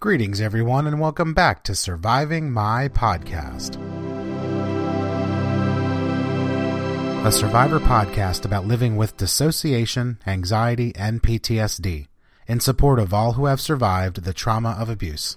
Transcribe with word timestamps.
Greetings, 0.00 0.40
everyone, 0.40 0.86
and 0.86 1.00
welcome 1.00 1.34
back 1.34 1.64
to 1.64 1.74
Surviving 1.74 2.52
My 2.52 2.86
Past. 2.86 3.74
A 7.26 7.32
survivor 7.32 7.80
podcast 7.80 8.44
about 8.44 8.64
living 8.64 8.96
with 8.96 9.16
dissociation, 9.16 10.20
anxiety, 10.24 10.92
and 10.94 11.20
PTSD 11.20 12.06
in 12.46 12.60
support 12.60 13.00
of 13.00 13.12
all 13.12 13.32
who 13.32 13.46
have 13.46 13.60
survived 13.60 14.22
the 14.22 14.32
trauma 14.32 14.76
of 14.78 14.88
abuse. 14.88 15.36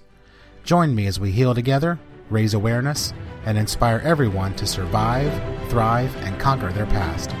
Join 0.62 0.94
me 0.94 1.08
as 1.08 1.18
we 1.18 1.32
heal 1.32 1.56
together, 1.56 1.98
raise 2.30 2.54
awareness, 2.54 3.12
and 3.44 3.58
inspire 3.58 3.98
everyone 4.04 4.54
to 4.54 4.66
survive, 4.68 5.32
thrive, 5.70 6.14
and 6.18 6.38
conquer 6.38 6.70
their 6.70 6.86
past. 6.86 7.34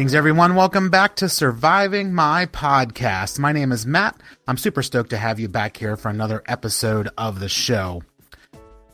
Greetings, 0.00 0.14
everyone. 0.14 0.54
Welcome 0.54 0.88
back 0.88 1.16
to 1.16 1.28
Surviving 1.28 2.14
My 2.14 2.46
Past. 2.46 3.38
My 3.38 3.52
name 3.52 3.70
is 3.70 3.84
Matt. 3.84 4.18
I'm 4.48 4.56
super 4.56 4.82
stoked 4.82 5.10
to 5.10 5.18
have 5.18 5.38
you 5.38 5.46
back 5.46 5.76
here 5.76 5.94
for 5.94 6.08
another 6.08 6.42
episode 6.46 7.10
of 7.18 7.38
the 7.38 7.50
show. 7.50 8.02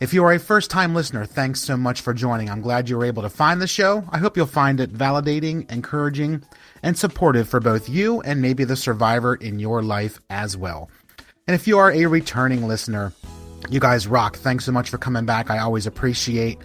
If 0.01 0.13
you 0.13 0.25
are 0.25 0.33
a 0.33 0.41
first 0.41 0.69
time 0.69 0.97
listener, 0.97 1.25
thanks 1.25 1.61
so 1.61 1.77
much 1.77 2.01
for 2.01 2.13
joining. 2.13 2.51
I'm 2.51 2.61
glad 2.61 2.89
you 2.89 2.99
were 2.99 3.05
able 3.05 3.23
to 3.23 3.31
find 3.31 3.63
the 3.63 3.69
show. 3.69 4.03
I 4.11 4.19
hope 4.19 4.37
you'll 4.37 4.47
find 4.47 4.81
it 4.81 4.93
validating, 4.93 5.71
encouraging, 5.71 6.43
and 6.83 6.99
supportive 6.99 7.49
for 7.49 7.61
both 7.61 7.89
you 7.89 8.21
and 8.23 8.43
maybe 8.43 8.65
the 8.65 8.75
survivor 8.75 9.37
in 9.37 9.61
your 9.61 9.85
life 9.85 10.21
as 10.29 10.57
well. 10.57 10.91
And 11.47 11.55
if 11.55 11.69
you 11.69 11.79
are 11.79 11.93
a 11.93 12.07
returning 12.07 12.67
listener, 12.67 13.13
you 13.71 13.79
guys 13.79 14.09
rock. 14.09 14.39
Thanks 14.39 14.65
so 14.65 14.73
much 14.73 14.91
for 14.91 14.99
coming 14.99 15.25
back. 15.25 15.51
I 15.51 15.59
always 15.59 15.87
appreciate 15.87 16.59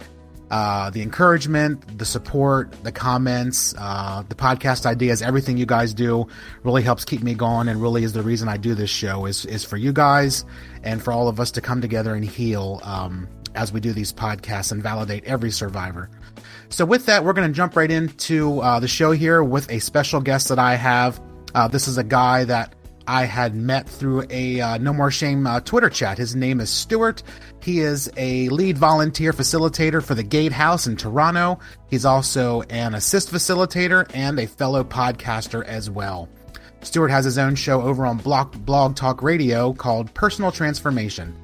uh, 0.52 0.90
the 0.90 1.00
encouragement, 1.00 1.98
the 1.98 2.04
support, 2.04 2.70
the 2.82 2.92
comments, 2.92 3.74
uh, 3.78 4.22
the 4.28 4.34
podcast 4.34 4.84
ideas, 4.84 5.22
everything 5.22 5.56
you 5.56 5.64
guys 5.64 5.94
do 5.94 6.26
really 6.62 6.82
helps 6.82 7.06
keep 7.06 7.22
me 7.22 7.32
going 7.32 7.68
and 7.68 7.80
really 7.80 8.04
is 8.04 8.12
the 8.12 8.22
reason 8.22 8.50
I 8.50 8.58
do 8.58 8.74
this 8.74 8.90
show 8.90 9.24
is, 9.24 9.46
is 9.46 9.64
for 9.64 9.78
you 9.78 9.94
guys 9.94 10.44
and 10.82 11.02
for 11.02 11.10
all 11.10 11.28
of 11.28 11.40
us 11.40 11.52
to 11.52 11.62
come 11.62 11.80
together 11.80 12.14
and 12.14 12.22
heal 12.22 12.80
um, 12.82 13.26
as 13.54 13.72
we 13.72 13.80
do 13.80 13.94
these 13.94 14.12
podcasts 14.12 14.72
and 14.72 14.82
validate 14.82 15.24
every 15.24 15.50
survivor. 15.50 16.10
So 16.68 16.84
with 16.84 17.06
that, 17.06 17.24
we're 17.24 17.32
going 17.32 17.48
to 17.48 17.54
jump 17.54 17.74
right 17.74 17.90
into 17.90 18.60
uh, 18.60 18.78
the 18.78 18.88
show 18.88 19.12
here 19.12 19.42
with 19.42 19.70
a 19.70 19.78
special 19.78 20.20
guest 20.20 20.50
that 20.50 20.58
I 20.58 20.74
have. 20.74 21.18
Uh, 21.54 21.68
this 21.68 21.88
is 21.88 21.96
a 21.96 22.04
guy 22.04 22.44
that 22.44 22.74
I 23.06 23.24
had 23.24 23.54
met 23.54 23.88
through 23.88 24.24
a 24.30 24.60
uh, 24.60 24.78
No 24.78 24.92
More 24.92 25.10
Shame 25.10 25.46
uh, 25.46 25.60
Twitter 25.60 25.88
chat. 25.88 26.18
His 26.18 26.34
name 26.34 26.60
is 26.60 26.70
Stuart. 26.70 27.22
He 27.62 27.80
is 27.80 28.10
a 28.16 28.48
lead 28.48 28.78
volunteer 28.78 29.32
facilitator 29.32 30.02
for 30.02 30.14
the 30.14 30.22
Gatehouse 30.22 30.86
in 30.86 30.96
Toronto. 30.96 31.58
He's 31.88 32.04
also 32.04 32.62
an 32.62 32.94
assist 32.94 33.30
facilitator 33.30 34.10
and 34.14 34.38
a 34.38 34.46
fellow 34.46 34.84
podcaster 34.84 35.64
as 35.64 35.90
well. 35.90 36.28
Stuart 36.82 37.08
has 37.08 37.24
his 37.24 37.38
own 37.38 37.54
show 37.54 37.80
over 37.82 38.04
on 38.04 38.18
Blog, 38.18 38.64
Blog 38.64 38.96
Talk 38.96 39.22
Radio 39.22 39.72
called 39.72 40.12
Personal 40.14 40.50
Transformation. 40.50 41.34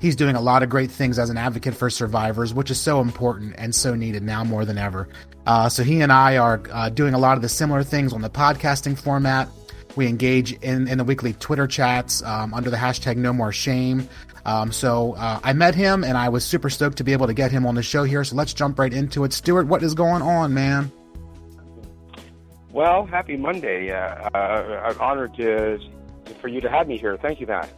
He's 0.00 0.16
doing 0.16 0.34
a 0.34 0.40
lot 0.40 0.62
of 0.62 0.70
great 0.70 0.90
things 0.90 1.18
as 1.18 1.28
an 1.30 1.36
advocate 1.36 1.74
for 1.74 1.90
survivors, 1.90 2.54
which 2.54 2.70
is 2.70 2.80
so 2.80 3.00
important 3.00 3.54
and 3.58 3.74
so 3.74 3.94
needed 3.94 4.22
now 4.22 4.42
more 4.42 4.64
than 4.64 4.78
ever. 4.78 5.08
Uh, 5.46 5.68
so 5.68 5.82
he 5.82 6.00
and 6.00 6.10
I 6.10 6.38
are 6.38 6.62
uh, 6.72 6.88
doing 6.88 7.12
a 7.12 7.18
lot 7.18 7.36
of 7.36 7.42
the 7.42 7.48
similar 7.48 7.82
things 7.82 8.12
on 8.12 8.22
the 8.22 8.30
podcasting 8.30 8.98
format. 8.98 9.48
We 9.96 10.06
engage 10.06 10.52
in, 10.52 10.88
in 10.88 10.98
the 10.98 11.04
weekly 11.04 11.32
Twitter 11.34 11.66
chats 11.66 12.22
um, 12.22 12.54
under 12.54 12.70
the 12.70 12.76
hashtag 12.76 13.16
No 13.16 13.32
More 13.32 13.52
Shame. 13.52 14.08
Um, 14.44 14.72
so 14.72 15.14
uh, 15.14 15.40
I 15.42 15.52
met 15.52 15.74
him, 15.74 16.04
and 16.04 16.16
I 16.16 16.28
was 16.28 16.44
super 16.44 16.70
stoked 16.70 16.98
to 16.98 17.04
be 17.04 17.12
able 17.12 17.26
to 17.26 17.34
get 17.34 17.50
him 17.50 17.66
on 17.66 17.74
the 17.74 17.82
show 17.82 18.04
here. 18.04 18.24
So 18.24 18.36
let's 18.36 18.54
jump 18.54 18.78
right 18.78 18.92
into 18.92 19.24
it. 19.24 19.32
Stuart, 19.32 19.66
what 19.66 19.82
is 19.82 19.94
going 19.94 20.22
on, 20.22 20.54
man? 20.54 20.90
Well, 22.72 23.04
happy 23.04 23.36
Monday. 23.36 23.90
Uh, 23.90 24.30
uh, 24.32 24.82
I'm 24.86 25.00
honored 25.00 25.34
to, 25.34 25.78
for 26.40 26.48
you 26.48 26.60
to 26.60 26.70
have 26.70 26.86
me 26.86 26.96
here. 26.96 27.16
Thank 27.16 27.40
you, 27.40 27.46
Matt. 27.46 27.68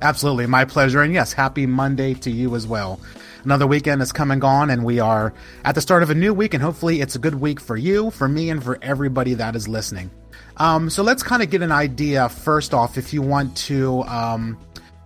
Absolutely, 0.00 0.46
my 0.46 0.64
pleasure. 0.64 1.02
And 1.02 1.12
yes, 1.12 1.32
happy 1.32 1.66
Monday 1.66 2.14
to 2.14 2.30
you 2.30 2.54
as 2.54 2.66
well. 2.66 3.00
Another 3.44 3.66
weekend 3.66 4.00
is 4.00 4.12
come 4.12 4.30
and 4.30 4.40
gone, 4.40 4.70
and 4.70 4.84
we 4.84 5.00
are 5.00 5.34
at 5.64 5.74
the 5.74 5.80
start 5.80 6.02
of 6.02 6.10
a 6.10 6.14
new 6.14 6.32
week, 6.32 6.54
and 6.54 6.62
hopefully 6.62 7.00
it's 7.00 7.14
a 7.14 7.18
good 7.18 7.34
week 7.34 7.60
for 7.60 7.76
you, 7.76 8.10
for 8.10 8.26
me, 8.26 8.48
and 8.50 8.62
for 8.62 8.78
everybody 8.80 9.34
that 9.34 9.54
is 9.54 9.68
listening. 9.68 10.10
Um, 10.56 10.90
so 10.90 11.02
let's 11.02 11.22
kind 11.22 11.42
of 11.42 11.50
get 11.50 11.62
an 11.62 11.72
idea 11.72 12.28
first 12.28 12.74
off, 12.74 12.96
if 12.96 13.12
you 13.12 13.22
want 13.22 13.56
to 13.56 14.02
um, 14.04 14.58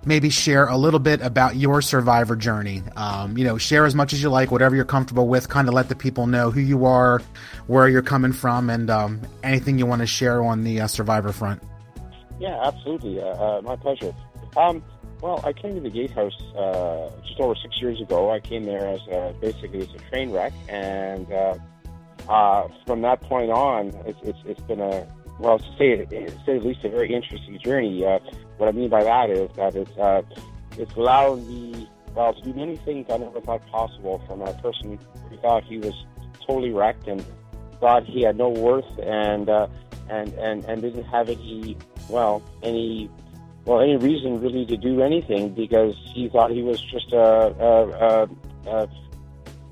maybe 0.04 0.30
share 0.30 0.66
a 0.66 0.76
little 0.76 1.00
bit 1.00 1.20
about 1.20 1.56
your 1.56 1.82
survivor 1.82 2.36
journey. 2.36 2.82
Um, 2.96 3.36
you 3.36 3.44
know, 3.44 3.58
share 3.58 3.86
as 3.86 3.94
much 3.94 4.12
as 4.12 4.22
you 4.22 4.30
like, 4.30 4.50
whatever 4.50 4.76
you're 4.76 4.84
comfortable 4.84 5.28
with. 5.28 5.48
Kind 5.48 5.68
of 5.68 5.74
let 5.74 5.88
the 5.88 5.96
people 5.96 6.26
know 6.26 6.50
who 6.50 6.60
you 6.60 6.84
are, 6.84 7.20
where 7.66 7.88
you're 7.88 8.02
coming 8.02 8.32
from, 8.32 8.70
and 8.70 8.90
um, 8.90 9.20
anything 9.42 9.78
you 9.78 9.86
want 9.86 10.00
to 10.00 10.06
share 10.06 10.42
on 10.42 10.64
the 10.64 10.80
uh, 10.80 10.86
survivor 10.86 11.32
front. 11.32 11.62
Yeah, 12.38 12.60
absolutely. 12.64 13.20
Uh, 13.20 13.26
uh, 13.26 13.60
my 13.62 13.76
pleasure. 13.76 14.14
Um, 14.56 14.82
well, 15.20 15.42
I 15.44 15.52
came 15.52 15.74
to 15.74 15.80
the 15.80 15.90
Gatehouse 15.90 16.40
uh, 16.56 17.10
just 17.26 17.40
over 17.40 17.54
six 17.56 17.80
years 17.80 18.00
ago. 18.00 18.30
I 18.30 18.38
came 18.38 18.64
there 18.64 18.86
as 18.86 19.00
a, 19.08 19.34
basically 19.40 19.80
as 19.80 19.88
a 19.94 19.98
train 20.10 20.30
wreck, 20.30 20.52
and 20.68 21.30
uh, 21.32 21.54
uh, 22.28 22.68
from 22.86 23.02
that 23.02 23.20
point 23.22 23.50
on, 23.50 23.88
it's, 24.06 24.18
it's, 24.22 24.38
it's 24.46 24.60
been 24.62 24.80
a 24.80 25.06
well, 25.38 25.58
to 25.58 25.64
say 25.78 25.90
it, 25.90 26.10
to 26.10 26.44
say 26.44 26.56
at 26.56 26.64
least, 26.64 26.84
a 26.84 26.88
very 26.88 27.14
interesting 27.14 27.58
journey. 27.64 28.04
Uh, 28.04 28.18
what 28.56 28.68
I 28.68 28.72
mean 28.72 28.88
by 28.88 29.04
that 29.04 29.30
is 29.30 29.50
that 29.56 29.76
it's 29.76 29.96
uh, 29.96 30.22
it's 30.76 30.94
allowed 30.94 31.46
me 31.46 31.88
well 32.14 32.34
to 32.34 32.42
do 32.42 32.52
many 32.52 32.76
things 32.76 33.06
I 33.10 33.18
never 33.18 33.40
thought 33.40 33.66
possible 33.68 34.22
from 34.26 34.42
a 34.42 34.52
person 34.54 34.98
who 35.30 35.36
thought 35.38 35.64
he 35.64 35.78
was 35.78 35.94
totally 36.46 36.72
wrecked 36.72 37.06
and 37.06 37.24
thought 37.80 38.04
he 38.04 38.22
had 38.22 38.36
no 38.36 38.48
worth 38.48 38.98
and 38.98 39.48
uh, 39.48 39.68
and 40.08 40.32
and 40.34 40.64
and 40.64 40.82
didn't 40.82 41.04
have 41.04 41.28
any 41.28 41.76
well 42.08 42.42
any 42.62 43.08
well 43.64 43.80
any 43.80 43.96
reason 43.96 44.40
really 44.40 44.66
to 44.66 44.76
do 44.76 45.02
anything 45.02 45.50
because 45.50 45.94
he 46.14 46.28
thought 46.28 46.50
he 46.50 46.62
was 46.62 46.80
just 46.80 47.12
a, 47.12 47.18
a, 47.18 47.88
a, 47.88 48.28
a 48.66 48.88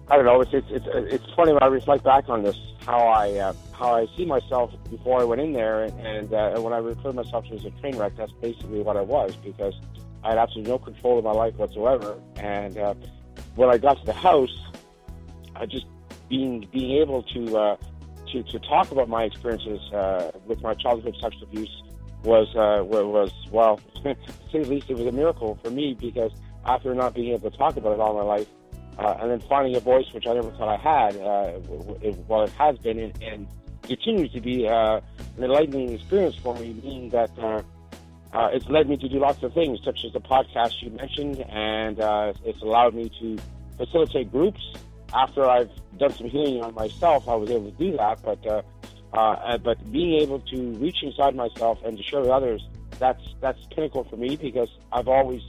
I 0.08 0.16
don't 0.16 0.24
know. 0.24 0.40
It's 0.40 0.52
it's 0.52 0.68
it's, 0.70 0.86
it's 0.86 1.34
funny 1.34 1.52
when 1.52 1.62
I 1.62 1.66
reflect 1.66 2.04
back 2.04 2.28
on 2.28 2.42
this 2.42 2.56
how 2.84 2.98
I 2.98 3.32
uh, 3.32 3.52
how 3.78 3.94
I 3.94 4.06
see 4.16 4.24
myself 4.24 4.72
before 4.90 5.20
I 5.20 5.24
went 5.24 5.40
in 5.40 5.52
there, 5.52 5.84
and, 5.84 6.06
and 6.06 6.32
uh, 6.32 6.60
when 6.60 6.72
I 6.72 6.78
refer 6.78 7.12
myself 7.12 7.46
to 7.48 7.54
as 7.54 7.64
a 7.64 7.70
train 7.72 7.96
wreck, 7.96 8.12
that's 8.16 8.32
basically 8.32 8.80
what 8.80 8.96
I 8.96 9.02
was 9.02 9.36
because 9.36 9.74
I 10.24 10.30
had 10.30 10.38
absolutely 10.38 10.72
no 10.72 10.78
control 10.78 11.18
of 11.18 11.24
my 11.24 11.32
life 11.32 11.54
whatsoever. 11.56 12.18
And 12.36 12.78
uh, 12.78 12.94
when 13.54 13.68
I 13.68 13.78
got 13.78 13.98
to 14.00 14.06
the 14.06 14.12
house, 14.12 14.56
I 15.54 15.66
just 15.66 15.86
being 16.28 16.66
being 16.72 17.00
able 17.02 17.22
to 17.22 17.56
uh, 17.58 17.76
to 18.32 18.42
to 18.42 18.58
talk 18.60 18.90
about 18.90 19.08
my 19.08 19.24
experiences 19.24 19.80
uh, 19.92 20.32
with 20.46 20.62
my 20.62 20.74
childhood 20.74 21.14
sexual 21.20 21.44
abuse 21.44 21.82
was 22.24 22.48
uh, 22.56 22.82
was 22.82 23.30
well, 23.50 23.80
to 24.02 24.16
say 24.50 24.62
the 24.62 24.68
least, 24.68 24.90
it 24.90 24.96
was 24.96 25.06
a 25.06 25.12
miracle 25.12 25.58
for 25.62 25.70
me 25.70 25.94
because 25.94 26.32
after 26.64 26.94
not 26.94 27.14
being 27.14 27.32
able 27.32 27.50
to 27.50 27.56
talk 27.56 27.76
about 27.76 27.92
it 27.92 28.00
all 28.00 28.14
my 28.14 28.22
life 28.22 28.48
uh, 28.98 29.16
and 29.20 29.30
then 29.30 29.40
finding 29.40 29.76
a 29.76 29.80
voice 29.80 30.06
which 30.12 30.26
I 30.26 30.34
never 30.34 30.50
thought 30.52 30.68
I 30.68 30.76
had. 30.76 31.16
Uh, 31.16 31.60
it, 32.00 32.16
well, 32.28 32.42
it 32.44 32.50
has 32.52 32.78
been 32.78 32.98
and, 32.98 33.22
and 33.22 33.46
continues 33.86 34.32
to 34.32 34.40
be 34.40 34.68
uh, 34.68 35.00
an 35.36 35.44
enlightening 35.44 35.92
experience 35.92 36.36
for 36.36 36.54
me, 36.54 36.74
meaning 36.82 37.10
that 37.10 37.30
uh, 37.38 37.62
uh, 38.32 38.50
it's 38.52 38.68
led 38.68 38.88
me 38.88 38.96
to 38.96 39.08
do 39.08 39.18
lots 39.18 39.42
of 39.42 39.52
things, 39.54 39.80
such 39.84 40.04
as 40.04 40.12
the 40.12 40.20
podcast 40.20 40.82
you 40.82 40.90
mentioned, 40.90 41.40
and 41.48 42.00
uh, 42.00 42.32
it's 42.44 42.60
allowed 42.62 42.94
me 42.94 43.10
to 43.20 43.38
facilitate 43.76 44.30
groups. 44.30 44.60
After 45.14 45.44
I've 45.44 45.70
done 45.98 46.12
some 46.12 46.28
healing 46.28 46.62
on 46.62 46.74
myself, 46.74 47.28
I 47.28 47.34
was 47.34 47.50
able 47.50 47.70
to 47.70 47.76
do 47.76 47.96
that, 47.96 48.22
but 48.22 48.44
uh, 48.46 48.62
uh, 49.16 49.56
but 49.58 49.90
being 49.92 50.20
able 50.20 50.40
to 50.40 50.72
reach 50.74 51.02
inside 51.02 51.34
myself 51.34 51.78
and 51.84 51.96
to 51.96 52.02
share 52.02 52.20
with 52.20 52.30
others, 52.30 52.62
that's 52.98 53.22
that's 53.40 53.58
pinnacle 53.74 54.04
for 54.04 54.16
me 54.16 54.36
because 54.36 54.68
I've 54.92 55.08
always 55.08 55.42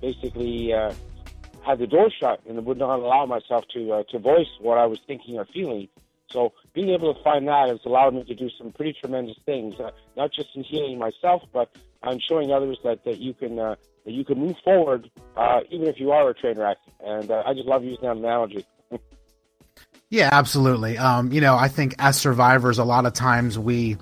basically 0.00 0.70
had 0.70 1.78
the 1.78 1.86
door 1.86 2.10
shut 2.10 2.40
and 2.48 2.64
would 2.64 2.78
not 2.78 2.98
allow 2.98 3.26
myself 3.26 3.64
to 3.74 4.02
to 4.10 4.18
voice 4.18 4.48
what 4.60 4.78
I 4.78 4.86
was 4.86 4.98
thinking 5.06 5.38
or 5.38 5.44
feeling. 5.44 5.88
So 6.30 6.52
being 6.74 6.90
able 6.90 7.14
to 7.14 7.22
find 7.22 7.46
that 7.48 7.68
has 7.68 7.78
allowed 7.84 8.14
me 8.14 8.24
to 8.24 8.34
do 8.34 8.50
some 8.58 8.72
pretty 8.72 8.94
tremendous 9.00 9.36
things, 9.44 9.78
uh, 9.78 9.90
not 10.16 10.32
just 10.32 10.48
in 10.54 10.64
healing 10.64 10.98
myself, 10.98 11.42
but 11.52 11.70
in 12.06 12.20
showing 12.20 12.52
others 12.52 12.78
that, 12.84 13.04
that 13.04 13.18
you 13.18 13.34
can 13.34 13.58
uh, 13.58 13.76
that 14.04 14.12
you 14.12 14.24
can 14.24 14.38
move 14.38 14.56
forward 14.64 15.10
uh, 15.36 15.60
even 15.70 15.88
if 15.88 15.98
you 15.98 16.12
are 16.12 16.30
a 16.30 16.34
train 16.34 16.58
wreck. 16.58 16.78
And 17.04 17.30
uh, 17.30 17.42
I 17.44 17.54
just 17.54 17.66
love 17.66 17.84
using 17.84 18.02
that 18.02 18.16
analogy. 18.16 18.64
yeah, 20.10 20.28
absolutely. 20.32 20.96
Um, 20.96 21.32
you 21.32 21.40
know, 21.40 21.56
I 21.56 21.68
think 21.68 21.94
as 21.98 22.18
survivors, 22.18 22.78
a 22.78 22.84
lot 22.84 23.06
of 23.06 23.12
times 23.12 23.58
we 23.58 23.96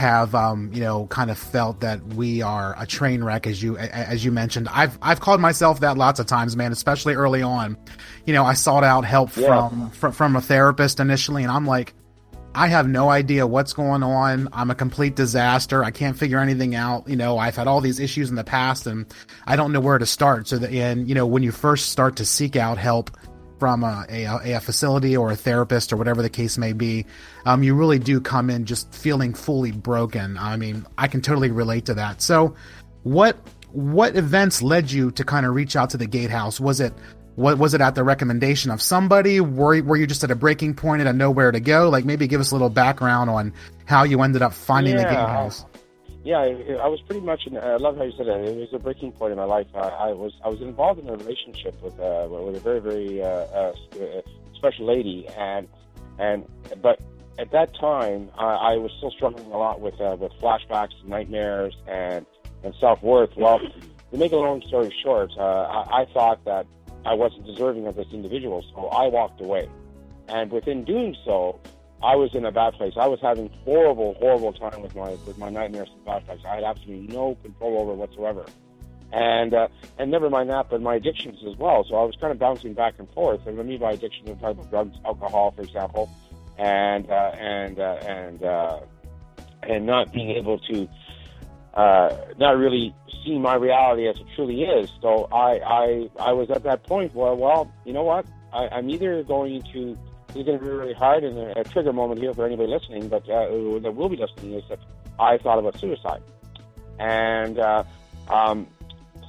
have 0.00 0.34
um, 0.34 0.70
you 0.72 0.80
know 0.80 1.06
kind 1.06 1.30
of 1.30 1.38
felt 1.38 1.80
that 1.80 2.02
we 2.14 2.42
are 2.42 2.74
a 2.78 2.86
train 2.86 3.22
wreck 3.22 3.46
as 3.46 3.62
you 3.62 3.76
as 3.76 4.24
you 4.24 4.32
mentioned 4.32 4.66
i've 4.70 4.98
i've 5.02 5.20
called 5.20 5.40
myself 5.40 5.80
that 5.80 5.98
lots 5.98 6.18
of 6.18 6.26
times 6.26 6.56
man 6.56 6.72
especially 6.72 7.14
early 7.14 7.42
on 7.42 7.76
you 8.24 8.32
know 8.32 8.44
i 8.44 8.54
sought 8.54 8.82
out 8.82 9.04
help 9.04 9.36
yeah. 9.36 9.68
from, 9.68 9.90
from 9.90 10.12
from 10.12 10.36
a 10.36 10.40
therapist 10.40 10.98
initially 10.98 11.42
and 11.42 11.52
i'm 11.52 11.66
like 11.66 11.94
I 12.52 12.66
have 12.66 12.88
no 12.88 13.10
idea 13.10 13.46
what's 13.46 13.72
going 13.72 14.02
on. 14.02 14.48
I'm 14.52 14.70
a 14.70 14.74
complete 14.74 15.14
disaster. 15.14 15.84
I 15.84 15.92
can't 15.92 16.18
figure 16.18 16.40
anything 16.40 16.74
out. 16.74 17.08
You 17.08 17.14
know, 17.14 17.38
I've 17.38 17.54
had 17.54 17.68
all 17.68 17.80
these 17.80 18.00
issues 18.00 18.28
in 18.28 18.34
the 18.34 18.42
past 18.42 18.88
and 18.88 19.06
I 19.46 19.54
don't 19.54 19.72
know 19.72 19.78
where 19.78 19.98
to 19.98 20.06
start. 20.06 20.48
So, 20.48 20.58
that, 20.58 20.72
and, 20.72 21.08
you 21.08 21.14
know, 21.14 21.26
when 21.26 21.44
you 21.44 21.52
first 21.52 21.90
start 21.90 22.16
to 22.16 22.24
seek 22.24 22.56
out 22.56 22.76
help, 22.76 23.16
from 23.60 23.84
a, 23.84 24.06
a, 24.08 24.56
a, 24.56 24.60
facility 24.60 25.16
or 25.16 25.30
a 25.30 25.36
therapist 25.36 25.92
or 25.92 25.96
whatever 25.96 26.22
the 26.22 26.30
case 26.30 26.58
may 26.58 26.72
be, 26.72 27.06
um, 27.44 27.62
you 27.62 27.74
really 27.74 27.98
do 27.98 28.20
come 28.20 28.50
in 28.50 28.64
just 28.64 28.92
feeling 28.92 29.34
fully 29.34 29.70
broken. 29.70 30.38
I 30.38 30.56
mean, 30.56 30.86
I 30.98 31.06
can 31.06 31.20
totally 31.20 31.50
relate 31.50 31.84
to 31.86 31.94
that. 31.94 32.22
So, 32.22 32.56
what 33.02 33.36
what 33.72 34.16
events 34.16 34.62
led 34.62 34.90
you 34.90 35.12
to 35.12 35.24
kind 35.24 35.46
of 35.46 35.54
reach 35.54 35.76
out 35.76 35.90
to 35.90 35.96
the 35.96 36.06
Gatehouse? 36.06 36.58
Was 36.58 36.80
it 36.80 36.92
what 37.36 37.58
was 37.58 37.74
it 37.74 37.80
at 37.80 37.94
the 37.94 38.02
recommendation 38.02 38.70
of 38.70 38.82
somebody? 38.82 39.40
Were 39.40 39.82
were 39.82 39.96
you 39.96 40.06
just 40.06 40.24
at 40.24 40.30
a 40.30 40.34
breaking 40.34 40.74
point 40.74 41.00
and 41.00 41.08
a 41.08 41.12
nowhere 41.12 41.52
to 41.52 41.60
go? 41.60 41.88
Like 41.88 42.04
maybe 42.04 42.26
give 42.26 42.40
us 42.40 42.50
a 42.50 42.54
little 42.54 42.70
background 42.70 43.30
on 43.30 43.52
how 43.84 44.02
you 44.02 44.22
ended 44.22 44.42
up 44.42 44.52
finding 44.52 44.94
yeah. 44.96 45.04
the 45.04 45.10
Gatehouse 45.10 45.64
yeah, 46.22 46.38
I, 46.38 46.48
I 46.82 46.88
was 46.88 47.00
pretty 47.02 47.22
much. 47.22 47.46
In, 47.46 47.56
I 47.56 47.76
love 47.76 47.96
how 47.96 48.04
you 48.04 48.12
said 48.16 48.28
it. 48.28 48.48
It 48.48 48.56
was 48.56 48.68
a 48.72 48.78
breaking 48.78 49.12
point 49.12 49.32
in 49.32 49.38
my 49.38 49.44
life. 49.44 49.66
I, 49.74 49.78
I 49.78 50.12
was 50.12 50.32
I 50.44 50.48
was 50.48 50.60
involved 50.60 51.00
in 51.00 51.08
a 51.08 51.16
relationship 51.16 51.80
with 51.82 51.98
uh, 51.98 52.26
with 52.28 52.56
a 52.56 52.60
very 52.60 52.80
very 52.80 53.22
uh, 53.22 53.26
uh, 53.26 53.72
uh, 53.94 54.20
special 54.54 54.86
lady, 54.86 55.26
and 55.36 55.66
and 56.18 56.44
but 56.82 57.00
at 57.38 57.50
that 57.52 57.74
time 57.74 58.30
I, 58.36 58.44
I 58.44 58.76
was 58.76 58.92
still 58.98 59.10
struggling 59.10 59.50
a 59.50 59.56
lot 59.56 59.80
with 59.80 59.98
uh, 60.00 60.16
with 60.18 60.32
flashbacks, 60.42 60.92
nightmares, 61.04 61.74
and 61.86 62.26
and 62.62 62.74
self 62.78 63.02
worth. 63.02 63.34
Well, 63.36 63.58
to 63.58 64.18
make 64.18 64.32
a 64.32 64.36
long 64.36 64.60
story 64.68 64.94
short, 65.02 65.30
uh, 65.38 65.42
I, 65.42 66.02
I 66.02 66.04
thought 66.12 66.44
that 66.44 66.66
I 67.06 67.14
wasn't 67.14 67.46
deserving 67.46 67.86
of 67.86 67.96
this 67.96 68.08
individual, 68.12 68.62
so 68.74 68.88
I 68.88 69.06
walked 69.06 69.40
away. 69.40 69.70
And 70.28 70.52
within 70.52 70.84
doing 70.84 71.16
so, 71.24 71.58
I 72.02 72.16
was 72.16 72.34
in 72.34 72.44
a 72.44 72.52
bad 72.52 72.74
place. 72.74 72.94
I 72.96 73.06
was 73.08 73.20
having 73.20 73.50
horrible, 73.64 74.14
horrible 74.14 74.52
time 74.52 74.80
with 74.82 74.94
my 74.94 75.10
with 75.26 75.36
my 75.38 75.50
nightmares 75.50 75.88
and 75.94 76.04
flashbacks. 76.04 76.44
I 76.46 76.56
had 76.56 76.64
absolutely 76.64 77.14
no 77.14 77.36
control 77.42 77.78
over 77.78 77.92
whatsoever, 77.92 78.46
and 79.12 79.52
uh, 79.52 79.68
and 79.98 80.10
never 80.10 80.30
mind 80.30 80.48
that, 80.50 80.70
but 80.70 80.80
my 80.80 80.94
addictions 80.94 81.38
as 81.46 81.56
well. 81.56 81.84
So 81.84 81.96
I 81.96 82.04
was 82.04 82.16
kind 82.16 82.32
of 82.32 82.38
bouncing 82.38 82.72
back 82.72 82.94
and 82.98 83.08
forth. 83.10 83.46
And 83.46 83.60
I 83.60 83.62
mean 83.62 83.80
by 83.80 83.92
addiction, 83.92 84.28
I'm 84.28 84.38
talking 84.38 84.60
about 84.60 84.70
drugs, 84.70 84.96
alcohol, 85.04 85.50
for 85.50 85.62
example, 85.62 86.10
and 86.56 87.10
uh, 87.10 87.32
and 87.38 87.78
uh, 87.78 87.98
and 88.06 88.42
uh, 88.42 88.80
and 89.62 89.84
not 89.84 90.10
being 90.12 90.30
able 90.30 90.58
to 90.58 90.88
uh, 91.74 92.16
not 92.38 92.56
really 92.56 92.94
see 93.24 93.38
my 93.38 93.56
reality 93.56 94.08
as 94.08 94.16
it 94.16 94.26
truly 94.34 94.62
is. 94.62 94.90
So 95.02 95.28
I 95.30 95.58
I 95.58 96.10
I 96.18 96.32
was 96.32 96.50
at 96.50 96.62
that 96.62 96.84
point 96.84 97.14
where 97.14 97.34
well, 97.34 97.70
you 97.84 97.92
know 97.92 98.04
what, 98.04 98.24
I, 98.54 98.68
I'm 98.68 98.88
either 98.88 99.22
going 99.22 99.62
to 99.74 99.98
is 100.34 100.46
going 100.46 100.58
to 100.58 100.64
be 100.64 100.70
really 100.70 100.94
hard 100.94 101.24
and 101.24 101.38
a, 101.38 101.60
a 101.60 101.64
trigger 101.64 101.92
moment 101.92 102.20
here 102.20 102.32
for 102.34 102.46
anybody 102.46 102.68
listening, 102.70 103.08
but 103.08 103.28
uh, 103.28 103.48
that 103.80 103.94
will 103.94 104.08
be 104.08 104.16
listening 104.16 104.54
is 104.54 104.64
that 104.68 104.78
I 105.18 105.38
thought 105.38 105.58
about 105.58 105.78
suicide. 105.78 106.22
And 106.98 107.58
uh, 107.58 107.84
um, 108.28 108.66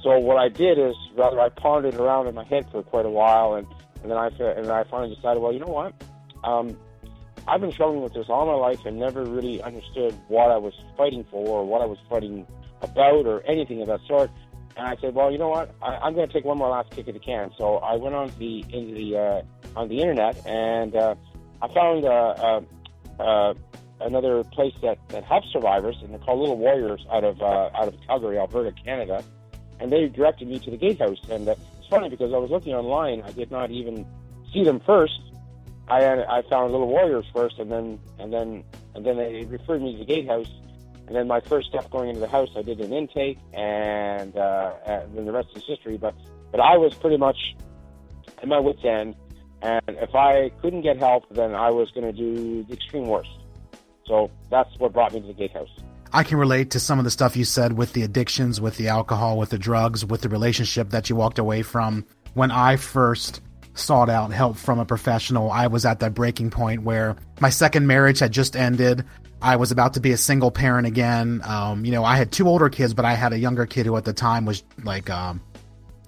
so 0.02 0.18
what 0.18 0.36
I 0.36 0.48
did 0.48 0.78
is 0.78 0.94
rather 1.16 1.40
I 1.40 1.48
pondered 1.48 1.94
around 1.94 2.26
in 2.26 2.34
my 2.34 2.44
head 2.44 2.70
for 2.70 2.82
quite 2.82 3.06
a 3.06 3.10
while, 3.10 3.54
and, 3.54 3.66
and 4.02 4.10
then 4.10 4.18
I 4.18 4.28
and 4.28 4.70
I 4.70 4.84
finally 4.84 5.14
decided, 5.14 5.40
well, 5.40 5.52
you 5.52 5.60
know 5.60 5.66
what? 5.66 5.94
Um, 6.44 6.76
I've 7.46 7.60
been 7.60 7.72
struggling 7.72 8.02
with 8.02 8.14
this 8.14 8.26
all 8.28 8.46
my 8.46 8.54
life 8.54 8.84
and 8.86 8.98
never 8.98 9.24
really 9.24 9.62
understood 9.62 10.14
what 10.28 10.50
I 10.50 10.58
was 10.58 10.74
fighting 10.96 11.24
for 11.30 11.46
or 11.46 11.66
what 11.66 11.82
I 11.82 11.86
was 11.86 11.98
fighting 12.08 12.46
about 12.80 13.26
or 13.26 13.42
anything 13.46 13.80
of 13.80 13.88
that 13.88 14.00
sort. 14.06 14.30
And 14.76 14.86
I 14.86 14.96
said, 15.00 15.14
well, 15.14 15.30
you 15.30 15.38
know 15.38 15.48
what? 15.48 15.74
I, 15.82 16.06
am 16.06 16.14
going 16.14 16.26
to 16.26 16.32
take 16.32 16.44
one 16.44 16.58
more 16.58 16.68
last 16.68 16.90
kick 16.90 17.08
at 17.08 17.14
the 17.14 17.20
can. 17.20 17.50
So 17.58 17.76
I 17.76 17.96
went 17.96 18.14
on 18.14 18.32
the 18.38 18.64
into 18.70 18.94
the 18.94 19.18
uh, 19.18 19.78
on 19.78 19.88
the 19.88 20.00
internet 20.00 20.46
and 20.46 20.94
uh, 20.96 21.14
I 21.60 21.68
found 21.72 22.04
uh, 22.04 22.08
uh, 22.08 22.60
uh, 23.20 23.54
another 24.00 24.42
place 24.44 24.74
that, 24.82 24.98
that 25.08 25.24
helps 25.24 25.52
survivors, 25.52 25.96
and 26.02 26.10
they're 26.10 26.18
called 26.18 26.40
Little 26.40 26.58
Warriors 26.58 27.04
out 27.10 27.24
of 27.24 27.40
uh, 27.40 27.70
out 27.74 27.88
of 27.88 27.94
Calgary, 28.06 28.38
Alberta, 28.38 28.72
Canada. 28.82 29.22
And 29.78 29.90
they 29.90 30.08
directed 30.08 30.48
me 30.48 30.58
to 30.60 30.70
the 30.70 30.76
Gatehouse. 30.76 31.18
And 31.28 31.46
it's 31.48 31.60
funny 31.90 32.08
because 32.08 32.32
I 32.32 32.38
was 32.38 32.50
looking 32.50 32.72
online, 32.72 33.22
I 33.22 33.32
did 33.32 33.50
not 33.50 33.70
even 33.70 34.06
see 34.52 34.64
them 34.64 34.80
first. 34.80 35.20
I 35.88 36.04
I 36.24 36.42
found 36.48 36.72
Little 36.72 36.88
Warriors 36.88 37.26
first, 37.34 37.58
and 37.58 37.70
then 37.70 38.00
and 38.18 38.32
then 38.32 38.64
and 38.94 39.04
then 39.04 39.16
they 39.16 39.44
referred 39.44 39.82
me 39.82 39.92
to 39.92 39.98
the 39.98 40.04
Gatehouse 40.04 40.50
and 41.12 41.18
then 41.18 41.28
my 41.28 41.40
first 41.40 41.68
step 41.68 41.90
going 41.90 42.08
into 42.08 42.20
the 42.20 42.26
house, 42.26 42.48
I 42.56 42.62
did 42.62 42.80
an 42.80 42.90
intake, 42.90 43.38
and, 43.52 44.34
uh, 44.34 44.72
and 44.86 45.14
then 45.14 45.26
the 45.26 45.32
rest 45.32 45.48
is 45.54 45.62
history. 45.62 45.98
But 45.98 46.14
but 46.50 46.58
I 46.58 46.78
was 46.78 46.94
pretty 46.94 47.18
much 47.18 47.36
at 48.38 48.48
my 48.48 48.58
wits' 48.58 48.82
end, 48.82 49.14
and 49.60 49.82
if 49.86 50.14
I 50.14 50.48
couldn't 50.62 50.80
get 50.80 50.96
help, 50.96 51.24
then 51.30 51.54
I 51.54 51.68
was 51.68 51.90
going 51.90 52.06
to 52.06 52.14
do 52.14 52.64
the 52.64 52.72
extreme 52.72 53.08
worst. 53.08 53.28
So 54.06 54.30
that's 54.48 54.70
what 54.78 54.94
brought 54.94 55.12
me 55.12 55.20
to 55.20 55.26
the 55.26 55.34
gatehouse. 55.34 55.68
I 56.14 56.22
can 56.22 56.38
relate 56.38 56.70
to 56.70 56.80
some 56.80 56.98
of 56.98 57.04
the 57.04 57.10
stuff 57.10 57.36
you 57.36 57.44
said 57.44 57.74
with 57.74 57.92
the 57.92 58.04
addictions, 58.04 58.58
with 58.58 58.78
the 58.78 58.88
alcohol, 58.88 59.36
with 59.36 59.50
the 59.50 59.58
drugs, 59.58 60.06
with 60.06 60.22
the 60.22 60.30
relationship 60.30 60.88
that 60.90 61.10
you 61.10 61.16
walked 61.16 61.38
away 61.38 61.60
from. 61.60 62.06
When 62.32 62.50
I 62.50 62.76
first 62.76 63.42
sought 63.74 64.08
out 64.08 64.32
help 64.32 64.56
from 64.56 64.78
a 64.78 64.86
professional, 64.86 65.50
I 65.50 65.66
was 65.66 65.84
at 65.84 66.00
that 66.00 66.14
breaking 66.14 66.48
point 66.48 66.84
where 66.84 67.16
my 67.38 67.50
second 67.50 67.86
marriage 67.86 68.20
had 68.20 68.32
just 68.32 68.56
ended. 68.56 69.04
I 69.42 69.56
was 69.56 69.72
about 69.72 69.94
to 69.94 70.00
be 70.00 70.12
a 70.12 70.16
single 70.16 70.52
parent 70.52 70.86
again. 70.86 71.42
Um, 71.44 71.84
you 71.84 71.90
know, 71.90 72.04
I 72.04 72.16
had 72.16 72.30
two 72.30 72.46
older 72.46 72.68
kids, 72.70 72.94
but 72.94 73.04
I 73.04 73.14
had 73.14 73.32
a 73.32 73.38
younger 73.38 73.66
kid 73.66 73.86
who 73.86 73.96
at 73.96 74.04
the 74.04 74.12
time 74.12 74.44
was 74.44 74.62
like 74.84 75.10
um, 75.10 75.40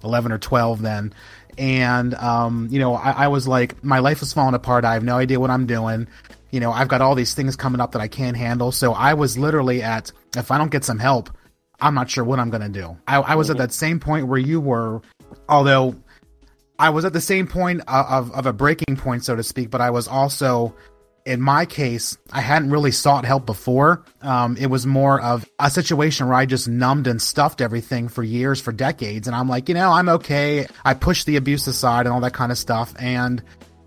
11 0.03 0.31
or 0.31 0.37
12 0.37 0.81
then. 0.81 1.13
And, 1.57 2.15
um, 2.15 2.69
you 2.71 2.79
know, 2.79 2.95
I, 2.95 3.11
I 3.11 3.27
was 3.27 3.47
like, 3.47 3.83
my 3.83 3.99
life 3.99 4.21
is 4.21 4.31
falling 4.31 4.55
apart. 4.55 4.85
I 4.85 4.93
have 4.93 5.03
no 5.03 5.17
idea 5.17 5.39
what 5.39 5.49
I'm 5.49 5.67
doing. 5.67 6.07
You 6.51 6.61
know, 6.61 6.71
I've 6.71 6.87
got 6.87 7.01
all 7.01 7.13
these 7.13 7.33
things 7.33 7.57
coming 7.57 7.81
up 7.81 7.91
that 7.91 8.01
I 8.01 8.07
can't 8.07 8.37
handle. 8.37 8.71
So 8.71 8.93
I 8.93 9.13
was 9.13 9.37
literally 9.37 9.83
at, 9.83 10.11
if 10.37 10.49
I 10.49 10.57
don't 10.57 10.71
get 10.71 10.85
some 10.85 10.99
help, 10.99 11.29
I'm 11.81 11.93
not 11.93 12.09
sure 12.09 12.23
what 12.23 12.39
I'm 12.39 12.49
going 12.49 12.63
to 12.63 12.69
do. 12.69 12.97
I, 13.05 13.17
I 13.17 13.35
was 13.35 13.49
at 13.49 13.57
that 13.57 13.73
same 13.73 13.99
point 13.99 14.27
where 14.27 14.39
you 14.39 14.61
were, 14.61 15.01
although 15.49 15.95
I 16.79 16.89
was 16.89 17.03
at 17.03 17.11
the 17.11 17.21
same 17.21 17.47
point 17.47 17.81
of, 17.87 18.31
of 18.31 18.45
a 18.45 18.53
breaking 18.53 18.95
point, 18.95 19.25
so 19.25 19.35
to 19.35 19.43
speak, 19.43 19.69
but 19.69 19.81
I 19.81 19.89
was 19.89 20.07
also 20.07 20.73
in 21.25 21.41
my 21.41 21.65
case, 21.65 22.17
I 22.31 22.41
hadn't 22.41 22.69
really 22.69 22.91
sought 22.91 23.25
help 23.25 23.47
before. 23.47 24.03
Um, 24.21 24.57
it 24.57 24.67
was 24.67 24.85
more 24.85 25.19
of 25.19 25.49
a 25.59 25.71
situation 25.71 26.27
where 26.27 26.35
I 26.35 26.45
just 26.45 26.67
numbed 26.67 27.07
and 27.07 27.19
stuffed 27.19 27.61
everything 27.61 28.09
for 28.09 28.21
years, 28.23 28.61
for 28.61 28.71
decades. 28.71 29.27
And 29.27 29.35
I'm 29.35 29.49
like, 29.49 29.67
you 29.67 29.73
know, 29.73 29.91
I'm 29.91 30.07
okay. 30.07 30.67
I 30.83 30.93
pushed 30.93 31.25
the 31.25 31.37
abuse 31.37 31.65
aside 31.65 32.05
and 32.05 32.13
all 32.13 32.21
that 32.21 32.33
kind 32.33 32.51
of 32.51 32.59
stuff. 32.59 32.93
And 32.99 33.41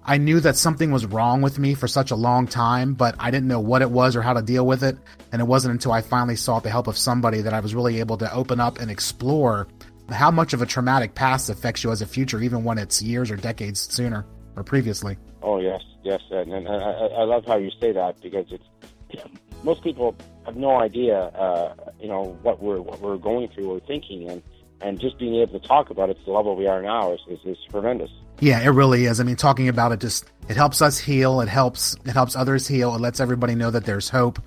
I 0.05 0.17
knew 0.17 0.41
that 0.41 0.57
something 0.57 0.91
was 0.91 1.07
wrong 1.07 1.41
with 1.41 1.61
me 1.61 1.75
for 1.75 1.87
such 1.87 2.11
a 2.11 2.17
long 2.17 2.49
time, 2.49 2.95
but 2.95 3.15
I 3.21 3.31
didn't 3.31 3.47
know 3.47 3.61
what 3.61 3.83
it 3.83 3.91
was 3.91 4.17
or 4.17 4.23
how 4.23 4.33
to 4.33 4.43
deal 4.43 4.67
with 4.67 4.83
it. 4.83 4.97
And 5.31 5.41
it 5.41 5.45
wasn't 5.45 5.73
until 5.73 5.93
I 5.93 6.01
finally 6.01 6.37
sought 6.37 6.65
the 6.65 6.71
help 6.71 6.89
of 6.89 6.99
somebody 6.99 7.41
that 7.43 7.55
I 7.55 7.61
was 7.61 7.73
really 7.75 8.01
able 8.01 8.17
to 8.19 8.35
open 8.35 8.59
up 8.59 8.81
and 8.81 8.91
explore 8.91 9.69
how 10.11 10.31
much 10.33 10.55
of 10.55 10.63
a 10.63 10.67
traumatic 10.67 11.15
past 11.15 11.51
affects 11.51 11.85
you 11.85 11.93
as 11.93 12.03
a 12.03 12.07
future, 12.07 12.41
even 12.41 12.65
when 12.65 12.79
it's 12.79 13.01
years 13.01 13.31
or 13.31 13.37
decades 13.37 13.81
sooner 13.81 14.27
or 14.57 14.65
previously. 14.65 15.19
Oh 15.43 15.61
yes, 15.61 15.83
yes, 16.03 16.21
and, 16.31 16.53
and, 16.53 16.69
I, 16.69 16.73
I 16.73 17.23
love 17.25 17.45
how 17.47 17.57
you 17.57 17.71
say 17.81 17.93
that 17.93 18.21
because 18.21 18.47
it's 18.51 19.25
most 19.63 19.83
people 19.83 20.17
have 20.45 20.57
no 20.57 20.81
idea, 20.81 21.19
uh, 21.19 21.75
you 22.01 22.09
know, 22.09 22.39
what 22.43 22.63
we're 22.63 22.81
what 22.81 23.01
we're 23.01 23.17
going 23.17 23.49
through 23.49 23.71
or 23.71 23.81
thinking, 23.81 24.29
and 24.29 24.43
and 24.81 25.01
just 25.01 25.19
being 25.19 25.35
able 25.37 25.59
to 25.59 25.67
talk 25.67 25.91
about 25.91 26.11
it 26.11 26.19
to 26.19 26.25
the 26.25 26.31
level 26.31 26.55
we 26.55 26.67
are 26.67 26.83
now 26.83 27.13
is, 27.13 27.21
is, 27.29 27.39
is 27.45 27.57
tremendous. 27.69 28.11
Yeah, 28.41 28.61
it 28.61 28.69
really 28.69 29.07
is. 29.07 29.19
I 29.19 29.25
mean, 29.25 29.35
talking 29.37 29.69
about 29.69 29.91
it 29.93 30.01
just 30.01 30.31
it 30.49 30.57
helps 30.57 30.81
us 30.81 30.99
heal. 30.99 31.41
It 31.41 31.49
helps 31.49 31.97
it 32.05 32.13
helps 32.13 32.37
others 32.37 32.67
heal. 32.67 32.95
It 32.95 33.01
lets 33.01 33.21
everybody 33.21 33.55
know 33.55 33.71
that 33.71 33.85
there's 33.85 34.09
hope. 34.09 34.41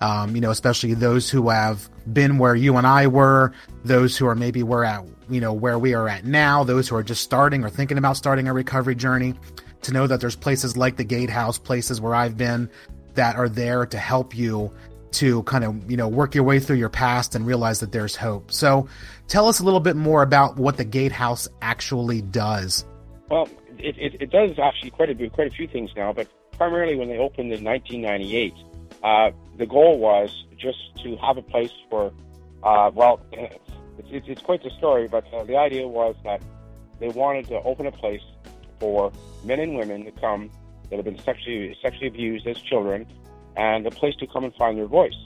Um, 0.00 0.34
you 0.34 0.40
know, 0.40 0.50
especially 0.50 0.94
those 0.94 1.30
who 1.30 1.48
have 1.48 1.88
been 2.12 2.38
where 2.38 2.54
you 2.54 2.76
and 2.76 2.86
I 2.86 3.06
were, 3.06 3.52
those 3.84 4.16
who 4.16 4.26
are 4.26 4.34
maybe 4.34 4.62
where 4.62 4.84
at 4.84 5.04
you 5.30 5.40
know 5.40 5.52
where 5.52 5.78
we 5.78 5.94
are 5.94 6.08
at 6.08 6.24
now, 6.24 6.64
those 6.64 6.88
who 6.88 6.96
are 6.96 7.02
just 7.02 7.22
starting 7.22 7.64
or 7.64 7.70
thinking 7.70 7.98
about 7.98 8.16
starting 8.16 8.48
a 8.48 8.52
recovery 8.52 8.94
journey 8.94 9.34
to 9.86 9.92
know 9.92 10.06
that 10.06 10.20
there's 10.20 10.36
places 10.36 10.76
like 10.76 10.96
the 10.96 11.04
Gatehouse, 11.04 11.58
places 11.58 12.00
where 12.00 12.14
I've 12.14 12.36
been 12.36 12.70
that 13.14 13.36
are 13.36 13.48
there 13.48 13.86
to 13.86 13.98
help 13.98 14.36
you 14.36 14.70
to 15.12 15.42
kind 15.44 15.64
of 15.64 15.90
you 15.90 15.96
know 15.96 16.08
work 16.08 16.34
your 16.34 16.44
way 16.44 16.60
through 16.60 16.76
your 16.76 16.90
past 16.90 17.34
and 17.34 17.46
realize 17.46 17.80
that 17.80 17.92
there's 17.92 18.14
hope. 18.14 18.52
So, 18.52 18.88
tell 19.28 19.48
us 19.48 19.60
a 19.60 19.64
little 19.64 19.80
bit 19.80 19.96
more 19.96 20.22
about 20.22 20.56
what 20.56 20.76
the 20.76 20.84
Gatehouse 20.84 21.48
actually 21.62 22.20
does. 22.20 22.84
Well, 23.30 23.48
it, 23.78 23.96
it, 23.98 24.22
it 24.22 24.30
does 24.30 24.58
actually 24.58 24.90
quite 24.90 25.10
a 25.10 25.30
quite 25.30 25.48
a 25.48 25.50
few 25.50 25.66
things 25.66 25.90
now, 25.96 26.12
but 26.12 26.28
primarily 26.52 26.96
when 26.96 27.08
they 27.08 27.18
opened 27.18 27.52
in 27.52 27.64
1998, 27.64 28.54
uh, 29.02 29.30
the 29.56 29.66
goal 29.66 29.98
was 29.98 30.44
just 30.56 30.78
to 31.02 31.16
have 31.16 31.36
a 31.36 31.42
place 31.42 31.72
for. 31.88 32.12
Uh, 32.62 32.90
well, 32.92 33.20
it's, 33.32 33.58
it's, 34.10 34.26
it's, 34.28 34.42
quite 34.42 34.62
the 34.62 34.70
story, 34.70 35.06
but 35.06 35.24
uh, 35.32 35.44
the 35.44 35.56
idea 35.56 35.86
was 35.86 36.16
that 36.24 36.42
they 36.98 37.08
wanted 37.08 37.46
to 37.46 37.62
open 37.62 37.86
a 37.86 37.92
place 37.92 38.22
for 38.78 39.12
men 39.44 39.60
and 39.60 39.76
women 39.76 40.04
to 40.04 40.10
come 40.12 40.50
that 40.90 40.96
have 40.96 41.04
been 41.04 41.18
sexually 41.18 41.76
sexually 41.82 42.08
abused 42.08 42.46
as 42.46 42.58
children, 42.58 43.06
and 43.56 43.86
a 43.86 43.90
place 43.90 44.14
to 44.16 44.26
come 44.26 44.44
and 44.44 44.54
find 44.54 44.78
their 44.78 44.86
voice. 44.86 45.16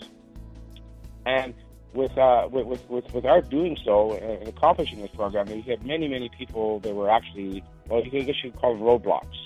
And 1.26 1.54
with, 1.92 2.16
uh, 2.16 2.48
with, 2.50 2.88
with, 2.88 3.12
with, 3.12 3.24
our 3.24 3.42
doing 3.42 3.76
so 3.84 4.12
and 4.12 4.48
accomplishing 4.48 5.02
this 5.02 5.10
program, 5.10 5.46
we 5.46 5.60
had 5.62 5.84
many, 5.84 6.08
many 6.08 6.30
people 6.38 6.80
that 6.80 6.94
were 6.94 7.10
actually, 7.10 7.64
well, 7.88 8.02
you 8.04 8.22
guess 8.22 8.36
you 8.42 8.52
could 8.52 8.60
call 8.60 8.74
them 8.74 8.82
roadblocks. 8.82 9.36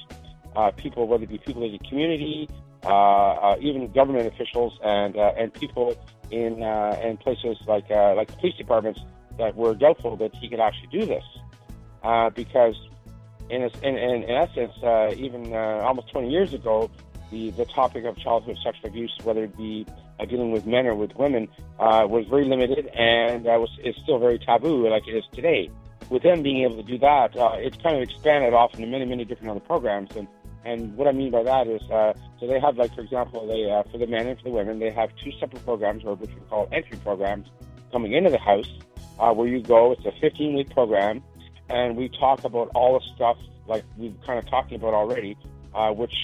Uh, 0.55 0.71
people, 0.73 1.09
whether 1.09 1.25
it 1.25 1.31
be 1.31 1.39
people 1.39 1.65
in 1.65 1.73
the 1.73 1.79
community, 1.79 2.49
uh, 2.85 2.89
uh, 2.89 3.57
even 3.61 3.91
government 3.91 4.27
officials, 4.27 4.79
and 4.85 5.17
uh, 5.17 5.33
and 5.37 5.53
people 5.55 5.97
in 6.31 6.63
uh, 6.63 6.97
in 7.03 7.17
places 7.17 7.57
like 7.67 7.89
like 7.91 8.29
police 8.39 8.55
departments 8.57 9.01
that 9.39 9.57
were 9.57 9.75
doubtful 9.75 10.17
that 10.17 10.33
he 10.37 10.49
could 10.49 10.61
actually 10.61 10.87
do 10.89 11.07
this, 11.07 11.25
because 12.37 12.77
in, 13.51 13.63
in, 13.63 13.97
in, 13.97 14.23
in 14.25 14.31
essence, 14.31 14.73
uh, 14.83 15.13
even 15.17 15.53
uh, 15.53 15.83
almost 15.85 16.11
20 16.11 16.31
years 16.31 16.55
ago, 16.55 16.91
the, 17.31 17.51
the 17.51 17.65
topic 17.67 18.05
of 18.05 18.17
childhood 18.19 18.57
sexual 18.63 18.89
abuse, 18.89 19.13
whether 19.23 19.45
it 19.45 19.57
be 19.57 19.87
uh, 20.21 20.25
dealing 20.25 20.53
with 20.53 20.67
men 20.67 20.87
or 20.87 20.95
with 20.95 21.15
women, 21.17 21.49
uh, 21.79 22.07
was 22.09 22.27
very 22.29 22.45
limited 22.45 22.87
and 22.89 23.47
uh, 23.47 23.57
was 23.59 23.71
is 23.83 23.95
still 24.03 24.19
very 24.19 24.39
taboo, 24.39 24.89
like 24.89 25.07
it 25.09 25.13
is 25.17 25.25
today. 25.33 25.71
With 26.11 26.23
them 26.23 26.43
being 26.43 26.63
able 26.63 26.77
to 26.77 26.83
do 26.83 26.99
that, 26.99 27.37
uh, 27.37 27.53
it's 27.57 27.77
kind 27.79 27.97
of 27.97 28.03
expanded 28.03 28.53
off 28.55 28.75
into 28.75 28.87
many, 28.87 29.05
many 29.05 29.25
different 29.25 29.51
other 29.51 29.61
programs. 29.61 30.15
And 30.17 30.29
and 30.65 30.97
what 30.97 31.09
I 31.09 31.13
mean 31.13 31.31
by 31.31 31.43
that 31.43 31.67
is, 31.67 31.83
uh, 31.91 32.15
so 32.41 32.47
they 32.47 32.59
have, 32.59 32.77
like 32.79 32.95
for 32.95 33.03
example, 33.03 33.47
they 33.47 33.71
uh, 33.71 33.83
for 33.91 33.99
the 33.99 34.07
men 34.07 34.27
and 34.27 34.39
for 34.39 34.45
the 34.45 34.51
women, 34.51 34.79
they 34.79 34.91
have 34.91 35.11
two 35.23 35.33
separate 35.39 35.65
programs, 35.65 36.05
or 36.05 36.15
which 36.15 36.31
we 36.31 36.41
call 36.49 36.69
entry 36.73 36.99
programs, 36.99 37.49
coming 37.93 38.13
into 38.13 38.31
the 38.31 38.39
house, 38.39 38.71
uh, 39.19 39.33
where 39.33 39.49
you 39.49 39.61
go. 39.61 39.93
It's 39.93 40.05
a 40.07 40.13
15 40.21 40.55
week 40.57 40.71
program, 40.71 41.23
and 41.69 41.97
we 41.97 42.09
talk 42.09 42.45
about 42.45 42.71
all 42.75 42.99
the 42.99 43.05
stuff 43.15 43.37
like 43.67 43.85
we've 43.97 44.17
kind 44.27 44.39
of 44.39 44.49
talking 44.49 44.77
about 44.77 44.95
already, 44.95 45.37
uh, 45.75 45.91
which 45.93 46.15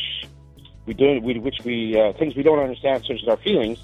we 0.86 0.94
do, 0.94 1.20
we, 1.20 1.38
which 1.38 1.58
we 1.64 1.98
uh, 1.98 2.12
things 2.14 2.34
we 2.34 2.42
don't 2.42 2.58
understand, 2.58 3.04
such 3.04 3.22
as 3.22 3.28
our 3.28 3.36
feelings 3.38 3.78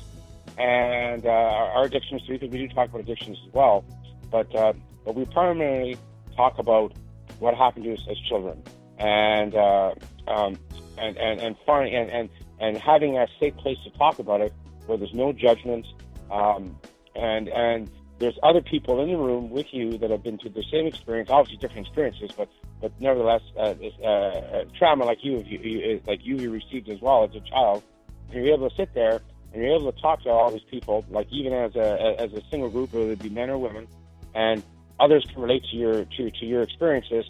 and 0.59 1.27
uh, 1.27 1.31
our 1.31 1.85
addictions 1.85 2.23
too, 2.27 2.35
because 2.35 2.51
we 2.51 2.59
do 2.59 2.69
talk 2.69 2.89
about 2.89 3.01
addictions 3.01 3.39
as 3.47 3.53
well. 3.53 3.85
But 4.31 4.55
uh, 4.55 4.73
but 5.05 5.15
we 5.15 5.25
primarily 5.27 5.97
talk 6.37 6.59
about 6.59 6.93
what 7.39 7.55
happened 7.55 7.85
to 7.85 7.95
us 7.95 8.01
as 8.11 8.19
children, 8.19 8.63
and 8.99 9.55
uh, 9.55 9.95
um, 10.29 10.59
and 10.99 11.17
and 11.17 11.41
and, 11.41 11.57
and 11.69 12.11
and 12.11 12.29
and 12.61 12.77
having 12.79 13.19
a 13.19 13.27
safe 13.41 13.57
place 13.57 13.79
to 13.85 13.91
talk 13.91 14.19
about 14.19 14.41
it, 14.41 14.53
where 14.87 14.99
there's 14.99 15.15
no 15.15 15.33
judgment, 15.33 15.87
um, 16.31 16.79
and 17.15 17.49
and 17.49 17.91
there's 18.19 18.39
other 18.43 18.63
people 18.63 19.03
in 19.03 19.11
the 19.11 19.17
room 19.17 19.51
with 19.51 19.67
you 19.73 19.99
that 19.99 20.11
have 20.11 20.23
been 20.23 20.39
through 20.39 20.51
the 20.51 20.65
same 20.71 20.87
experience, 20.87 21.29
obviously 21.31 21.59
different 21.59 21.87
experiences, 21.87 22.31
but 22.37 22.49
but 22.81 22.93
nevertheless, 23.01 23.43
uh, 23.57 23.75
uh, 24.05 24.65
trauma 24.79 25.05
like 25.05 25.25
you, 25.25 25.43
you, 25.47 25.59
you 25.59 26.01
like 26.07 26.25
you 26.25 26.51
received 26.51 26.89
as 26.89 27.01
well 27.01 27.25
as 27.25 27.35
a 27.35 27.41
child, 27.41 27.83
and 28.31 28.45
you're 28.45 28.55
able 28.55 28.69
to 28.69 28.77
sit 28.77 28.93
there 28.95 29.21
and 29.53 29.63
you're 29.63 29.75
able 29.75 29.93
to 29.93 30.01
talk 30.01 30.23
to 30.23 30.29
all 30.29 30.51
these 30.51 30.65
people, 30.71 31.05
like 31.11 31.27
even 31.31 31.53
as 31.53 31.75
a 31.77 32.21
as 32.21 32.33
a 32.33 32.43
single 32.51 32.71
group, 32.71 32.93
whether 32.93 33.13
it 33.13 33.23
be 33.23 33.29
men 33.29 33.51
or 33.51 33.59
women, 33.59 33.87
and 34.35 34.63
others 34.99 35.27
can 35.33 35.43
relate 35.43 35.65
to 35.71 35.77
your 35.77 36.05
to 36.05 36.31
to 36.31 36.47
your 36.47 36.63
experiences, 36.63 37.27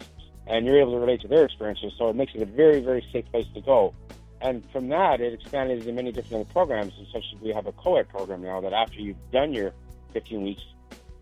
and 0.47 0.65
you're 0.65 0.79
able 0.79 0.93
to 0.93 0.99
relate 0.99 1.21
to 1.21 1.27
their 1.27 1.45
experiences. 1.45 1.93
So 1.97 2.09
it 2.09 2.15
makes 2.15 2.33
it 2.35 2.41
a 2.41 2.45
very 2.45 2.79
very 2.79 3.05
safe 3.11 3.25
place 3.31 3.47
to 3.53 3.61
go. 3.61 3.93
And 4.39 4.63
from 4.71 4.89
that, 4.89 5.19
it 5.19 5.33
expanded 5.33 5.79
into 5.79 5.93
many 5.93 6.11
different 6.11 6.47
programs, 6.49 6.93
and 6.97 7.07
such 7.11 7.23
as 7.33 7.41
we 7.41 7.49
have 7.49 7.65
a 7.65 7.71
co-ed 7.71 8.07
program 8.09 8.43
now 8.43 8.61
that 8.61 8.71
after 8.71 8.99
you've 8.99 9.17
done 9.31 9.51
your 9.51 9.73
15 10.13 10.43
weeks, 10.43 10.61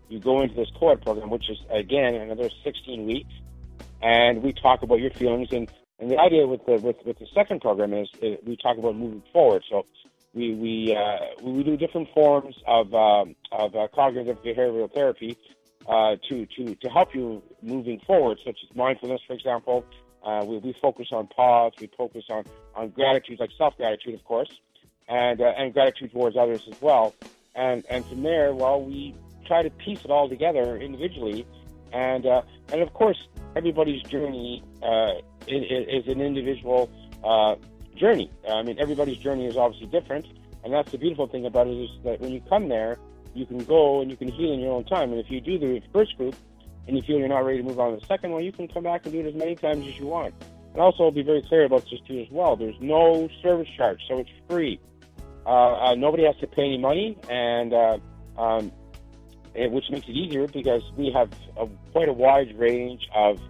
you 0.08 0.20
go 0.20 0.42
into 0.42 0.54
this 0.54 0.68
co-ed 0.78 1.02
program, 1.02 1.30
which 1.30 1.50
is 1.50 1.58
again 1.70 2.14
another 2.14 2.48
16 2.64 3.06
weeks, 3.06 3.32
and 4.02 4.42
we 4.42 4.52
talk 4.52 4.82
about 4.82 5.00
your 5.00 5.10
feelings. 5.10 5.48
And, 5.52 5.70
and 5.98 6.10
the 6.10 6.18
idea 6.18 6.46
with 6.46 6.64
the 6.66 6.72
with, 6.72 6.96
with 7.04 7.18
the 7.18 7.26
second 7.34 7.60
program 7.60 7.92
is, 7.92 8.08
is 8.22 8.38
we 8.46 8.56
talk 8.56 8.78
about 8.78 8.96
moving 8.96 9.22
forward. 9.32 9.64
So 9.70 9.86
we 10.34 10.54
we 10.54 10.96
uh, 10.96 11.42
we 11.42 11.64
do 11.64 11.76
different 11.76 12.08
forms 12.14 12.54
of 12.66 12.94
um, 12.94 13.34
of 13.52 13.74
uh, 13.74 13.88
cognitive 13.94 14.42
behavioral 14.42 14.92
therapy 14.92 15.36
uh, 15.88 16.16
to 16.28 16.46
to 16.46 16.74
to 16.74 16.88
help 16.88 17.14
you 17.14 17.42
moving 17.62 18.00
forward, 18.06 18.38
such 18.44 18.58
as 18.68 18.76
mindfulness, 18.76 19.20
for 19.26 19.32
example. 19.32 19.84
Uh, 20.22 20.44
we, 20.44 20.58
we 20.58 20.74
focus 20.82 21.08
on 21.12 21.26
pause. 21.28 21.72
We 21.80 21.88
focus 21.96 22.24
on 22.30 22.44
on 22.74 22.90
gratitude, 22.90 23.40
like 23.40 23.50
self 23.56 23.76
gratitude, 23.76 24.14
of 24.14 24.24
course, 24.24 24.50
and 25.08 25.40
uh, 25.40 25.52
and 25.56 25.72
gratitude 25.72 26.12
towards 26.12 26.36
others 26.36 26.62
as 26.70 26.80
well. 26.80 27.14
And 27.54 27.84
and 27.88 28.04
from 28.04 28.22
there, 28.22 28.52
well, 28.54 28.82
we 28.82 29.14
try 29.46 29.62
to 29.62 29.70
piece 29.70 30.04
it 30.04 30.10
all 30.10 30.28
together 30.28 30.76
individually, 30.76 31.46
and 31.92 32.26
uh, 32.26 32.42
and 32.72 32.82
of 32.82 32.92
course, 32.94 33.18
everybody's 33.54 34.02
journey 34.02 34.62
uh, 34.82 35.14
is, 35.46 35.64
is 35.88 36.08
an 36.08 36.20
individual 36.20 36.90
uh, 37.24 37.56
journey. 37.96 38.30
I 38.48 38.62
mean, 38.62 38.78
everybody's 38.78 39.18
journey 39.18 39.46
is 39.46 39.56
obviously 39.56 39.88
different, 39.88 40.26
and 40.64 40.72
that's 40.72 40.90
the 40.92 40.98
beautiful 40.98 41.26
thing 41.26 41.46
about 41.46 41.66
it 41.66 41.76
is 41.76 41.90
that 42.04 42.20
when 42.20 42.32
you 42.32 42.40
come 42.48 42.68
there, 42.68 42.98
you 43.34 43.46
can 43.46 43.58
go 43.58 44.00
and 44.00 44.10
you 44.10 44.16
can 44.16 44.28
heal 44.28 44.52
in 44.52 44.60
your 44.60 44.72
own 44.72 44.84
time. 44.84 45.12
And 45.12 45.20
if 45.20 45.30
you 45.30 45.40
do 45.40 45.58
the 45.58 45.82
first 45.92 46.16
group 46.16 46.34
and 46.86 46.96
you 46.96 47.02
feel 47.02 47.18
you're 47.18 47.28
not 47.28 47.44
ready 47.44 47.58
to 47.58 47.64
move 47.64 47.78
on 47.78 47.94
to 47.94 48.00
the 48.00 48.06
second 48.06 48.32
one, 48.32 48.44
you 48.44 48.52
can 48.52 48.66
come 48.68 48.84
back 48.84 49.04
and 49.04 49.12
do 49.12 49.20
it 49.20 49.26
as 49.26 49.34
many 49.34 49.54
times 49.54 49.86
as 49.86 49.98
you 49.98 50.06
want. 50.06 50.34
And 50.72 50.80
also, 50.80 51.04
I'll 51.04 51.10
be 51.10 51.22
very 51.22 51.42
clear 51.42 51.64
about 51.64 51.84
this 51.90 52.00
too 52.06 52.18
as 52.20 52.30
well. 52.30 52.56
There's 52.56 52.80
no 52.80 53.28
service 53.42 53.68
charge, 53.76 54.00
so 54.08 54.18
it's 54.18 54.30
free. 54.48 54.78
Uh, 55.46 55.74
uh, 55.74 55.94
nobody 55.94 56.24
has 56.24 56.36
to 56.40 56.46
pay 56.46 56.64
any 56.64 56.78
money, 56.78 57.16
and 57.30 57.72
uh, 57.72 57.98
um, 58.36 58.72
which 59.70 59.90
makes 59.90 60.08
it 60.08 60.12
easier 60.12 60.46
because 60.46 60.82
we 60.96 61.10
have 61.10 61.30
a, 61.56 61.66
quite 61.92 62.08
a 62.08 62.12
wide 62.12 62.58
range 62.58 63.08
of, 63.14 63.40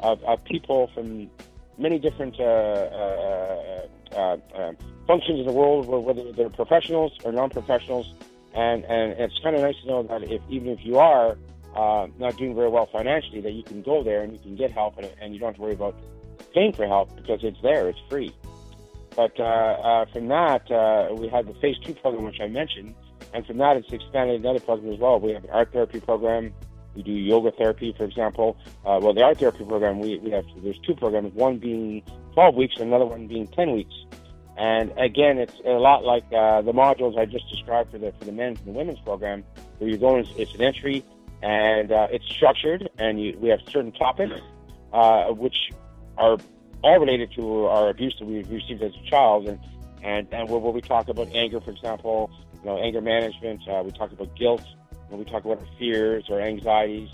of, 0.00 0.22
of 0.24 0.44
people 0.44 0.90
from 0.94 1.30
many 1.78 1.98
different 1.98 2.38
uh, 2.38 2.42
uh, 2.42 3.86
uh, 4.12 4.36
uh, 4.54 4.72
functions 5.06 5.40
in 5.40 5.46
the 5.46 5.52
world, 5.52 5.86
whether 5.86 6.32
they're 6.32 6.50
professionals 6.50 7.12
or 7.24 7.32
non-professionals, 7.32 8.12
and 8.54 8.84
and 8.84 9.12
it's 9.18 9.38
kind 9.40 9.56
of 9.56 9.62
nice 9.62 9.74
to 9.82 9.88
know 9.88 10.02
that 10.02 10.22
if 10.22 10.40
even 10.48 10.68
if 10.68 10.84
you 10.84 10.98
are 10.98 11.36
uh, 11.74 12.06
not 12.18 12.36
doing 12.36 12.54
very 12.54 12.68
well 12.68 12.86
financially, 12.86 13.40
that 13.40 13.52
you 13.52 13.62
can 13.62 13.82
go 13.82 14.02
there 14.02 14.22
and 14.22 14.32
you 14.32 14.38
can 14.38 14.56
get 14.56 14.70
help, 14.70 14.96
and, 14.98 15.10
and 15.20 15.34
you 15.34 15.40
don't 15.40 15.48
have 15.48 15.56
to 15.56 15.62
worry 15.62 15.72
about 15.72 15.96
paying 16.54 16.72
for 16.72 16.86
help 16.86 17.14
because 17.16 17.42
it's 17.42 17.60
there, 17.62 17.88
it's 17.88 17.98
free. 18.08 18.32
But 19.16 19.38
uh, 19.38 19.42
uh, 19.42 20.04
from 20.12 20.28
that, 20.28 20.70
uh, 20.70 21.14
we 21.14 21.28
had 21.28 21.46
the 21.46 21.54
Phase 21.54 21.76
Two 21.84 21.94
program, 21.94 22.24
which 22.24 22.40
I 22.40 22.48
mentioned, 22.48 22.94
and 23.34 23.44
from 23.44 23.58
that, 23.58 23.76
it's 23.76 23.92
expanded 23.92 24.40
another 24.40 24.60
program 24.60 24.92
as 24.92 25.00
well. 25.00 25.18
We 25.18 25.32
have 25.32 25.44
an 25.44 25.50
art 25.50 25.72
therapy 25.72 26.00
program. 26.00 26.54
We 26.94 27.02
do 27.02 27.10
yoga 27.10 27.50
therapy, 27.50 27.92
for 27.96 28.04
example. 28.04 28.56
Uh, 28.86 29.00
well, 29.02 29.12
the 29.12 29.22
art 29.22 29.38
therapy 29.38 29.64
program, 29.64 29.98
we, 29.98 30.18
we 30.18 30.30
have 30.30 30.44
there's 30.62 30.78
two 30.78 30.94
programs, 30.94 31.34
one 31.34 31.58
being 31.58 32.02
12 32.34 32.54
weeks 32.54 32.76
and 32.76 32.86
another 32.86 33.06
one 33.06 33.26
being 33.26 33.48
10 33.48 33.72
weeks. 33.72 33.94
And 34.56 34.92
again, 34.96 35.38
it's 35.38 35.54
a 35.64 35.70
lot 35.70 36.04
like 36.04 36.22
uh, 36.32 36.62
the 36.62 36.72
modules 36.72 37.18
I 37.18 37.24
just 37.24 37.50
described 37.50 37.90
for 37.90 37.98
the 37.98 38.12
for 38.12 38.24
the 38.24 38.30
men's 38.30 38.60
and 38.60 38.68
the 38.68 38.72
women's 38.72 39.00
program, 39.00 39.42
where 39.78 39.90
you 39.90 39.96
go, 39.96 40.16
it's, 40.16 40.30
it's 40.36 40.54
an 40.54 40.62
entry, 40.62 41.04
and 41.42 41.90
uh, 41.90 42.06
it's 42.12 42.24
structured, 42.26 42.88
and 42.98 43.20
you, 43.20 43.36
we 43.40 43.48
have 43.48 43.58
certain 43.68 43.90
topics, 43.90 44.34
uh, 44.92 45.24
which 45.32 45.72
are 46.16 46.38
all 46.84 47.00
related 47.00 47.32
to 47.32 47.64
our 47.64 47.88
abuse 47.88 48.14
that 48.20 48.26
we've 48.26 48.48
received 48.48 48.80
as 48.80 48.92
a 48.94 49.10
child, 49.10 49.48
and 49.48 49.58
and 50.04 50.28
and 50.32 50.48
where, 50.48 50.60
where 50.60 50.72
we 50.72 50.80
talk 50.80 51.08
about 51.08 51.34
anger, 51.34 51.60
for 51.60 51.72
example, 51.72 52.30
you 52.64 52.70
know, 52.70 52.78
anger 52.78 53.00
management. 53.00 53.60
Uh, 53.68 53.82
we 53.84 53.92
talk 53.92 54.10
about 54.10 54.34
guilt. 54.36 54.64
When 55.08 55.18
we 55.18 55.26
talk 55.26 55.44
about 55.44 55.58
our 55.58 55.68
fears 55.78 56.24
or 56.30 56.40
anxieties, 56.40 57.10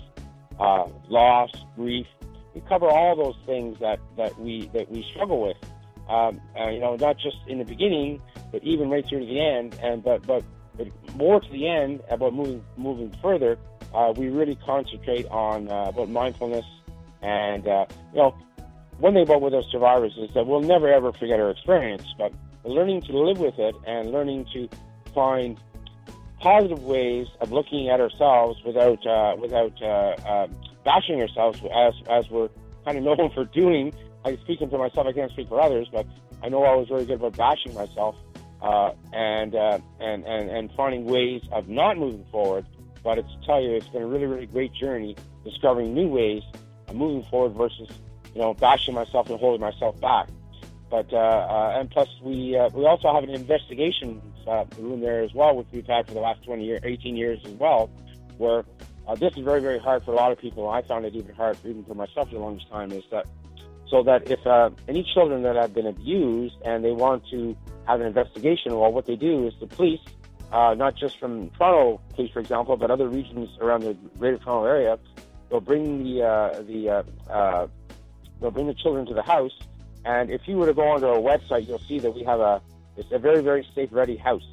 uh, 0.59 0.87
loss, 1.09 1.51
grief, 1.75 2.07
we 2.55 2.61
cover 2.61 2.87
all 2.87 3.15
those 3.15 3.35
things 3.45 3.77
that, 3.79 3.99
that 4.17 4.39
we 4.39 4.69
that 4.73 4.89
we 4.89 5.03
struggle 5.03 5.41
with. 5.41 5.57
Um, 6.09 6.41
uh, 6.59 6.69
you 6.69 6.79
know, 6.79 6.95
not 6.95 7.17
just 7.17 7.37
in 7.47 7.59
the 7.59 7.65
beginning, 7.65 8.21
but 8.51 8.63
even 8.63 8.89
right 8.89 9.05
through 9.07 9.19
to 9.19 9.25
the 9.25 9.39
end. 9.39 9.77
And 9.81 10.03
but 10.03 10.25
but 10.25 10.43
but 10.77 10.87
more 11.15 11.39
to 11.39 11.49
the 11.51 11.67
end 11.67 12.01
about 12.09 12.33
moving 12.33 12.63
moving 12.77 13.15
further, 13.21 13.57
uh, 13.93 14.13
we 14.15 14.29
really 14.29 14.55
concentrate 14.65 15.27
on 15.27 15.69
uh, 15.69 15.85
about 15.89 16.09
mindfulness. 16.09 16.65
And 17.21 17.67
uh, 17.67 17.85
you 18.13 18.19
know, 18.19 18.35
one 18.99 19.13
thing 19.13 19.23
about 19.23 19.41
with 19.41 19.53
our 19.53 19.63
survivors 19.63 20.17
is 20.17 20.33
that 20.33 20.47
we'll 20.47 20.61
never 20.61 20.87
ever 20.87 21.11
forget 21.13 21.39
our 21.39 21.51
experience, 21.51 22.05
but 22.17 22.33
learning 22.63 23.01
to 23.01 23.17
live 23.17 23.39
with 23.39 23.57
it 23.57 23.75
and 23.85 24.11
learning 24.11 24.45
to 24.53 24.69
find 25.13 25.57
positive 26.39 26.83
ways 26.83 27.27
of 27.39 27.51
looking 27.51 27.89
at 27.89 28.01
ourselves 28.01 28.59
without 28.65 29.05
uh, 29.05 29.35
without 29.39 29.73
uh, 29.81 29.85
uh, 29.85 30.47
bashing 30.83 31.21
ourselves 31.21 31.61
as 31.73 31.93
as 32.09 32.29
we're 32.29 32.49
kind 32.85 32.97
of 32.97 33.03
known 33.17 33.31
for 33.33 33.45
doing. 33.45 33.93
I 34.25 34.35
speaking 34.37 34.69
for 34.69 34.77
myself, 34.77 35.07
I 35.07 35.13
can't 35.13 35.31
speak 35.31 35.49
for 35.49 35.59
others, 35.59 35.87
but 35.91 36.05
I 36.43 36.49
know 36.49 36.63
I 36.63 36.75
was 36.75 36.87
very 36.87 37.05
good 37.05 37.15
about 37.15 37.37
bashing 37.37 37.73
myself 37.73 38.15
uh, 38.61 38.91
and, 39.13 39.55
uh, 39.55 39.79
and 39.99 40.25
and 40.25 40.49
and 40.49 40.71
finding 40.73 41.05
ways 41.05 41.41
of 41.51 41.67
not 41.67 41.97
moving 41.97 42.25
forward. 42.31 42.65
But 43.03 43.17
it's 43.17 43.29
to 43.29 43.45
tell 43.45 43.61
you, 43.61 43.71
it's 43.71 43.87
been 43.87 44.03
a 44.03 44.07
really 44.07 44.25
really 44.25 44.45
great 44.45 44.73
journey 44.73 45.15
discovering 45.43 45.93
new 45.93 46.07
ways 46.07 46.43
of 46.87 46.95
moving 46.95 47.23
forward 47.29 47.53
versus 47.53 47.89
you 48.33 48.41
know 48.41 48.53
bashing 48.53 48.93
myself 48.93 49.29
and 49.29 49.39
holding 49.39 49.61
myself 49.61 49.99
back. 49.99 50.27
But 50.89 51.11
uh, 51.13 51.17
uh, 51.17 51.77
and 51.79 51.89
plus 51.89 52.09
we 52.21 52.55
uh, 52.55 52.69
we 52.73 52.85
also 52.85 53.13
have 53.13 53.23
an 53.23 53.31
investigation 53.31 54.21
uh, 54.47 54.65
room 54.77 55.01
there 55.01 55.21
as 55.21 55.33
well, 55.33 55.55
which 55.55 55.67
we've 55.71 55.85
had 55.85 56.07
for 56.07 56.13
the 56.13 56.19
last 56.19 56.43
20 56.43 56.63
years, 56.63 56.81
18 56.83 57.15
years 57.15 57.39
as 57.45 57.53
well, 57.53 57.89
where 58.37 58.63
uh, 59.07 59.15
this 59.15 59.33
is 59.35 59.43
very 59.43 59.61
very 59.61 59.79
hard 59.79 60.03
for 60.03 60.11
a 60.11 60.15
lot 60.15 60.31
of 60.31 60.39
people. 60.39 60.69
I 60.69 60.81
found 60.81 61.05
it 61.05 61.15
even 61.15 61.35
hard 61.35 61.57
even 61.65 61.83
for 61.85 61.95
myself 61.95 62.29
for 62.29 62.35
the 62.35 62.41
longest 62.41 62.69
time. 62.69 62.91
Is 62.91 63.03
that 63.11 63.27
so 63.89 64.03
that 64.03 64.29
if 64.31 64.45
uh, 64.47 64.69
any 64.87 65.03
children 65.13 65.43
that 65.43 65.55
have 65.55 65.73
been 65.73 65.87
abused 65.87 66.55
and 66.63 66.83
they 66.83 66.91
want 66.91 67.23
to 67.31 67.55
have 67.87 67.99
an 67.99 68.07
investigation, 68.07 68.77
well, 68.77 68.91
what 68.91 69.05
they 69.05 69.15
do 69.15 69.47
is 69.47 69.53
the 69.59 69.67
police 69.67 69.99
uh, 70.51 70.73
not 70.73 70.95
just 70.95 71.17
from 71.17 71.49
Toronto 71.51 72.01
Police, 72.13 72.31
for 72.31 72.39
example, 72.39 72.75
but 72.75 72.91
other 72.91 73.07
regions 73.07 73.49
around 73.61 73.83
the 73.83 73.93
Greater 74.19 74.37
Toronto 74.37 74.65
area. 74.65 74.99
They'll 75.49 75.61
bring 75.61 76.03
the 76.03 76.23
uh, 76.23 76.61
the 76.63 76.89
uh, 76.89 77.31
uh, 77.31 77.67
they'll 78.39 78.51
bring 78.51 78.67
the 78.67 78.73
children 78.73 79.05
to 79.07 79.13
the 79.13 79.23
house, 79.23 79.57
and 80.05 80.29
if 80.29 80.41
you 80.45 80.57
were 80.57 80.65
to 80.65 80.73
go 80.73 80.87
onto 80.89 81.07
our 81.07 81.19
website, 81.19 81.67
you'll 81.67 81.79
see 81.79 81.99
that 81.99 82.11
we 82.11 82.23
have 82.23 82.39
a 82.39 82.61
it's 82.97 83.11
a 83.11 83.19
very 83.19 83.41
very 83.41 83.67
safe 83.75 83.89
ready 83.91 84.17
house, 84.17 84.47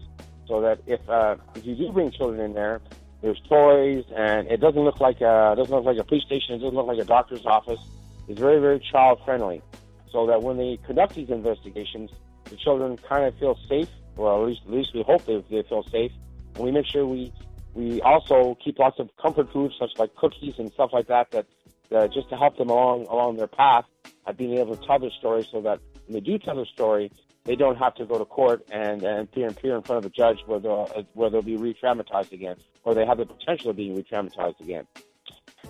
so 0.47 0.61
that 0.61 0.81
if 0.87 1.01
uh, 1.09 1.37
if 1.55 1.65
you 1.67 1.75
do 1.75 1.93
bring 1.93 2.11
children 2.11 2.41
in 2.41 2.55
there, 2.55 2.81
there's 3.23 3.41
toys, 3.49 4.05
and 4.17 4.49
it 4.49 4.61
doesn't 4.61 4.83
look 4.83 5.01
like 5.01 5.21
a 5.21 5.55
doesn't 5.57 5.75
look 5.75 5.85
like 5.85 5.99
a 5.99 6.05
police 6.05 6.25
station. 6.25 6.55
It 6.55 6.59
doesn't 6.59 6.75
look 6.75 6.87
like 6.87 6.99
a 6.99 7.05
doctor's 7.05 7.47
office. 7.47 7.81
It's 8.29 8.41
very 8.41 8.61
very 8.61 8.81
child 8.81 9.21
friendly, 9.25 9.63
so 10.11 10.27
that 10.27 10.43
when 10.43 10.57
they 10.57 10.79
conduct 10.87 11.15
these 11.15 11.31
investigations, 11.31 12.11
the 12.45 12.57
children 12.57 12.97
kind 12.99 13.25
of 13.25 13.39
feel 13.39 13.59
safe 13.69 13.89
well, 14.19 14.43
at 14.43 14.49
least 14.49 14.63
at 14.67 14.73
least 14.73 14.91
we 14.95 15.03
hope 15.03 15.25
they, 15.25 15.43
they 15.49 15.63
feel 15.63 15.85
safe. 15.85 16.13
And 16.57 16.65
we 16.65 16.73
make 16.73 16.87
sure 16.87 17.07
we 17.07 17.33
we 17.75 18.03
also 18.03 18.57
keep 18.63 18.79
lots 18.79 18.99
of 18.99 19.09
comfort 19.17 19.51
foods, 19.53 19.75
such 19.79 19.93
like 19.97 20.15
cookies 20.17 20.55
and 20.59 20.71
stuff 20.73 20.91
like 20.93 21.07
that, 21.07 21.31
that 21.31 21.47
uh, 21.95 22.09
just 22.09 22.29
to 22.31 22.37
help 22.37 22.59
them 22.59 22.69
along 22.69 23.07
along 23.07 23.37
their 23.37 23.47
path 23.47 23.85
of 24.27 24.37
being 24.37 24.59
able 24.59 24.77
to 24.77 24.87
tell 24.87 24.99
their 24.99 25.11
story, 25.11 25.47
so 25.51 25.61
that 25.63 25.81
when 26.07 26.15
they 26.15 26.21
do 26.21 26.39
tell 26.39 26.57
their 26.57 26.67
story, 26.67 27.13
they 27.49 27.57
don't 27.57 27.77
have 27.77 27.95
to 27.95 28.05
go 28.05 28.19
to 28.19 28.27
court 28.27 28.69
and 28.71 29.03
and 29.03 29.27
appear, 29.27 29.75
in 29.75 29.83
front 29.83 30.05
of 30.05 30.05
a 30.05 30.11
judge 30.11 30.39
where 30.47 30.61
they'll 30.61 31.07
where 31.15 31.31
they'll 31.31 31.41
be 31.41 31.57
re-traumatized 31.57 32.31
again, 32.33 32.57
or 32.85 32.95
they 32.95 33.07
have 33.07 33.17
the 33.17 33.25
potential 33.25 33.71
of 33.71 33.77
being 33.77 33.97
re-traumatized 33.97 34.61
again. 34.61 34.87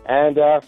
And 0.05 0.39
uh, 0.39 0.61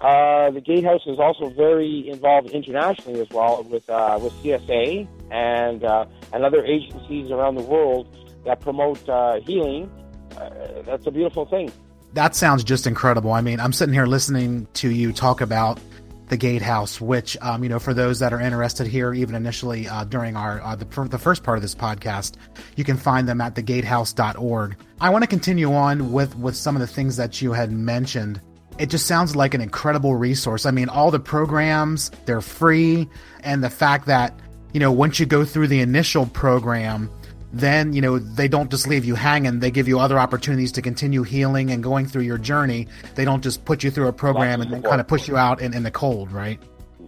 uh, 0.00 0.50
the 0.50 0.62
Gatehouse 0.62 1.06
is 1.06 1.18
also 1.18 1.50
very 1.50 2.08
involved 2.08 2.50
internationally 2.50 3.20
as 3.20 3.28
well 3.28 3.62
with 3.64 3.88
uh, 3.90 4.18
with 4.20 4.32
CSA 4.42 5.06
and 5.30 5.84
uh, 5.84 6.06
and 6.32 6.42
other 6.42 6.64
agencies 6.64 7.30
around 7.30 7.56
the 7.56 7.64
world 7.64 8.08
that 8.46 8.60
promote 8.60 9.06
uh, 9.10 9.38
healing. 9.40 9.90
Uh, 10.38 10.48
that's 10.86 11.06
a 11.06 11.10
beautiful 11.10 11.44
thing. 11.44 11.70
That 12.14 12.34
sounds 12.34 12.64
just 12.64 12.86
incredible. 12.86 13.32
I 13.32 13.42
mean, 13.42 13.60
I'm 13.60 13.74
sitting 13.74 13.92
here 13.92 14.06
listening 14.06 14.68
to 14.74 14.88
you 14.88 15.12
talk 15.12 15.42
about 15.42 15.78
the 16.28 16.36
Gatehouse, 16.36 17.00
which 17.00 17.36
um, 17.40 17.62
you 17.62 17.68
know, 17.68 17.78
for 17.78 17.94
those 17.94 18.18
that 18.18 18.32
are 18.32 18.40
interested 18.40 18.86
here, 18.86 19.14
even 19.14 19.34
initially 19.34 19.88
uh, 19.88 20.04
during 20.04 20.36
our 20.36 20.60
uh, 20.62 20.76
the, 20.76 20.84
the 21.10 21.18
first 21.18 21.42
part 21.42 21.58
of 21.58 21.62
this 21.62 21.74
podcast, 21.74 22.34
you 22.76 22.84
can 22.84 22.96
find 22.96 23.28
them 23.28 23.40
at 23.40 23.54
thegatehouse.org. 23.54 24.76
I 25.00 25.10
want 25.10 25.22
to 25.22 25.28
continue 25.28 25.72
on 25.72 26.12
with 26.12 26.36
with 26.36 26.56
some 26.56 26.76
of 26.76 26.80
the 26.80 26.86
things 26.86 27.16
that 27.16 27.40
you 27.40 27.52
had 27.52 27.70
mentioned 27.70 28.40
it 28.78 28.90
just 28.90 29.06
sounds 29.06 29.34
like 29.34 29.54
an 29.54 29.60
incredible 29.60 30.16
resource. 30.16 30.66
I 30.66 30.70
mean, 30.70 30.88
all 30.88 31.10
the 31.10 31.20
programs, 31.20 32.10
they're 32.26 32.40
free. 32.40 33.08
And 33.42 33.62
the 33.64 33.70
fact 33.70 34.06
that, 34.06 34.38
you 34.72 34.80
know, 34.80 34.92
once 34.92 35.18
you 35.18 35.26
go 35.26 35.44
through 35.44 35.68
the 35.68 35.80
initial 35.80 36.26
program, 36.26 37.10
then, 37.52 37.92
you 37.92 38.00
know, 38.00 38.18
they 38.18 38.48
don't 38.48 38.70
just 38.70 38.86
leave 38.86 39.04
you 39.04 39.14
hanging. 39.14 39.60
They 39.60 39.70
give 39.70 39.88
you 39.88 39.98
other 39.98 40.18
opportunities 40.18 40.72
to 40.72 40.82
continue 40.82 41.22
healing 41.22 41.70
and 41.70 41.82
going 41.82 42.06
through 42.06 42.22
your 42.22 42.38
journey. 42.38 42.88
They 43.14 43.24
don't 43.24 43.42
just 43.42 43.64
put 43.64 43.82
you 43.82 43.90
through 43.90 44.08
a 44.08 44.12
program 44.12 44.60
and 44.60 44.72
then 44.72 44.82
kind 44.82 45.00
of 45.00 45.08
push 45.08 45.28
you 45.28 45.36
out 45.36 45.60
in, 45.60 45.74
in 45.74 45.82
the 45.82 45.90
cold, 45.90 46.32
right? 46.32 46.60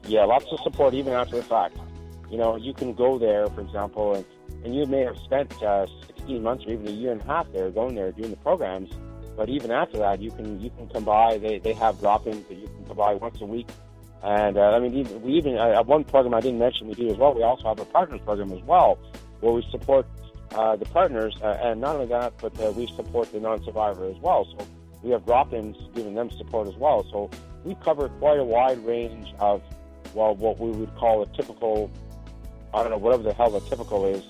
Yeah, 0.05 0.25
lots 0.25 0.47
of 0.51 0.61
support 0.61 0.95
even 0.95 1.13
after 1.13 1.37
the 1.37 1.43
fact. 1.43 1.77
You 2.31 2.39
know, 2.39 2.57
you 2.57 2.75
can 2.75 2.95
go 2.95 3.19
there, 3.19 3.47
for 3.49 3.61
example, 3.61 4.15
and, 4.15 4.25
and 4.65 4.75
you 4.75 4.87
may 4.87 5.01
have 5.01 5.19
spent 5.19 5.63
uh, 5.63 5.87
16 6.17 6.43
months 6.43 6.67
or 6.67 6.73
even 6.73 6.87
a 6.87 6.91
year 6.91 7.13
and 7.13 7.21
a 7.21 7.25
half 7.25 7.51
there 7.53 7.71
going 7.71 7.95
there 7.95 8.13
doing 8.13 8.31
the 8.31 8.37
programs 8.37 8.91
but 9.39 9.49
even 9.49 9.71
after 9.71 9.99
that, 9.99 10.21
you 10.21 10.33
can 10.33 10.61
you 10.61 10.69
can 10.71 10.89
come 10.89 11.05
by. 11.05 11.39
They 11.39 11.61
they 11.61 11.73
have 11.75 12.01
drop-ins 12.01 12.45
that 12.49 12.57
you 12.57 12.67
can 12.67 12.85
come 12.87 12.97
by 12.97 13.15
once 13.15 13.41
a 13.41 13.47
week. 13.47 13.69
And 14.21 14.59
uh, 14.59 14.73
I 14.73 14.81
mean, 14.81 14.93
even, 14.95 15.23
we 15.23 15.35
even 15.35 15.57
uh, 15.57 15.81
one 15.85 16.03
program 16.03 16.35
I 16.35 16.41
didn't 16.41 16.59
mention 16.59 16.89
we 16.89 16.95
do 16.95 17.09
as 17.09 17.17
well. 17.17 17.35
We 17.35 17.45
also 17.45 17.69
have 17.69 17.79
a 17.79 17.85
partners 17.85 18.21
program 18.25 18.51
as 18.51 18.61
well, 18.65 18.99
where 19.39 19.53
we 19.53 19.65
support 19.71 20.09
uh, 20.55 20.77
the 20.77 20.87
partners, 20.87 21.37
uh, 21.43 21.59
and 21.63 21.81
not 21.81 21.97
only 21.97 22.07
that, 22.07 22.33
but 22.41 22.59
uh, 22.61 22.71
we 22.73 22.87
support 22.89 23.31
the 23.33 23.41
non-survivor 23.41 24.07
as 24.07 24.17
well. 24.19 24.47
So 24.59 24.67
we 25.03 25.11
have 25.11 25.25
drop-ins 25.25 25.77
giving 25.95 26.15
them 26.15 26.31
support 26.31 26.69
as 26.69 26.75
well. 26.77 27.05
So 27.11 27.31
we 27.65 27.75
cover 27.77 28.09
quite 28.09 28.39
a 28.39 28.45
wide 28.45 28.85
range 28.85 29.35
of 29.39 29.63
well, 30.15 30.35
what 30.35 30.59
we 30.59 30.71
would 30.71 30.95
call 30.97 31.23
a 31.23 31.27
typical, 31.27 31.91
I 32.73 32.83
don't 32.83 32.91
know, 32.91 32.99
whatever 32.99 33.23
the 33.23 33.35
hell 33.35 33.51
the 33.51 33.61
typical 33.61 34.07
is, 34.07 34.25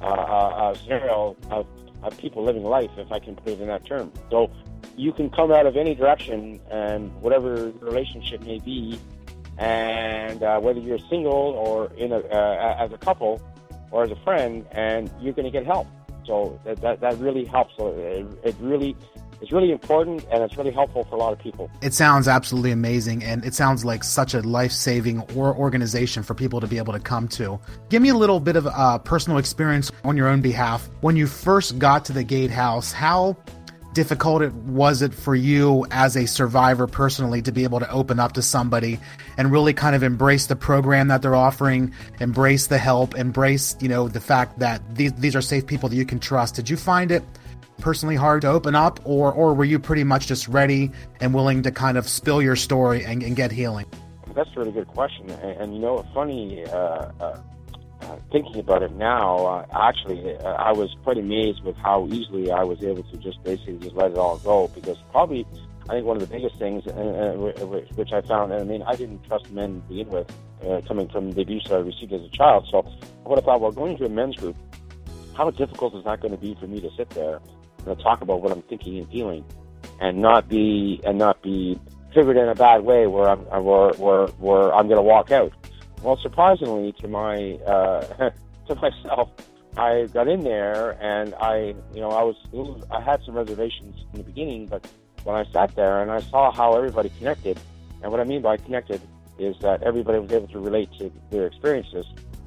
uh, 0.00 0.04
uh, 0.04 0.74
scenario 0.74 1.36
of 1.50 1.66
of 2.02 2.18
people 2.18 2.42
living 2.42 2.64
life, 2.64 2.90
if 2.96 3.12
I 3.12 3.20
can 3.20 3.36
put 3.36 3.52
it 3.52 3.60
in 3.60 3.68
that 3.68 3.84
term. 3.86 4.12
So 4.28 4.50
you 4.96 5.12
can 5.12 5.30
come 5.30 5.52
out 5.52 5.66
of 5.66 5.76
any 5.76 5.94
direction 5.94 6.60
and 6.68 7.14
whatever 7.22 7.72
relationship 7.80 8.42
may 8.42 8.58
be, 8.58 8.98
and 9.56 10.42
uh, 10.42 10.58
whether 10.58 10.80
you're 10.80 10.98
single 10.98 11.32
or 11.32 11.92
in 11.96 12.10
a, 12.10 12.18
uh, 12.18 12.76
as 12.78 12.92
a 12.92 12.98
couple 12.98 13.40
or 13.92 14.02
as 14.02 14.10
a 14.10 14.16
friend, 14.16 14.66
and 14.72 15.10
you're 15.20 15.34
going 15.34 15.44
to 15.44 15.50
get 15.50 15.64
help. 15.64 15.86
So 16.26 16.58
that, 16.64 16.80
that, 16.80 17.00
that 17.00 17.18
really 17.18 17.44
helps. 17.44 17.74
So 17.76 17.88
it, 17.88 18.26
it 18.42 18.56
really 18.60 18.96
it's 19.42 19.50
really 19.50 19.72
important 19.72 20.24
and 20.30 20.44
it's 20.44 20.56
really 20.56 20.70
helpful 20.70 21.04
for 21.04 21.16
a 21.16 21.18
lot 21.18 21.32
of 21.32 21.38
people. 21.40 21.68
It 21.82 21.94
sounds 21.94 22.28
absolutely 22.28 22.70
amazing 22.70 23.24
and 23.24 23.44
it 23.44 23.54
sounds 23.54 23.84
like 23.84 24.04
such 24.04 24.34
a 24.34 24.40
life 24.40 24.70
saving 24.70 25.20
or 25.34 25.52
organization 25.56 26.22
for 26.22 26.32
people 26.32 26.60
to 26.60 26.68
be 26.68 26.78
able 26.78 26.92
to 26.92 27.00
come 27.00 27.26
to. 27.28 27.58
Give 27.88 28.00
me 28.00 28.10
a 28.10 28.14
little 28.14 28.38
bit 28.38 28.54
of 28.54 28.66
a 28.66 29.00
personal 29.00 29.38
experience 29.38 29.90
on 30.04 30.16
your 30.16 30.28
own 30.28 30.42
behalf. 30.42 30.88
When 31.00 31.16
you 31.16 31.26
first 31.26 31.80
got 31.80 32.04
to 32.04 32.12
the 32.12 32.22
gatehouse, 32.22 32.92
how 32.92 33.36
difficult 33.94 34.42
it 34.42 34.52
was 34.54 35.02
it 35.02 35.12
for 35.14 35.34
you 35.34 35.86
as 35.90 36.16
a 36.16 36.26
survivor 36.26 36.86
personally 36.86 37.42
to 37.42 37.52
be 37.52 37.64
able 37.64 37.78
to 37.78 37.90
open 37.90 38.18
up 38.18 38.32
to 38.32 38.42
somebody 38.42 38.98
and 39.36 39.52
really 39.52 39.72
kind 39.72 39.94
of 39.94 40.02
embrace 40.02 40.46
the 40.46 40.56
program 40.56 41.08
that 41.08 41.22
they're 41.22 41.34
offering 41.34 41.92
embrace 42.20 42.68
the 42.68 42.78
help 42.78 43.14
embrace 43.14 43.76
you 43.80 43.88
know 43.88 44.08
the 44.08 44.20
fact 44.20 44.58
that 44.58 44.82
these, 44.94 45.12
these 45.14 45.36
are 45.36 45.42
safe 45.42 45.66
people 45.66 45.88
that 45.88 45.96
you 45.96 46.06
can 46.06 46.18
trust 46.18 46.54
did 46.54 46.70
you 46.70 46.76
find 46.76 47.10
it 47.10 47.22
personally 47.82 48.16
hard 48.16 48.40
to 48.42 48.48
open 48.48 48.74
up, 48.74 49.00
or 49.04 49.30
or 49.32 49.52
were 49.52 49.64
you 49.66 49.78
pretty 49.78 50.04
much 50.04 50.26
just 50.26 50.48
ready 50.48 50.90
and 51.20 51.34
willing 51.34 51.62
to 51.62 51.70
kind 51.70 51.98
of 51.98 52.08
spill 52.08 52.40
your 52.40 52.56
story 52.56 53.04
and, 53.04 53.22
and 53.22 53.36
get 53.36 53.52
healing? 53.52 53.84
That's 54.34 54.48
a 54.56 54.60
really 54.60 54.72
good 54.72 54.88
question, 54.88 55.28
and, 55.28 55.60
and 55.60 55.74
you 55.74 55.80
know, 55.80 55.98
a 55.98 56.04
funny. 56.14 56.64
Uh, 56.64 57.10
uh, 57.20 57.40
uh, 58.02 58.16
thinking 58.30 58.58
about 58.58 58.82
it 58.82 58.92
now, 58.92 59.46
uh, 59.46 59.66
actually, 59.88 60.36
uh, 60.36 60.48
I 60.48 60.72
was 60.72 60.94
quite 61.02 61.18
amazed 61.18 61.62
with 61.64 61.76
how 61.76 62.06
easily 62.10 62.50
I 62.50 62.64
was 62.64 62.82
able 62.82 63.02
to 63.04 63.16
just 63.16 63.42
basically 63.44 63.78
just 63.78 63.94
let 63.94 64.10
it 64.10 64.18
all 64.18 64.38
go. 64.38 64.68
Because 64.74 64.98
probably, 65.10 65.46
I 65.88 65.94
think 65.94 66.06
one 66.06 66.16
of 66.16 66.28
the 66.28 66.34
biggest 66.34 66.56
things, 66.58 66.86
uh, 66.86 66.90
uh 66.90 67.64
which 67.94 68.12
I 68.12 68.20
found, 68.22 68.52
I 68.52 68.62
mean, 68.64 68.82
I 68.82 68.96
didn't 68.96 69.24
trust 69.24 69.50
men 69.50 69.82
to 69.82 69.88
begin 69.88 70.08
with, 70.08 70.30
coming 70.86 71.08
from 71.08 71.32
the 71.32 71.42
abuse 71.42 71.66
I 71.70 71.76
received 71.76 72.12
as 72.12 72.22
a 72.22 72.28
child. 72.28 72.68
So, 72.70 72.82
what 73.24 73.38
I 73.38 73.42
thought, 73.42 73.60
well, 73.60 73.72
going 73.72 73.96
to 73.98 74.04
a 74.04 74.08
men's 74.08 74.36
group, 74.36 74.56
how 75.34 75.50
difficult 75.50 75.94
is 75.94 76.04
that 76.04 76.20
going 76.20 76.32
to 76.32 76.38
be 76.38 76.54
for 76.60 76.66
me 76.66 76.80
to 76.80 76.90
sit 76.96 77.10
there 77.10 77.40
know, 77.86 77.94
talk 77.94 78.20
about 78.20 78.42
what 78.42 78.52
I'm 78.52 78.62
thinking 78.62 78.98
and 78.98 79.08
feeling, 79.08 79.44
and 80.00 80.18
not 80.20 80.48
be 80.48 81.00
and 81.04 81.18
not 81.18 81.42
be 81.42 81.78
triggered 82.12 82.36
in 82.36 82.48
a 82.48 82.54
bad 82.54 82.82
way 82.82 83.06
where 83.06 83.28
I'm 83.28 83.40
where 83.64 83.92
where, 83.94 84.26
where 84.26 84.74
I'm 84.74 84.86
going 84.86 84.98
to 84.98 85.02
walk 85.02 85.30
out. 85.30 85.52
Well, 86.02 86.16
surprisingly 86.16 86.92
to 87.00 87.08
my 87.08 87.54
uh, 87.66 88.30
to 88.68 88.74
myself, 88.74 89.30
I 89.76 90.06
got 90.12 90.28
in 90.28 90.42
there 90.42 90.98
and 91.00 91.34
I 91.34 91.74
you 91.94 92.00
know 92.00 92.10
I 92.10 92.22
was 92.22 92.36
I 92.90 93.00
had 93.00 93.22
some 93.24 93.34
reservations 93.34 94.04
in 94.12 94.18
the 94.18 94.24
beginning, 94.24 94.66
but 94.66 94.86
when 95.24 95.36
I 95.36 95.44
sat 95.52 95.74
there 95.76 96.02
and 96.02 96.10
I 96.10 96.20
saw 96.20 96.52
how 96.52 96.76
everybody 96.76 97.10
connected, 97.18 97.58
and 98.02 98.10
what 98.10 98.20
I 98.20 98.24
mean 98.24 98.42
by 98.42 98.56
connected 98.56 99.00
is 99.38 99.56
that 99.60 99.82
everybody 99.82 100.18
was 100.18 100.32
able 100.32 100.48
to 100.48 100.58
relate 100.58 100.90
to 100.98 101.10
their 101.30 101.46
experiences 101.46 102.04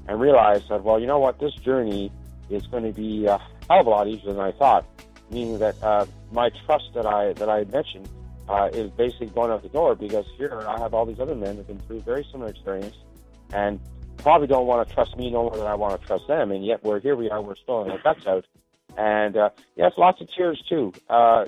and 0.08 0.20
realized 0.20 0.70
that 0.70 0.84
well 0.84 1.00
you 1.00 1.08
know 1.08 1.20
what 1.20 1.40
this 1.40 1.54
journey 1.56 2.12
is 2.50 2.68
going 2.68 2.84
to 2.84 2.92
be 2.92 3.26
a 3.26 3.38
hell 3.70 3.80
of 3.80 3.88
a 3.88 3.90
lot 3.90 4.08
easier 4.08 4.34
than 4.34 4.40
I 4.40 4.52
thought 4.52 4.86
meaning 5.32 5.58
that 5.60 5.82
uh, 5.82 6.06
my 6.32 6.50
trust 6.66 6.94
that 6.94 7.06
I 7.06 7.34
that 7.34 7.50
I 7.50 7.64
mentioned 7.66 8.08
uh, 8.48 8.70
is 8.74 8.92
basically 8.92 9.28
going 9.28 9.52
out 9.52 9.64
the 9.64 9.70
door 9.70 9.96
because 9.96 10.26
here 10.38 10.64
I 10.68 10.78
have 10.78 10.94
all 10.94 11.06
these 11.06 11.20
other 11.20 11.36
men 11.36 11.56
who've 11.56 11.68
been 11.68 11.80
through 11.80 12.02
very 12.02 12.26
similar 12.32 12.52
experience 12.52 12.96
and 13.56 13.80
probably 14.18 14.48
don't 14.48 14.68
want 14.68 14.88
to 14.88 14.94
trust 14.94 15.16
me 15.16 15.32
no 15.32 15.44
more 15.44 15.56
than 15.56 15.66
I 15.66 15.76
want 15.76 16.00
to 16.00 16.06
trust 16.06 16.28
them, 16.28 16.52
and 16.52 16.66
yet 16.66 16.84
we're 16.84 17.00
here. 17.00 17.16
We 17.16 17.30
are. 17.30 17.42
We're 17.42 17.56
spilling 17.56 17.90
our 17.90 18.00
guts 18.00 18.28
out, 18.28 18.46
and 18.98 19.38
uh, 19.38 19.50
yes, 19.78 19.94
lots 19.98 20.20
of 20.20 20.28
tears 20.36 20.62
too, 20.68 20.94
uh, 21.10 21.46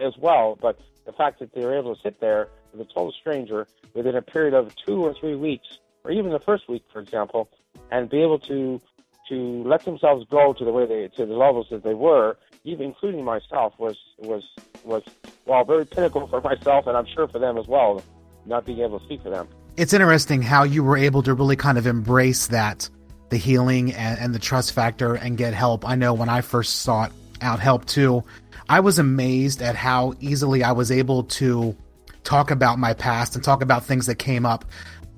as 0.00 0.16
well. 0.16 0.56
But 0.60 0.78
the 1.06 1.12
fact 1.12 1.40
that 1.40 1.52
they're 1.52 1.76
able 1.76 1.96
to 1.96 2.00
sit 2.02 2.20
there 2.20 2.48
with 2.72 2.80
a 2.82 2.84
total 2.84 3.12
stranger 3.12 3.66
within 3.94 4.14
a 4.14 4.22
period 4.22 4.54
of 4.54 4.72
two 4.86 5.02
or 5.04 5.12
three 5.12 5.34
weeks, 5.34 5.78
or 6.04 6.12
even 6.12 6.30
the 6.30 6.38
first 6.38 6.68
week, 6.68 6.84
for 6.92 7.00
example, 7.00 7.50
and 7.90 8.08
be 8.08 8.22
able 8.22 8.38
to 8.38 8.80
to 9.28 9.62
let 9.64 9.84
themselves 9.84 10.24
go 10.30 10.52
to 10.52 10.64
the 10.64 10.72
way 10.72 10.86
they 10.86 11.08
to 11.16 11.26
the 11.26 11.34
levels 11.34 11.66
that 11.70 11.82
they 11.82 11.94
were, 11.94 12.36
even 12.62 12.86
including 12.86 13.24
myself, 13.24 13.74
was 13.76 13.98
was 14.18 14.44
was 14.84 15.02
well 15.46 15.64
very 15.64 15.84
pinnacle 15.84 16.28
for 16.28 16.40
myself, 16.40 16.86
and 16.86 16.96
I'm 16.96 17.06
sure 17.06 17.26
for 17.26 17.40
them 17.40 17.58
as 17.58 17.66
well, 17.66 18.04
not 18.46 18.64
being 18.66 18.80
able 18.80 19.00
to 19.00 19.04
speak 19.04 19.22
for 19.24 19.30
them. 19.30 19.48
It's 19.76 19.92
interesting 19.92 20.42
how 20.42 20.64
you 20.64 20.84
were 20.84 20.96
able 20.96 21.22
to 21.22 21.34
really 21.34 21.56
kind 21.56 21.78
of 21.78 21.86
embrace 21.86 22.48
that, 22.48 22.88
the 23.30 23.36
healing 23.36 23.92
and, 23.92 24.18
and 24.18 24.34
the 24.34 24.38
trust 24.38 24.72
factor, 24.72 25.14
and 25.14 25.38
get 25.38 25.54
help. 25.54 25.88
I 25.88 25.94
know 25.94 26.12
when 26.12 26.28
I 26.28 26.40
first 26.40 26.80
sought 26.80 27.12
out 27.40 27.60
help 27.60 27.86
too, 27.86 28.22
I 28.68 28.80
was 28.80 28.98
amazed 28.98 29.62
at 29.62 29.76
how 29.76 30.14
easily 30.20 30.62
I 30.62 30.72
was 30.72 30.90
able 30.90 31.24
to 31.24 31.76
talk 32.24 32.50
about 32.50 32.78
my 32.78 32.94
past 32.94 33.34
and 33.34 33.42
talk 33.42 33.62
about 33.62 33.84
things 33.84 34.06
that 34.06 34.16
came 34.16 34.44
up 34.44 34.64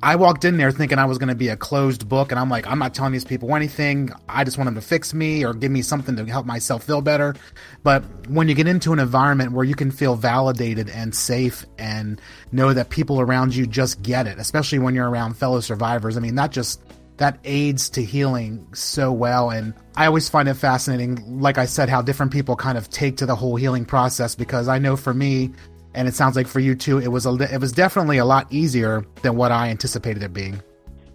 I 0.02 0.16
walked 0.16 0.44
in 0.44 0.56
there 0.56 0.72
thinking 0.72 0.98
I 0.98 1.04
was 1.04 1.18
going 1.18 1.28
to 1.28 1.34
be 1.36 1.48
a 1.48 1.56
closed 1.56 2.08
book, 2.08 2.32
and 2.32 2.40
I'm 2.40 2.50
like, 2.50 2.66
I'm 2.66 2.78
not 2.80 2.92
telling 2.92 3.12
these 3.12 3.24
people 3.24 3.54
anything. 3.54 4.10
I 4.28 4.42
just 4.42 4.58
want 4.58 4.66
them 4.66 4.74
to 4.74 4.80
fix 4.80 5.14
me 5.14 5.44
or 5.44 5.54
give 5.54 5.70
me 5.70 5.80
something 5.80 6.16
to 6.16 6.24
help 6.26 6.44
myself 6.44 6.82
feel 6.82 7.02
better. 7.02 7.36
But 7.84 8.02
when 8.28 8.48
you 8.48 8.54
get 8.56 8.66
into 8.66 8.92
an 8.92 8.98
environment 8.98 9.52
where 9.52 9.64
you 9.64 9.76
can 9.76 9.92
feel 9.92 10.16
validated 10.16 10.90
and 10.90 11.14
safe 11.14 11.64
and 11.78 12.20
know 12.50 12.72
that 12.74 12.90
people 12.90 13.20
around 13.20 13.54
you 13.54 13.64
just 13.64 14.02
get 14.02 14.26
it, 14.26 14.38
especially 14.38 14.80
when 14.80 14.96
you're 14.96 15.08
around 15.08 15.34
fellow 15.34 15.60
survivors, 15.60 16.16
I 16.16 16.20
mean, 16.20 16.34
that 16.34 16.50
just 16.50 16.82
that 17.18 17.38
aids 17.44 17.88
to 17.90 18.02
healing 18.02 18.66
so 18.74 19.12
well. 19.12 19.50
And 19.50 19.72
I 19.94 20.06
always 20.06 20.28
find 20.28 20.48
it 20.48 20.54
fascinating, 20.54 21.40
like 21.40 21.58
I 21.58 21.66
said, 21.66 21.88
how 21.88 22.02
different 22.02 22.32
people 22.32 22.56
kind 22.56 22.76
of 22.76 22.90
take 22.90 23.18
to 23.18 23.26
the 23.26 23.36
whole 23.36 23.54
healing 23.54 23.84
process 23.84 24.34
because 24.34 24.66
I 24.66 24.78
know 24.78 24.96
for 24.96 25.14
me, 25.14 25.52
and 25.94 26.08
it 26.08 26.14
sounds 26.14 26.36
like 26.36 26.46
for 26.46 26.60
you 26.60 26.74
too, 26.74 26.98
it 26.98 27.08
was 27.08 27.26
a, 27.26 27.34
it 27.52 27.60
was 27.60 27.72
definitely 27.72 28.18
a 28.18 28.24
lot 28.24 28.46
easier 28.50 29.04
than 29.22 29.36
what 29.36 29.52
I 29.52 29.68
anticipated 29.68 30.22
it 30.22 30.32
being. 30.32 30.62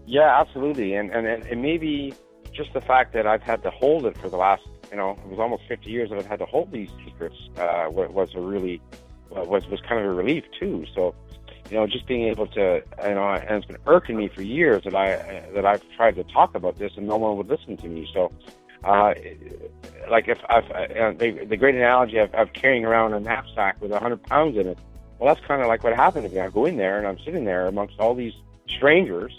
Yeah, 0.06 0.40
absolutely, 0.40 0.96
and 0.96 1.12
and 1.12 1.28
and 1.28 1.62
maybe 1.62 2.14
just 2.54 2.74
the 2.74 2.82
fact 2.82 3.14
that 3.14 3.28
I've 3.28 3.44
had 3.44 3.62
to 3.64 3.70
hold 3.70 4.06
it 4.06 4.18
for 4.18 4.30
the 4.30 4.38
last, 4.38 4.64
you 4.90 4.98
know, 4.98 5.12
it 5.12 5.28
was 5.30 5.40
almost 5.40 5.64
50 5.68 5.90
years 5.90 6.10
that 6.10 6.18
I've 6.18 6.26
had 6.26 6.40
to 6.40 6.46
hold 6.46 6.72
these 6.72 6.90
secrets 7.06 7.36
uh, 7.58 7.86
was 7.90 8.34
a 8.36 8.40
really 8.40 8.82
was 9.30 9.68
was 9.68 9.80
kind 9.82 10.00
of 10.00 10.06
a 10.06 10.14
relief 10.14 10.46
too. 10.60 10.86
So, 10.96 11.14
you 11.70 11.78
know, 11.78 11.86
just 11.86 12.08
being 12.08 12.24
able 12.28 12.48
to, 12.48 12.82
you 13.04 13.14
know, 13.14 13.30
and 13.30 13.58
it's 13.58 13.66
been 13.66 13.78
irking 13.86 14.18
me 14.18 14.30
for 14.30 14.42
years 14.42 14.84
that 14.84 14.96
I 14.96 15.44
that 15.54 15.66
I've 15.66 15.84
tried 15.96 16.16
to 16.16 16.24
talk 16.24 16.56
about 16.56 16.78
this 16.78 16.94
and 16.98 17.08
no 17.08 17.18
one 17.18 17.38
would 17.38 17.48
listen 17.48 17.78
to 17.78 17.88
me. 17.88 18.10
So, 18.14 18.32
uh, 18.88 19.14
like 20.10 20.28
if 20.28 20.40
I've, 20.50 20.70
uh, 20.72 21.12
the, 21.12 21.46
the 21.46 21.58
great 21.58 21.76
analogy 21.76 22.18
of, 22.18 22.34
of 22.34 22.54
carrying 22.54 22.86
around 22.86 23.14
a 23.14 23.20
knapsack 23.20 23.82
with 23.82 23.92
a 23.92 24.00
hundred 24.00 24.24
pounds 24.24 24.58
in 24.58 24.68
it. 24.68 24.78
Well, 25.20 25.34
that's 25.34 25.46
kind 25.46 25.62
of 25.62 25.68
like 25.68 25.84
what 25.84 25.96
happened 25.96 26.30
to 26.30 26.34
me. 26.34 26.40
I 26.40 26.50
go 26.50 26.66
in 26.66 26.78
there 26.78 26.98
and 26.98 27.08
I'm 27.08 27.20
sitting 27.20 27.44
there 27.44 27.68
amongst 27.68 28.00
all 28.00 28.14
these 28.16 28.34
strangers, 28.70 29.36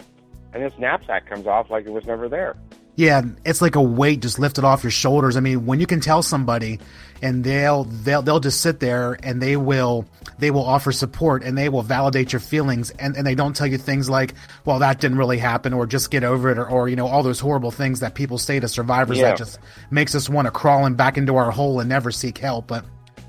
and 0.53 0.63
this 0.63 0.73
knapsack 0.79 1.29
comes 1.29 1.47
off 1.47 1.71
like 1.71 1.87
it 1.87 1.93
was 1.93 2.05
never 2.05 2.29
there. 2.29 2.57
Yeah, 2.99 3.23
it's 3.45 3.63
like 3.63 3.77
a 3.77 3.81
weight 3.81 4.23
just 4.23 4.41
lifted 4.41 4.65
off 4.65 4.83
your 4.83 4.91
shoulders. 4.91 5.37
I 5.37 5.41
mean, 5.41 5.67
when 5.67 5.79
you 5.79 5.87
can 5.87 6.01
tell 6.01 6.21
somebody 6.21 6.81
and 7.23 7.45
they'll 7.45 7.85
they'll 7.85 8.23
they'll 8.23 8.41
just 8.41 8.61
sit 8.61 8.81
there 8.81 9.17
and 9.23 9.41
they 9.41 9.57
will 9.57 10.05
they 10.41 10.51
will 10.51 10.65
offer 10.65 10.91
support 10.91 11.45
and 11.45 11.57
they 11.57 11.69
will 11.69 11.85
validate 11.85 12.33
your 12.33 12.41
feelings 12.41 12.91
and, 12.91 13.17
and 13.17 13.25
they 13.25 13.37
don't 13.37 13.55
tell 13.55 13.69
you 13.69 13.79
things 13.79 14.11
like, 14.11 14.35
well, 14.65 14.81
that 14.81 14.99
didn't 14.99 15.17
really 15.17 15.39
happen 15.39 15.73
or 15.73 15.87
just 15.87 16.11
get 16.11 16.25
over 16.25 16.51
it 16.51 16.59
or, 16.59 16.69
or 16.69 16.89
you 16.89 16.97
know, 16.97 17.07
all 17.07 17.23
those 17.23 17.39
horrible 17.39 17.71
things 17.71 18.01
that 18.01 18.17
people 18.17 18.37
say 18.37 18.59
to 18.59 18.67
survivors 18.67 19.19
yeah. 19.19 19.29
that 19.29 19.39
just 19.39 19.61
makes 19.93 20.17
us 20.17 20.29
want 20.29 20.47
to 20.47 20.51
crawl 20.51 20.85
in 20.85 20.97
back 20.97 21.17
into 21.17 21.37
our 21.37 21.53
hole 21.53 21.79
and 21.79 21.89
never 21.89 22.11
seek 22.11 22.39
help. 22.39 22.67
But 22.67 22.85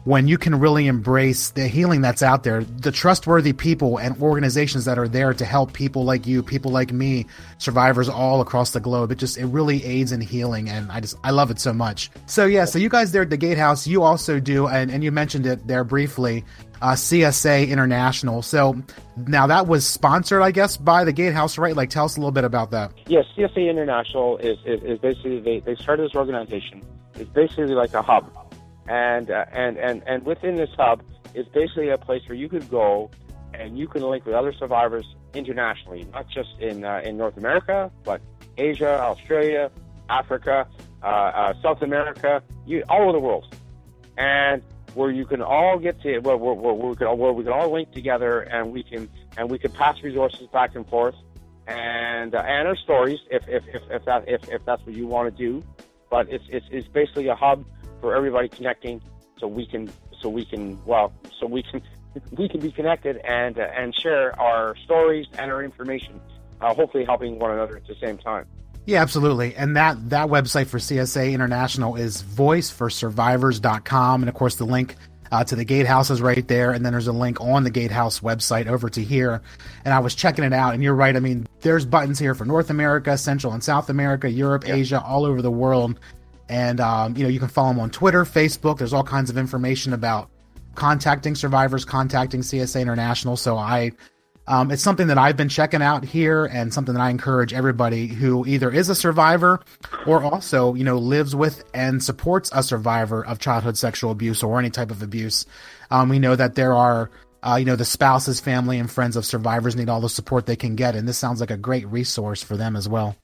when 0.06 0.28
you 0.28 0.38
can 0.38 0.60
really 0.60 0.88
embrace 0.88 1.52
the 1.52 1.68
healing 1.68 2.02
that's 2.02 2.24
out 2.24 2.44
there, 2.44 2.64
the 2.64 2.92
trustworthy 2.92 3.54
people 3.54 3.98
and 3.98 4.20
organizations 4.22 4.86
that 4.86 4.98
are 4.98 5.08
there 5.08 5.34
to 5.34 5.46
help 5.46 5.74
people 5.74 6.04
like 6.04 6.26
you, 6.26 6.42
people 6.42 6.72
like 6.72 6.92
me, 6.92 7.26
survivors 7.58 8.08
all 8.08 8.42
across 8.42 8.72
the 8.72 8.80
globe. 8.80 9.12
It 9.12 9.18
just 9.18 9.38
it 9.38 9.46
really 9.46 9.84
aids 9.84 10.12
in 10.12 10.22
healing, 10.22 10.70
and 10.70 10.92
I 10.92 11.00
just 11.02 11.18
I 11.24 11.32
love 11.32 11.52
it 11.52 11.60
so 11.60 11.74
much. 11.74 12.10
So 12.28 12.46
yeah, 12.46 12.66
so 12.66 12.80
you 12.80 12.90
guys 12.90 13.12
there 13.12 13.24
at 13.24 13.30
the 13.30 13.38
Gatehouse, 13.38 13.88
you 13.88 14.04
also 14.04 14.40
do, 14.40 14.68
and, 14.68 14.90
and 14.90 15.04
you 15.04 15.12
mentioned 15.12 15.46
it 15.46 15.68
there 15.68 15.84
briefly, 15.84 16.46
uh, 16.82 16.94
CSA 16.94 17.68
International. 17.68 18.42
So 18.42 18.82
now 19.28 19.48
that 19.48 19.68
was 19.68 19.86
sponsored, 19.86 20.42
I 20.42 20.52
guess, 20.52 20.78
by 20.78 21.04
the 21.04 21.14
Gatehouse, 21.14 21.58
right? 21.58 21.76
Like, 21.76 21.90
tell 21.90 22.06
us 22.06 22.16
a 22.16 22.20
little 22.20 22.32
bit 22.32 22.46
about 22.46 22.72
that. 22.72 22.92
Yes, 23.08 23.26
CSA 23.38 23.70
International 23.70 24.38
is, 24.38 24.58
is, 24.66 24.82
is 24.84 25.00
basically 25.00 25.40
they, 25.42 25.60
they 25.60 25.76
started 25.76 26.10
this 26.10 26.16
organization. 26.16 26.86
It's 27.16 27.30
basically 27.32 27.76
like 27.76 27.94
a 27.94 28.02
hub 28.02 28.32
and 28.90 29.30
uh, 29.30 29.46
and 29.54 29.78
and 29.78 30.04
and 30.06 30.26
within 30.26 30.56
this 30.56 30.72
hub 30.76 31.02
is 31.34 31.46
basically 31.54 31.90
a 31.90 31.98
place 31.98 32.24
where 32.28 32.36
you 32.36 32.50
could 32.50 32.70
go 32.70 33.10
and 33.54 33.78
you 33.78 33.88
can 33.88 34.02
link 34.02 34.26
with 34.26 34.36
other 34.36 34.52
survivors 34.52 35.06
internationally, 35.34 36.06
not 36.12 36.28
just 36.28 36.50
in 36.60 36.84
uh, 36.84 37.02
in 37.04 37.16
North 37.16 37.38
America, 37.38 37.92
but 38.04 38.20
Asia, 38.58 39.00
Australia, 39.00 39.72
Africa, 40.10 40.68
uh, 41.04 41.06
uh, 41.06 41.54
South 41.62 41.82
America, 41.84 42.42
you, 42.66 42.84
all 42.90 43.04
over 43.04 43.12
the 43.14 43.20
world, 43.20 43.56
and 44.18 44.64
where 44.96 45.12
you 45.12 45.24
can 45.24 45.42
all 45.42 45.78
get 45.78 46.02
to 46.02 46.18
where, 46.20 46.36
where, 46.36 46.54
where, 46.56 46.74
we 46.74 46.96
can, 46.96 47.18
where 47.18 47.32
we 47.32 47.44
can 47.44 47.54
all 47.54 47.72
link 47.72 47.92
together 47.92 48.40
and 48.42 48.72
we 48.72 48.82
can 48.82 49.08
and 49.38 49.52
we 49.52 49.60
can 49.60 49.72
pass 49.72 50.02
resources 50.02 50.48
back 50.48 50.76
and 50.76 50.88
forth 50.90 51.16
and 51.68 52.34
uh, 52.34 52.40
and 52.40 52.68
our 52.68 52.76
stories 52.76 53.20
if 53.30 53.48
if, 53.48 53.64
if, 53.68 53.84
if 53.92 54.06
that 54.06 54.28
if, 54.28 54.50
if 54.50 54.66
that's 54.66 54.84
what 54.84 54.96
you 54.96 55.06
want 55.06 55.30
to 55.30 55.38
do, 55.38 55.64
but 56.10 56.28
it's 56.28 56.46
it's, 56.50 56.66
it's 56.72 56.88
basically 56.88 57.28
a 57.28 57.36
hub 57.36 57.64
for 58.02 58.16
everybody 58.16 58.50
connecting, 58.50 59.02
so 59.40 59.48
we 59.48 59.66
can 59.66 59.90
so 60.22 60.30
we 60.30 60.46
can 60.46 60.80
well 60.86 61.14
so 61.40 61.48
we 61.48 61.64
can 61.64 61.82
we 62.32 62.50
can 62.50 62.60
be 62.60 62.72
connected 62.72 63.18
and 63.18 63.60
uh, 63.60 63.68
and 63.76 63.96
share 63.96 64.40
our 64.40 64.76
stories 64.78 65.28
and 65.38 65.52
our 65.52 65.64
information, 65.64 66.20
uh, 66.62 66.74
hopefully 66.74 67.06
helping 67.06 67.40
one 67.40 67.52
another 67.52 67.78
at 67.78 67.88
the 67.88 67.96
same 67.96 68.18
time. 68.18 68.46
Yeah, 68.86 69.02
absolutely. 69.02 69.56
And 69.56 69.76
that 69.78 70.10
that 70.10 70.30
website 70.30 70.68
for 70.68 70.80
CSA 70.80 71.32
International 71.32 71.96
is 71.96 72.24
voiceforsurvivors.com 72.24 74.22
and 74.24 74.30
of 74.30 74.36
course 74.36 74.56
the 74.56 74.66
link 74.66 74.96
uh, 75.32 75.44
to 75.44 75.56
the 75.56 75.66
gatehouse 75.66 76.10
is 76.10 76.22
right 76.22 76.48
there. 76.48 76.72
And 76.72 76.84
then 76.84 76.94
there's 76.94 77.08
a 77.08 77.14
link 77.14 77.40
on 77.40 77.64
the 77.64 77.70
gatehouse 77.70 78.22
website 78.22 78.66
over 78.66 78.90
to 78.90 79.04
here. 79.04 79.42
And 79.86 79.94
i 79.94 80.00
was 80.00 80.16
checking 80.16 80.44
it 80.44 80.54
out. 80.54 80.74
And 80.74 80.84
you're 80.84 80.96
right. 80.96 81.16
I 81.16 81.20
mean 81.20 81.48
there's 81.62 81.86
buttons 81.86 82.18
here 82.20 82.34
for 82.34 82.46
north 82.46 82.70
america 82.70 83.18
central 83.18 83.54
and 83.54 83.64
south 83.64 83.90
america 83.90 84.30
europe 84.30 84.68
asia 84.68 85.02
all 85.02 85.26
over 85.26 85.42
the 85.42 85.52
world 85.52 86.00
and, 86.50 86.80
um, 86.80 87.16
you 87.16 87.24
know, 87.24 87.30
you 87.30 87.40
can 87.40 87.48
follow 87.48 87.70
them 87.70 87.80
on 87.80 87.92
Twitter, 87.92 88.26
Facebook. 88.26 88.80
There's 88.80 88.94
all 88.94 89.04
kinds 89.04 89.30
of 89.30 89.38
information 89.38 89.94
about 89.94 90.30
contacting 90.76 91.36
survivors, 91.36 91.86
contacting 91.86 92.42
CSA 92.42 92.82
International. 92.82 93.38
So 93.38 93.56
I, 93.56 93.92
um, 94.48 94.72
it's 94.72 94.82
something 94.82 95.08
that 95.08 95.20
I've 95.20 95.38
been 95.38 95.48
checking 95.48 95.84
out 95.84 96.04
here 96.04 96.46
and 96.46 96.74
something 96.74 96.96
that 96.96 97.02
I 97.02 97.12
encourage 97.12 97.54
everybody 97.54 98.08
who 98.08 98.48
either 98.48 98.72
is 98.72 98.90
a 98.90 98.96
survivor 98.96 99.60
or 100.08 100.24
also, 100.24 100.74
you 100.74 100.84
know, 100.84 100.98
lives 100.98 101.36
with 101.36 101.64
and 101.76 102.04
supports 102.04 102.50
a 102.52 102.64
survivor 102.64 103.24
of 103.24 103.38
childhood 103.38 103.78
sexual 103.78 104.10
abuse 104.10 104.42
or 104.42 104.58
any 104.58 104.72
type 104.72 104.90
of 104.90 105.04
abuse. 105.04 105.46
Um, 105.92 106.10
we 106.10 106.18
know 106.18 106.36
that 106.36 106.56
there 106.56 106.74
are, 106.74 107.12
uh, 107.44 107.58
you 107.60 107.66
know, 107.66 107.76
the 107.76 107.86
spouses, 107.86 108.40
family, 108.40 108.80
and 108.80 108.90
friends 108.90 109.16
of 109.16 109.24
survivors 109.24 109.76
need 109.76 109.88
all 109.88 110.02
the 110.02 110.10
support 110.10 110.48
they 110.48 110.56
can 110.56 110.76
get. 110.76 110.96
And 110.96 111.08
this 111.08 111.20
sounds 111.20 111.40
like 111.42 111.52
a 111.52 111.58
great 111.58 111.88
resource 111.88 112.42
for 112.42 112.58
them 112.58 112.76
as 112.76 112.90
well. 112.90 113.16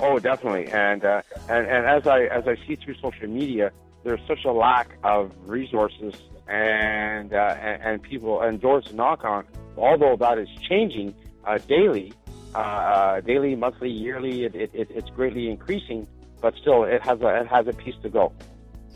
Oh, 0.00 0.18
definitely. 0.18 0.66
And 0.68 1.04
uh, 1.04 1.22
and 1.48 1.66
and 1.66 1.86
as 1.86 2.06
I 2.06 2.22
as 2.24 2.46
I 2.46 2.56
see 2.66 2.76
through 2.76 2.94
social 2.96 3.28
media, 3.28 3.70
there's 4.02 4.20
such 4.26 4.44
a 4.44 4.52
lack 4.52 4.96
of 5.04 5.32
resources 5.46 6.14
and 6.48 7.32
uh, 7.32 7.56
and, 7.60 7.82
and, 7.82 8.02
people 8.02 8.40
and 8.40 8.60
doors 8.60 8.86
to 8.86 8.94
knock 8.94 9.24
on. 9.24 9.44
Although 9.76 10.16
that 10.16 10.38
is 10.38 10.48
changing 10.68 11.14
uh, 11.44 11.58
daily, 11.58 12.12
uh, 12.54 12.58
uh, 12.58 13.20
daily, 13.20 13.54
monthly, 13.54 13.90
yearly, 13.90 14.44
it, 14.44 14.54
it, 14.54 14.70
it's 14.74 15.10
greatly 15.10 15.50
increasing. 15.50 16.08
But 16.40 16.54
still, 16.56 16.84
it 16.84 17.02
has 17.02 17.20
a 17.20 17.42
it 17.42 17.46
has 17.46 17.66
a 17.68 17.72
piece 17.72 17.96
to 18.02 18.08
go. 18.08 18.32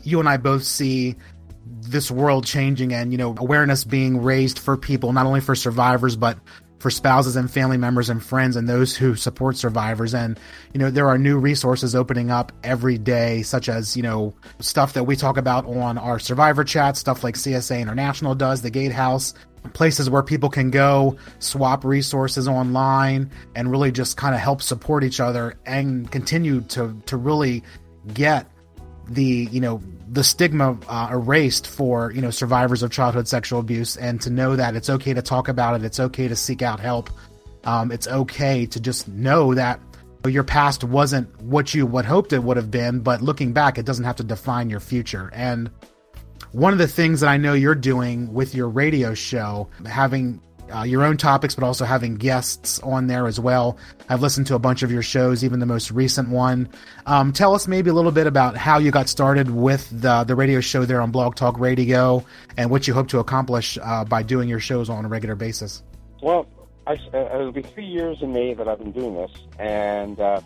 You 0.03 0.19
and 0.19 0.27
I 0.27 0.37
both 0.37 0.63
see 0.63 1.15
this 1.65 2.11
world 2.11 2.45
changing 2.45 2.93
and 2.93 3.11
you 3.11 3.17
know 3.17 3.35
awareness 3.37 3.83
being 3.83 4.21
raised 4.21 4.59
for 4.59 4.77
people 4.77 5.13
not 5.13 5.25
only 5.25 5.41
for 5.41 5.55
survivors 5.55 6.15
but 6.15 6.37
for 6.85 6.91
spouses 6.91 7.35
and 7.35 7.49
family 7.49 7.77
members 7.77 8.11
and 8.11 8.23
friends 8.23 8.55
and 8.55 8.69
those 8.69 8.95
who 8.95 9.15
support 9.15 9.57
survivors. 9.57 10.13
And, 10.13 10.39
you 10.71 10.79
know, 10.79 10.91
there 10.91 11.07
are 11.07 11.17
new 11.17 11.39
resources 11.39 11.95
opening 11.95 12.29
up 12.29 12.51
every 12.63 12.99
day, 12.99 13.41
such 13.41 13.69
as, 13.69 13.97
you 13.97 14.03
know, 14.03 14.35
stuff 14.59 14.93
that 14.93 15.05
we 15.05 15.15
talk 15.15 15.37
about 15.37 15.65
on 15.65 15.97
our 15.97 16.19
survivor 16.19 16.63
chat, 16.63 16.95
stuff 16.95 17.23
like 17.23 17.33
CSA 17.33 17.79
International 17.79 18.35
does, 18.35 18.61
the 18.61 18.69
Gatehouse, 18.69 19.33
places 19.73 20.11
where 20.11 20.21
people 20.21 20.47
can 20.47 20.69
go 20.69 21.17
swap 21.39 21.83
resources 21.83 22.47
online 22.47 23.31
and 23.55 23.71
really 23.71 23.91
just 23.91 24.15
kind 24.15 24.35
of 24.35 24.41
help 24.41 24.61
support 24.61 25.03
each 25.03 25.19
other 25.19 25.57
and 25.65 26.11
continue 26.11 26.61
to, 26.61 26.95
to 27.07 27.17
really 27.17 27.63
get 28.13 28.47
the 29.07 29.47
you 29.51 29.59
know 29.59 29.81
the 30.11 30.23
stigma 30.23 30.77
uh, 30.87 31.09
erased 31.11 31.67
for 31.67 32.11
you 32.11 32.21
know 32.21 32.29
survivors 32.29 32.83
of 32.83 32.91
childhood 32.91 33.27
sexual 33.27 33.59
abuse 33.59 33.97
and 33.97 34.21
to 34.21 34.29
know 34.29 34.55
that 34.55 34.75
it's 34.75 34.89
okay 34.89 35.13
to 35.13 35.21
talk 35.21 35.47
about 35.47 35.75
it 35.79 35.83
it's 35.83 35.99
okay 35.99 36.27
to 36.27 36.35
seek 36.35 36.61
out 36.61 36.79
help 36.79 37.09
um, 37.63 37.91
it's 37.91 38.07
okay 38.07 38.65
to 38.65 38.79
just 38.79 39.07
know 39.07 39.53
that 39.53 39.79
your 40.27 40.43
past 40.43 40.83
wasn't 40.83 41.39
what 41.41 41.73
you 41.73 41.85
would 41.85 42.05
hoped 42.05 42.33
it 42.33 42.43
would 42.43 42.57
have 42.57 42.71
been 42.71 42.99
but 42.99 43.21
looking 43.21 43.53
back 43.53 43.77
it 43.77 43.85
doesn't 43.85 44.05
have 44.05 44.15
to 44.15 44.23
define 44.23 44.69
your 44.69 44.79
future. 44.79 45.29
And 45.33 45.69
one 46.51 46.73
of 46.73 46.79
the 46.79 46.87
things 46.87 47.19
that 47.19 47.27
i 47.27 47.37
know 47.37 47.53
you're 47.53 47.75
doing 47.75 48.33
with 48.33 48.55
your 48.55 48.69
radio 48.69 49.13
show 49.13 49.69
having 49.85 50.41
uh, 50.73 50.83
your 50.83 51.03
own 51.03 51.17
topics, 51.17 51.55
but 51.55 51.63
also 51.63 51.85
having 51.85 52.15
guests 52.15 52.79
on 52.79 53.07
there 53.07 53.27
as 53.27 53.39
well. 53.39 53.77
I've 54.09 54.21
listened 54.21 54.47
to 54.47 54.55
a 54.55 54.59
bunch 54.59 54.83
of 54.83 54.91
your 54.91 55.01
shows, 55.01 55.43
even 55.43 55.59
the 55.59 55.65
most 55.65 55.91
recent 55.91 56.29
one. 56.29 56.69
Um, 57.05 57.33
tell 57.33 57.53
us 57.53 57.67
maybe 57.67 57.89
a 57.89 57.93
little 57.93 58.11
bit 58.11 58.27
about 58.27 58.57
how 58.57 58.77
you 58.77 58.91
got 58.91 59.09
started 59.09 59.49
with 59.49 59.89
the, 59.91 60.23
the 60.23 60.35
radio 60.35 60.61
show 60.61 60.85
there 60.85 61.01
on 61.01 61.11
Blog 61.11 61.35
Talk 61.35 61.59
Radio 61.59 62.23
and 62.57 62.69
what 62.69 62.87
you 62.87 62.93
hope 62.93 63.07
to 63.09 63.19
accomplish 63.19 63.77
uh, 63.81 64.05
by 64.05 64.23
doing 64.23 64.49
your 64.49 64.59
shows 64.59 64.89
on 64.89 65.05
a 65.05 65.07
regular 65.07 65.35
basis. 65.35 65.83
Well, 66.21 66.47
I, 66.87 66.93
uh, 67.13 67.35
it'll 67.35 67.51
be 67.51 67.61
three 67.61 67.85
years 67.85 68.21
in 68.21 68.31
May 68.33 68.53
that 68.53 68.67
I've 68.67 68.79
been 68.79 68.91
doing 68.91 69.15
this, 69.15 69.31
and 69.59 70.19
uh, 70.19 70.41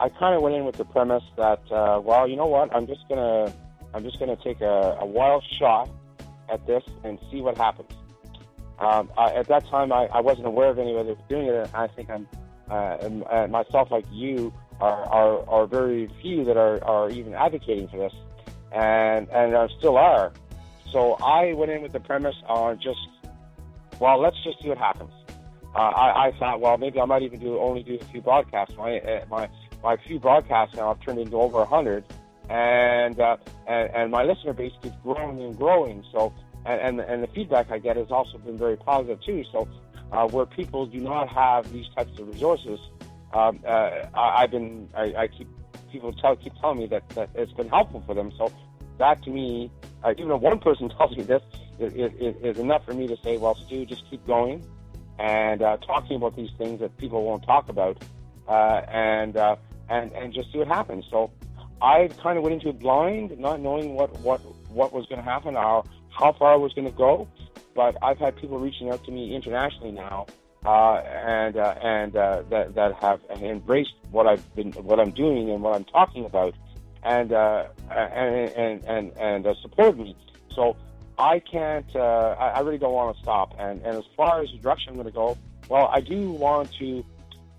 I 0.00 0.08
kind 0.08 0.34
of 0.34 0.42
went 0.42 0.54
in 0.54 0.64
with 0.64 0.76
the 0.76 0.84
premise 0.84 1.24
that, 1.36 1.60
uh, 1.70 2.00
well, 2.02 2.28
you 2.28 2.36
know 2.36 2.46
what, 2.46 2.74
I'm 2.74 2.86
just 2.86 3.08
gonna, 3.08 3.52
I'm 3.94 4.02
just 4.02 4.18
gonna 4.18 4.36
take 4.36 4.60
a, 4.60 4.98
a 5.00 5.06
wild 5.06 5.44
shot 5.58 5.88
at 6.48 6.66
this 6.66 6.82
and 7.04 7.18
see 7.30 7.40
what 7.40 7.56
happens 7.56 7.90
Um, 8.78 9.10
I, 9.16 9.32
at 9.32 9.48
that 9.48 9.66
time, 9.68 9.92
I, 9.92 10.06
I 10.06 10.20
wasn't 10.20 10.46
aware 10.46 10.68
of 10.68 10.78
anybody 10.78 11.08
that 11.08 11.16
was 11.16 11.26
doing 11.28 11.46
it. 11.46 11.54
And 11.54 11.74
I 11.74 11.86
think 11.88 12.10
I'm 12.10 12.28
uh, 12.70 12.96
and 13.00 13.52
myself, 13.52 13.90
like 13.90 14.04
you, 14.10 14.52
are, 14.80 15.04
are, 15.08 15.48
are 15.48 15.66
very 15.66 16.10
few 16.20 16.44
that 16.44 16.56
are, 16.56 16.82
are 16.84 17.10
even 17.10 17.34
advocating 17.34 17.88
for 17.88 17.96
this, 17.96 18.12
and 18.72 19.28
and 19.30 19.54
uh, 19.54 19.68
still 19.78 19.96
are. 19.96 20.32
So 20.90 21.14
I 21.14 21.52
went 21.52 21.70
in 21.70 21.82
with 21.82 21.92
the 21.92 22.00
premise 22.00 22.36
on 22.48 22.80
just, 22.80 22.98
well, 24.00 24.20
let's 24.20 24.36
just 24.44 24.62
see 24.62 24.68
what 24.68 24.78
happens. 24.78 25.12
Uh, 25.74 25.78
I, 25.78 26.28
I 26.28 26.32
thought, 26.38 26.60
well, 26.60 26.78
maybe 26.78 27.00
I 27.00 27.04
might 27.04 27.22
even 27.22 27.38
do 27.38 27.58
only 27.58 27.82
do 27.82 27.98
a 28.00 28.04
few 28.06 28.20
broadcasts. 28.20 28.74
My 28.76 28.98
uh, 28.98 29.24
my 29.30 29.48
my 29.82 29.96
few 30.06 30.18
broadcasts 30.18 30.74
now 30.74 30.88
have 30.88 31.00
turned 31.00 31.18
into 31.18 31.36
over 31.36 31.60
a 31.60 31.66
hundred, 31.66 32.04
and, 32.48 33.18
uh, 33.20 33.36
and 33.66 33.90
and 33.94 34.10
my 34.10 34.24
listener 34.24 34.54
base 34.54 34.72
keeps 34.82 34.96
growing 35.02 35.40
and 35.42 35.56
growing. 35.56 36.02
So 36.12 36.32
and, 36.66 37.00
and 37.00 37.22
the 37.22 37.28
feedback 37.28 37.70
I 37.70 37.78
get 37.78 37.96
has 37.96 38.10
also 38.10 38.38
been 38.38 38.58
very 38.58 38.76
positive 38.76 39.20
too. 39.22 39.44
So 39.52 39.68
uh, 40.12 40.28
where 40.28 40.46
people 40.46 40.86
do 40.86 41.00
not 41.00 41.28
have 41.28 41.72
these 41.72 41.86
types 41.96 42.18
of 42.18 42.28
resources, 42.28 42.78
um, 43.32 43.60
uh, 43.66 44.06
I, 44.14 44.42
I've 44.42 44.50
been 44.50 44.88
I, 44.94 45.14
I 45.16 45.28
keep 45.28 45.48
people 45.90 46.12
tell 46.12 46.36
keep 46.36 46.54
telling 46.60 46.78
me 46.78 46.86
that, 46.86 47.08
that 47.10 47.30
it's 47.34 47.52
been 47.52 47.68
helpful 47.68 48.02
for 48.06 48.14
them. 48.14 48.32
So 48.36 48.52
that 48.98 49.22
to 49.24 49.30
me, 49.30 49.70
uh, 50.04 50.14
even 50.16 50.30
if 50.32 50.40
one 50.40 50.58
person 50.58 50.88
tells 50.98 51.16
me 51.16 51.22
this, 51.22 51.42
is, 51.78 52.58
enough 52.58 52.84
for 52.86 52.94
me 52.94 53.06
to 53.06 53.16
say, 53.22 53.36
well, 53.36 53.54
Stu, 53.54 53.84
just 53.84 54.08
keep 54.08 54.26
going 54.26 54.64
and 55.18 55.62
uh, 55.62 55.76
talking 55.78 56.16
about 56.16 56.36
these 56.36 56.50
things 56.58 56.80
that 56.80 56.96
people 56.98 57.24
won't 57.24 57.44
talk 57.44 57.68
about, 57.68 58.02
uh, 58.48 58.82
and 58.88 59.36
uh, 59.36 59.56
and 59.88 60.12
and 60.12 60.32
just 60.32 60.52
see 60.52 60.58
what 60.58 60.68
happens. 60.68 61.04
So 61.10 61.30
I 61.80 62.08
kind 62.22 62.36
of 62.36 62.44
went 62.44 62.54
into 62.54 62.68
it 62.68 62.78
blind, 62.78 63.38
not 63.38 63.60
knowing 63.60 63.94
what 63.94 64.18
what 64.20 64.40
what 64.70 64.92
was 64.92 65.06
going 65.06 65.18
to 65.18 65.24
happen, 65.24 65.56
how 66.18 66.32
far 66.32 66.52
I 66.52 66.56
was 66.56 66.72
going 66.72 66.86
to 66.86 66.96
go. 66.96 67.28
But 67.74 67.96
I've 68.02 68.18
had 68.18 68.36
people 68.36 68.58
reaching 68.58 68.90
out 68.90 69.04
to 69.04 69.10
me 69.10 69.34
internationally 69.34 69.92
now, 69.92 70.26
uh, 70.64 70.94
and 70.94 71.56
uh, 71.56 71.74
and 71.82 72.16
uh, 72.16 72.42
that 72.48 72.74
that 72.74 72.94
have 72.94 73.20
embraced 73.30 73.92
what 74.10 74.26
I've 74.26 74.54
been, 74.54 74.72
what 74.72 74.98
I'm 74.98 75.10
doing, 75.10 75.50
and 75.50 75.62
what 75.62 75.74
I'm 75.74 75.84
talking 75.84 76.24
about, 76.24 76.54
and 77.02 77.32
uh, 77.32 77.66
and 77.90 78.50
and 78.50 78.84
and, 78.84 79.12
and 79.18 79.46
uh, 79.46 79.54
support 79.60 79.98
me. 79.98 80.16
So 80.54 80.74
I 81.18 81.38
can't. 81.40 81.94
Uh, 81.94 82.34
I, 82.38 82.60
really 82.60 82.78
don't 82.78 82.94
want 82.94 83.14
to 83.14 83.22
stop. 83.22 83.54
And 83.58 83.82
and 83.82 83.96
as 83.98 84.04
far 84.16 84.40
as 84.40 84.50
the 84.50 84.58
direction 84.58 84.90
I'm 84.90 84.96
going 84.96 85.06
to 85.06 85.12
go, 85.12 85.36
well, 85.68 85.90
I 85.92 86.00
do 86.00 86.30
want 86.30 86.72
to 86.78 87.04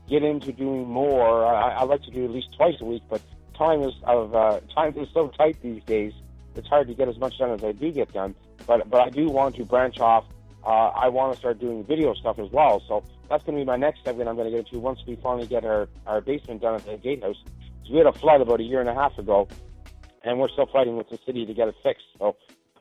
get 0.10 0.24
into 0.24 0.52
doing 0.52 0.88
more. 0.88 1.46
I, 1.46 1.74
I 1.74 1.84
like 1.84 2.02
to 2.04 2.12
do 2.12 2.26
at 2.26 2.32
least 2.32 2.56
twice 2.56 2.76
a 2.82 2.86
week, 2.86 3.04
but 3.08 3.22
time 3.56 3.84
is 3.84 3.93
of 4.04 4.36
uh, 4.36 4.62
time 4.74 4.98
is 4.98 5.10
so 5.13 5.28
tight 5.30 5.58
these 5.62 5.84
days. 5.84 6.13
It's 6.56 6.67
hard 6.67 6.88
to 6.88 6.96
get 6.96 7.08
as 7.08 7.20
much 7.20 7.38
done 7.38 7.52
as 7.52 7.63
I 7.63 7.72
do 7.72 7.91
get 7.91 8.12
done. 8.13 8.34
But 8.67 8.89
but 8.89 9.01
I 9.01 9.10
do 9.10 9.30
want 9.30 9.56
to 9.56 9.65
branch 9.65 9.99
off. 9.99 10.25
Uh, 10.65 10.89
I 10.89 11.08
want 11.08 11.34
to 11.34 11.39
start 11.39 11.60
doing 11.60 11.86
video 11.86 12.13
stuff 12.13 12.39
as 12.39 12.51
well. 12.51 12.84
So 12.88 13.03
that's 13.30 13.43
going 13.43 13.58
to 13.58 13.62
be 13.62 13.65
my 13.65 13.77
next 13.77 14.03
that 14.03 14.12
I'm 14.12 14.36
going 14.36 14.51
to 14.51 14.51
get 14.51 14.67
into 14.67 14.80
once 14.80 14.99
we 15.08 15.15
finally 15.15 15.47
get 15.47 15.63
our, 15.63 15.88
our 16.06 16.19
basement 16.19 16.62
done 16.62 16.75
at 16.75 16.86
the 16.86 16.97
gatehouse. 16.97 17.38
So 17.86 17.93
we 17.93 17.97
had 17.99 18.08
a 18.08 18.12
flood 18.12 18.41
about 18.41 18.60
a 18.60 18.63
year 18.63 18.82
and 18.82 18.89
a 18.89 18.93
half 18.93 19.17
ago, 19.17 19.47
and 20.23 20.38
we're 20.39 20.49
still 20.49 20.65
fighting 20.65 20.97
with 20.97 21.10
the 21.10 21.17
city 21.25 21.45
to 21.45 21.53
get 21.53 21.69
it 21.69 21.75
fixed. 21.84 22.06
So 22.19 22.36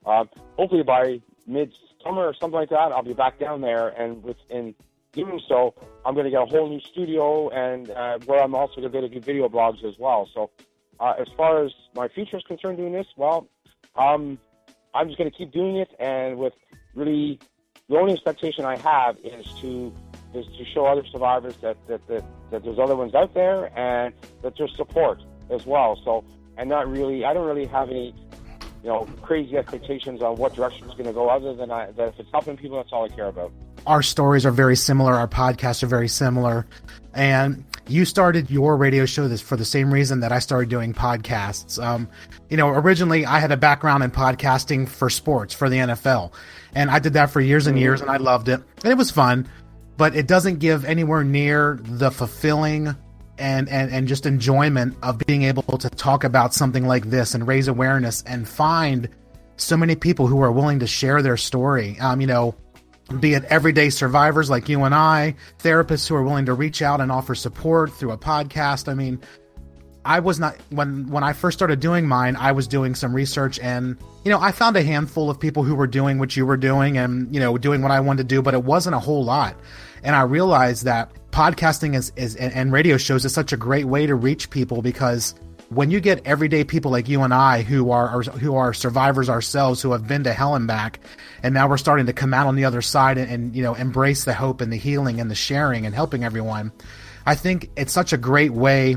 um, 0.05 0.29
hopefully 0.57 0.83
by 0.83 1.21
mid-summer 1.47 2.27
or 2.27 2.35
something 2.35 2.59
like 2.59 2.71
that, 2.71 2.91
I'll 2.91 3.05
be 3.05 3.13
back 3.13 3.39
down 3.39 3.61
there, 3.61 3.89
and 3.89 4.23
within 4.23 4.75
doing 5.13 5.41
so, 5.49 5.75
I'm 6.05 6.15
going 6.15 6.25
to 6.25 6.31
get 6.31 6.43
a 6.43 6.47
whole 6.47 6.69
new 6.69 6.81
studio, 6.81 7.49
and 7.51 7.91
uh, 7.91 8.19
where 8.27 8.43
I'm 8.43 8.55
also 8.55 8.81
going 8.81 8.85
to 8.85 8.91
be 8.91 8.99
able 8.99 9.09
to 9.09 9.15
do 9.15 9.21
video 9.21 9.49
blogs 9.49 9.85
as 9.85 9.95
well. 9.99 10.29
So 10.35 10.51
uh, 10.99 11.15
as 11.19 11.29
far 11.37 11.65
as 11.65 11.73
my 11.95 12.09
future 12.09 12.37
is 12.37 12.43
concerned 12.43 12.79
doing 12.79 12.93
this, 12.93 13.07
well, 13.17 13.49
um, 13.97 14.39
I'm 14.97 15.07
just 15.09 15.19
going 15.19 15.31
to 15.31 15.37
keep 15.37 15.53
doing 15.53 15.77
it, 15.77 15.91
and 16.01 16.39
with 16.39 16.55
really 16.95 17.39
the 17.89 17.97
only 17.97 18.15
expectation 18.15 18.65
I 18.65 18.77
have 18.79 19.19
is 19.23 19.47
to 19.61 19.93
is 20.35 20.47
to 20.59 20.65
show 20.65 20.87
other 20.87 21.05
survivors 21.07 21.57
that 21.63 21.77
that, 21.87 22.07
that, 22.09 22.25
that 22.51 22.65
there's 22.65 22.79
other 22.79 22.97
ones 22.97 23.15
out 23.15 23.35
there 23.35 23.71
and 23.79 24.15
that 24.43 24.55
there's 24.57 24.75
support 24.77 25.23
as 25.51 25.67
well. 25.67 26.01
So, 26.05 26.25
and 26.57 26.69
not 26.69 26.91
really, 26.91 27.25
I 27.25 27.33
don't 27.33 27.47
really 27.47 27.67
have 27.67 27.91
any, 27.91 28.15
you 28.83 28.89
know, 28.89 29.07
crazy 29.23 29.57
expectations 29.57 30.23
on 30.23 30.37
what 30.37 30.55
direction 30.55 30.87
it's 30.87 30.95
going 30.95 31.07
to 31.07 31.13
go. 31.13 31.29
Other 31.29 31.55
than 31.55 31.71
I, 31.71 31.91
that 31.93 32.09
if 32.09 32.21
it's 32.21 32.31
helping 32.33 32.57
people, 32.57 32.77
that's 32.77 32.93
all 32.93 33.05
I 33.05 33.09
care 33.09 33.29
about. 33.29 33.53
Our 33.87 34.03
stories 34.03 34.45
are 34.45 34.51
very 34.51 34.77
similar. 34.77 35.15
Our 35.15 35.29
podcasts 35.29 35.83
are 35.83 35.87
very 35.89 36.09
similar, 36.09 36.67
and 37.15 37.65
you 37.89 38.05
started 38.05 38.51
your 38.51 38.77
radio 38.77 39.07
show 39.07 39.29
this 39.29 39.41
for 39.41 39.57
the 39.57 39.65
same 39.65 39.93
reason 39.93 40.21
that 40.21 40.33
I 40.33 40.39
started 40.39 40.69
doing 40.69 40.93
podcasts. 40.93 41.83
Um, 41.83 42.09
you 42.51 42.57
know, 42.57 42.69
originally 42.69 43.27
I 43.27 43.39
had 43.39 43.53
a 43.53 43.57
background 43.57 44.03
in 44.03 44.11
podcasting 44.11 44.89
for 44.89 45.09
sports 45.11 45.55
for 45.55 45.69
the 45.69 45.77
NFL, 45.77 46.33
and 46.75 46.91
I 46.91 46.99
did 46.99 47.15
that 47.15 47.31
for 47.31 47.41
years 47.41 47.67
and 47.67 47.79
years, 47.79 48.01
and 48.01 48.11
I 48.11 48.17
loved 48.17 48.49
it, 48.49 48.61
and 48.83 48.93
it 48.93 48.97
was 48.97 49.11
fun. 49.11 49.49
But 49.97 50.15
it 50.15 50.27
doesn't 50.27 50.59
give 50.59 50.85
anywhere 50.85 51.25
near 51.25 51.79
the 51.83 52.11
fulfilling 52.11 52.95
and, 53.39 53.69
and 53.69 53.91
and 53.91 54.09
just 54.09 54.27
enjoyment 54.27 54.97
of 55.03 55.19
being 55.19 55.43
able 55.43 55.79
to 55.79 55.89
talk 55.91 56.25
about 56.25 56.55
something 56.55 56.87
like 56.87 57.07
this 57.07 57.35
and 57.35 57.47
raise 57.47 57.69
awareness 57.69 58.23
and 58.27 58.49
find 58.49 59.09
so 59.57 59.77
many 59.77 59.97
people 59.97 60.27
who 60.27 60.43
are 60.43 60.53
willing 60.53 60.81
to 60.81 60.87
share 60.87 61.23
their 61.23 61.37
story. 61.37 61.99
Um, 61.99 62.21
you 62.21 62.27
know, 62.27 62.55
be 63.21 63.35
it 63.35 63.45
everyday 63.45 63.91
survivors 63.91 64.51
like 64.51 64.69
you 64.69 64.83
and 64.85 64.95
I, 64.95 65.37
therapists 65.59 66.09
who 66.09 66.15
are 66.17 66.23
willing 66.23 66.47
to 66.47 66.55
reach 66.55 66.83
out 66.83 67.01
and 67.01 67.13
offer 67.13 67.35
support 67.35 67.93
through 67.93 68.11
a 68.11 68.19
podcast. 68.19 68.89
I 68.89 68.95
mean, 68.95 69.21
I 70.05 70.21
was 70.21 70.39
not 70.39 70.57
when 70.71 71.09
when 71.09 71.25
I 71.25 71.33
first 71.33 71.59
started 71.59 71.81
doing 71.81 72.07
mine, 72.07 72.37
I 72.37 72.53
was 72.53 72.67
doing 72.67 72.95
some 72.95 73.15
research 73.15 73.59
and 73.59 73.97
you 74.25 74.31
know, 74.31 74.41
I 74.41 74.53
found 74.53 74.77
a 74.77 74.83
handful 74.83 75.31
of 75.31 75.39
people 75.39 75.63
who 75.63 75.75
were 75.75 75.87
doing 75.87 76.19
what 76.19 76.37
you 76.37 76.47
were 76.47 76.57
doing 76.57 76.97
and 76.99 77.33
you 77.35 77.41
know, 77.41 77.59
doing 77.59 77.83
what 77.83 77.91
I 77.91 78.01
wanted 78.01 78.29
to 78.29 78.35
do, 78.35 78.43
but 78.43 78.55
it 78.55 78.63
wasn't 78.65 78.95
a 78.95 79.01
whole 79.01 79.25
lot. 79.25 79.57
And 80.03 80.15
I 80.15 80.23
realized 80.23 80.85
that 80.85 81.11
podcasting 81.33 81.95
is, 81.97 82.13
is 82.17 82.37
and, 82.37 82.53
and 82.55 82.73
radio 82.73 82.97
shows 82.97 83.25
is 83.25 83.33
such 83.35 83.53
a 83.53 83.57
great 83.57 83.87
way 83.87 84.07
to 84.07 84.15
reach 84.15 84.51
people 84.51 84.83
because 84.83 85.35
when 85.69 85.91
you 85.91 86.01
get 86.01 86.25
everyday 86.27 86.65
people 86.65 86.91
like 86.91 87.09
you 87.09 87.23
and 87.23 87.35
I 87.35 87.63
who 87.63 87.91
are, 87.91 88.23
who 88.23 88.55
are 88.55 88.73
survivors 88.73 89.29
ourselves 89.29 89.83
who 89.83 89.93
have 89.93 90.07
been 90.07 90.25
to 90.25 90.33
hell 90.33 90.55
and 90.55 90.67
back 90.67 91.01
and 91.43 91.55
now 91.55 91.69
we're 91.69 91.77
starting 91.77 92.07
to 92.07 92.13
come 92.13 92.33
out 92.33 92.47
on 92.47 92.57
the 92.57 92.65
other 92.65 92.83
side 92.83 93.19
and, 93.19 93.31
and, 93.31 93.57
you 93.57 93.63
know 93.63 93.75
embrace 93.75 94.25
the 94.25 94.35
hope 94.35 94.61
and 94.61 94.73
the 94.73 94.77
healing 94.77 95.21
and 95.21 95.31
the 95.31 95.35
sharing 95.35 95.87
and 95.87 95.95
helping 95.95 96.25
everyone 96.25 96.73
I 97.27 97.35
think 97.35 97.71
it's 97.77 97.93
such 97.93 98.13
a 98.13 98.17
great 98.17 98.53
way 98.53 98.97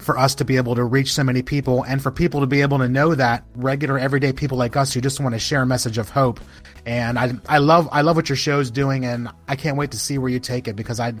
for 0.00 0.18
us 0.18 0.34
to 0.36 0.44
be 0.44 0.56
able 0.56 0.74
to 0.74 0.84
reach 0.84 1.12
so 1.12 1.22
many 1.22 1.42
people 1.42 1.84
and 1.84 2.02
for 2.02 2.10
people 2.10 2.40
to 2.40 2.46
be 2.46 2.62
able 2.62 2.78
to 2.78 2.88
know 2.88 3.14
that 3.14 3.44
regular 3.54 3.98
everyday 3.98 4.32
people 4.32 4.58
like 4.58 4.76
us 4.76 4.92
who 4.92 5.00
just 5.00 5.20
want 5.20 5.34
to 5.34 5.38
share 5.38 5.62
a 5.62 5.66
message 5.66 5.98
of 5.98 6.08
hope. 6.08 6.40
And 6.84 7.18
I, 7.18 7.34
I 7.48 7.58
love 7.58 7.88
I 7.92 8.00
love 8.00 8.16
what 8.16 8.28
your 8.28 8.36
show's 8.36 8.70
doing 8.70 9.04
and 9.04 9.28
I 9.46 9.56
can't 9.56 9.76
wait 9.76 9.92
to 9.92 9.98
see 9.98 10.18
where 10.18 10.30
you 10.30 10.40
take 10.40 10.66
it 10.66 10.74
because 10.74 10.98
I 10.98 11.14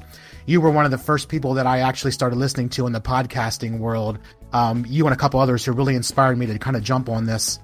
you 0.46 0.60
were 0.60 0.70
one 0.70 0.84
of 0.84 0.90
the 0.90 0.98
first 0.98 1.28
people 1.28 1.54
that 1.54 1.66
I 1.66 1.80
actually 1.80 2.12
started 2.12 2.36
listening 2.36 2.68
to 2.70 2.86
in 2.86 2.92
the 2.92 3.00
podcasting 3.00 3.78
world 3.78 4.18
um, 4.52 4.84
you 4.88 5.06
and 5.06 5.14
a 5.14 5.16
couple 5.16 5.40
others 5.40 5.64
who 5.64 5.72
really 5.72 5.94
inspired 5.94 6.36
me 6.36 6.46
to 6.46 6.58
kind 6.58 6.76
of 6.76 6.82
jump 6.82 7.08
on 7.08 7.26
this 7.26 7.58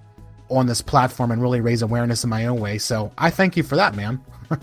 on 0.49 0.67
this 0.67 0.81
platform 0.81 1.31
and 1.31 1.43
really 1.43 1.61
raise 1.61 1.83
awareness 1.83 2.25
in 2.25 2.31
my 2.31 2.47
own 2.47 2.61
way 2.61 2.79
so 2.79 3.13
I 3.19 3.31
thank 3.31 3.57
you 3.57 3.63
for 3.63 3.77
that 3.77 3.95
man 3.95 4.21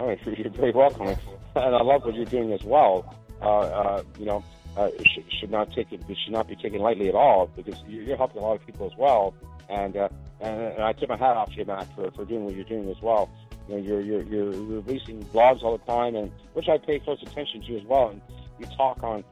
you're 0.00 0.50
very 0.50 0.72
welcome 0.72 1.08
and 1.08 1.18
I 1.56 1.82
love 1.82 2.04
what 2.04 2.14
you're 2.14 2.24
doing 2.24 2.52
as 2.52 2.62
well 2.64 3.14
uh, 3.40 3.58
uh, 3.58 4.02
you 4.18 4.26
know 4.26 4.44
uh, 4.76 4.88
should, 5.04 5.24
should 5.40 5.50
not 5.50 5.72
take 5.72 5.92
it. 5.92 6.00
It 6.08 6.16
should 6.24 6.32
not 6.32 6.48
be 6.48 6.56
taken 6.56 6.80
lightly 6.80 7.08
at 7.08 7.14
all 7.14 7.50
because 7.54 7.76
you're 7.86 8.16
helping 8.16 8.38
a 8.38 8.44
lot 8.44 8.54
of 8.54 8.66
people 8.66 8.86
as 8.86 8.96
well. 8.96 9.34
And 9.68 9.96
uh, 9.96 10.08
and, 10.40 10.60
and 10.60 10.82
I 10.82 10.92
tip 10.92 11.08
my 11.08 11.16
hat 11.16 11.36
off 11.36 11.50
to 11.50 11.56
you, 11.56 11.64
Matt, 11.64 11.94
for, 11.94 12.10
for 12.12 12.24
doing 12.24 12.44
what 12.44 12.54
you're 12.54 12.64
doing 12.64 12.88
as 12.88 13.00
well. 13.00 13.30
You 13.68 13.76
know, 13.76 13.80
you're, 13.80 14.00
you're 14.00 14.22
you're 14.22 14.50
releasing 14.50 15.22
blogs 15.26 15.62
all 15.62 15.78
the 15.78 15.84
time, 15.84 16.16
and 16.16 16.30
which 16.54 16.68
I 16.68 16.78
pay 16.78 16.98
close 16.98 17.22
attention 17.22 17.62
to 17.62 17.78
as 17.78 17.84
well. 17.84 18.08
And 18.08 18.20
you 18.58 18.66
talk 18.76 19.02
on 19.02 19.24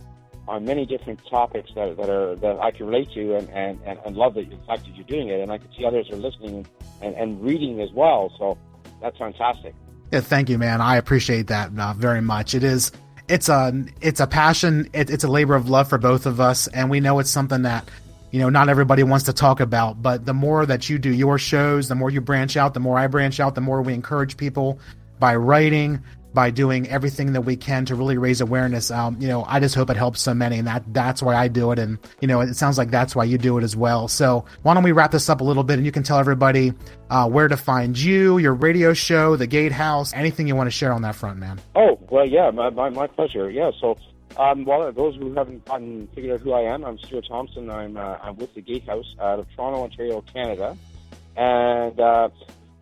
on 0.49 0.65
many 0.65 0.85
different 0.87 1.21
topics 1.29 1.71
that, 1.75 1.97
that 1.97 2.11
are 2.11 2.37
that 2.37 2.59
I 2.61 2.71
can 2.71 2.87
relate 2.87 3.11
to, 3.13 3.37
and, 3.37 3.49
and, 3.51 3.79
and, 3.85 3.99
and 4.05 4.17
love 4.17 4.35
the 4.35 4.45
fact 4.67 4.85
that 4.85 4.95
you're 4.97 5.07
doing 5.07 5.29
it. 5.29 5.41
And 5.41 5.53
I 5.53 5.59
can 5.59 5.69
see 5.77 5.85
others 5.85 6.11
are 6.11 6.17
listening 6.17 6.67
and, 7.03 7.15
and 7.15 7.43
reading 7.43 7.81
as 7.81 7.91
well. 7.93 8.33
So 8.39 8.59
that's 9.01 9.19
fantastic. 9.19 9.75
Yeah, 10.13 10.21
thank 10.21 10.49
you, 10.49 10.59
man. 10.59 10.81
I 10.81 10.97
appreciate 10.97 11.47
that 11.49 11.71
uh, 11.79 11.93
very 11.95 12.21
much. 12.21 12.55
It 12.55 12.65
is 12.65 12.91
it's 13.29 13.49
a 13.49 13.85
it's 14.01 14.21
a 14.21 14.27
passion. 14.27 14.89
It, 14.93 15.11
it's 15.11 15.25
a 15.25 15.29
labor 15.29 15.55
of 15.55 15.71
love 15.71 15.89
for 15.89 15.99
both 15.99 16.27
of 16.27 16.41
us, 16.41 16.67
and 16.67 16.91
we 16.91 17.01
know 17.01 17.21
it's 17.21 17.31
something 17.31 17.63
that 17.63 17.89
you 18.31 18.41
know 18.41 18.49
not 18.49 18.69
everybody 18.69 19.03
wants 19.03 19.25
to 19.27 19.33
talk 19.33 19.61
about. 19.61 20.03
But 20.03 20.27
the 20.27 20.35
more 20.35 20.67
that 20.67 20.89
you 20.89 20.99
do 20.99 21.13
your 21.13 21.39
shows, 21.39 21.89
the 21.89 21.95
more 21.95 22.11
you 22.11 22.21
branch 22.21 22.57
out, 22.57 22.75
the 22.75 22.81
more 22.81 22.99
I 22.99 23.07
branch 23.07 23.41
out, 23.41 23.55
the 23.55 23.61
more 23.61 23.83
we 23.83 23.95
encourage 23.95 24.37
people 24.37 24.79
by 25.19 25.37
writing, 25.37 26.03
by 26.33 26.51
doing 26.51 26.89
everything 26.89 27.33
that 27.33 27.43
we 27.43 27.57
can 27.57 27.85
to 27.87 27.95
really 27.95 28.17
raise 28.17 28.41
awareness. 28.41 28.91
Um, 28.91 29.17
you 29.21 29.29
know, 29.29 29.45
I 29.45 29.61
just 29.61 29.75
hope 29.75 29.91
it 29.91 29.97
helps 29.97 30.21
so 30.21 30.35
many, 30.35 30.59
and 30.59 30.67
that 30.67 30.85
that's 30.93 31.23
why 31.23 31.35
I 31.35 31.49
do 31.49 31.73
it. 31.73 31.79
And 31.79 31.99
you 32.21 32.29
know, 32.29 32.41
it 32.41 32.55
sounds 32.55 32.79
like 32.79 32.91
that's 32.91 33.17
why 33.17 33.25
you 33.25 33.39
do 33.39 33.59
it 33.59 33.65
as 33.65 33.77
well. 33.77 34.09
So 34.09 34.45
why 34.63 34.75
don't 34.75 34.83
we 34.83 34.93
wrap 34.93 35.11
this 35.11 35.29
up 35.29 35.41
a 35.41 35.45
little 35.45 35.65
bit, 35.65 35.79
and 35.79 35.87
you 35.87 35.93
can 35.93 36.03
tell 36.03 36.19
everybody 36.19 36.73
uh, 37.11 37.29
where 37.29 37.49
to 37.49 37.57
find 37.57 37.99
you, 37.99 38.39
your 38.39 38.55
radio 38.55 38.93
show, 38.93 39.37
the 39.37 39.47
Gatehouse, 39.47 40.13
anything 40.15 40.47
you 40.47 40.57
want 40.57 40.69
to 40.69 40.73
share 40.73 40.93
on 40.93 41.03
that 41.03 41.17
front, 41.17 41.39
man. 41.39 41.61
Oh 41.75 41.99
well, 42.11 42.27
yeah, 42.27 42.51
my 42.51 42.71
my, 42.71 42.91
my 42.91 43.07
pleasure. 43.07 43.51
Yeah, 43.51 43.71
so. 43.81 43.97
Um, 44.37 44.65
well, 44.65 44.91
those 44.93 45.17
who 45.17 45.35
haven't 45.35 45.65
gotten 45.65 46.07
figured 46.15 46.33
out 46.33 46.41
who 46.41 46.53
I 46.53 46.63
am, 46.63 46.85
I'm 46.85 46.99
Stuart 46.99 47.27
Thompson. 47.29 47.71
I'm 47.71 47.97
uh, 47.97 48.17
I'm 48.23 48.37
with 48.37 48.55
the 48.55 48.63
Gatehouse 48.63 49.17
out 49.21 49.41
of 49.41 49.47
Toronto, 49.55 49.83
Ontario, 49.83 50.23
Canada, 50.33 50.77
and 51.37 51.99
uh, 52.01 52.29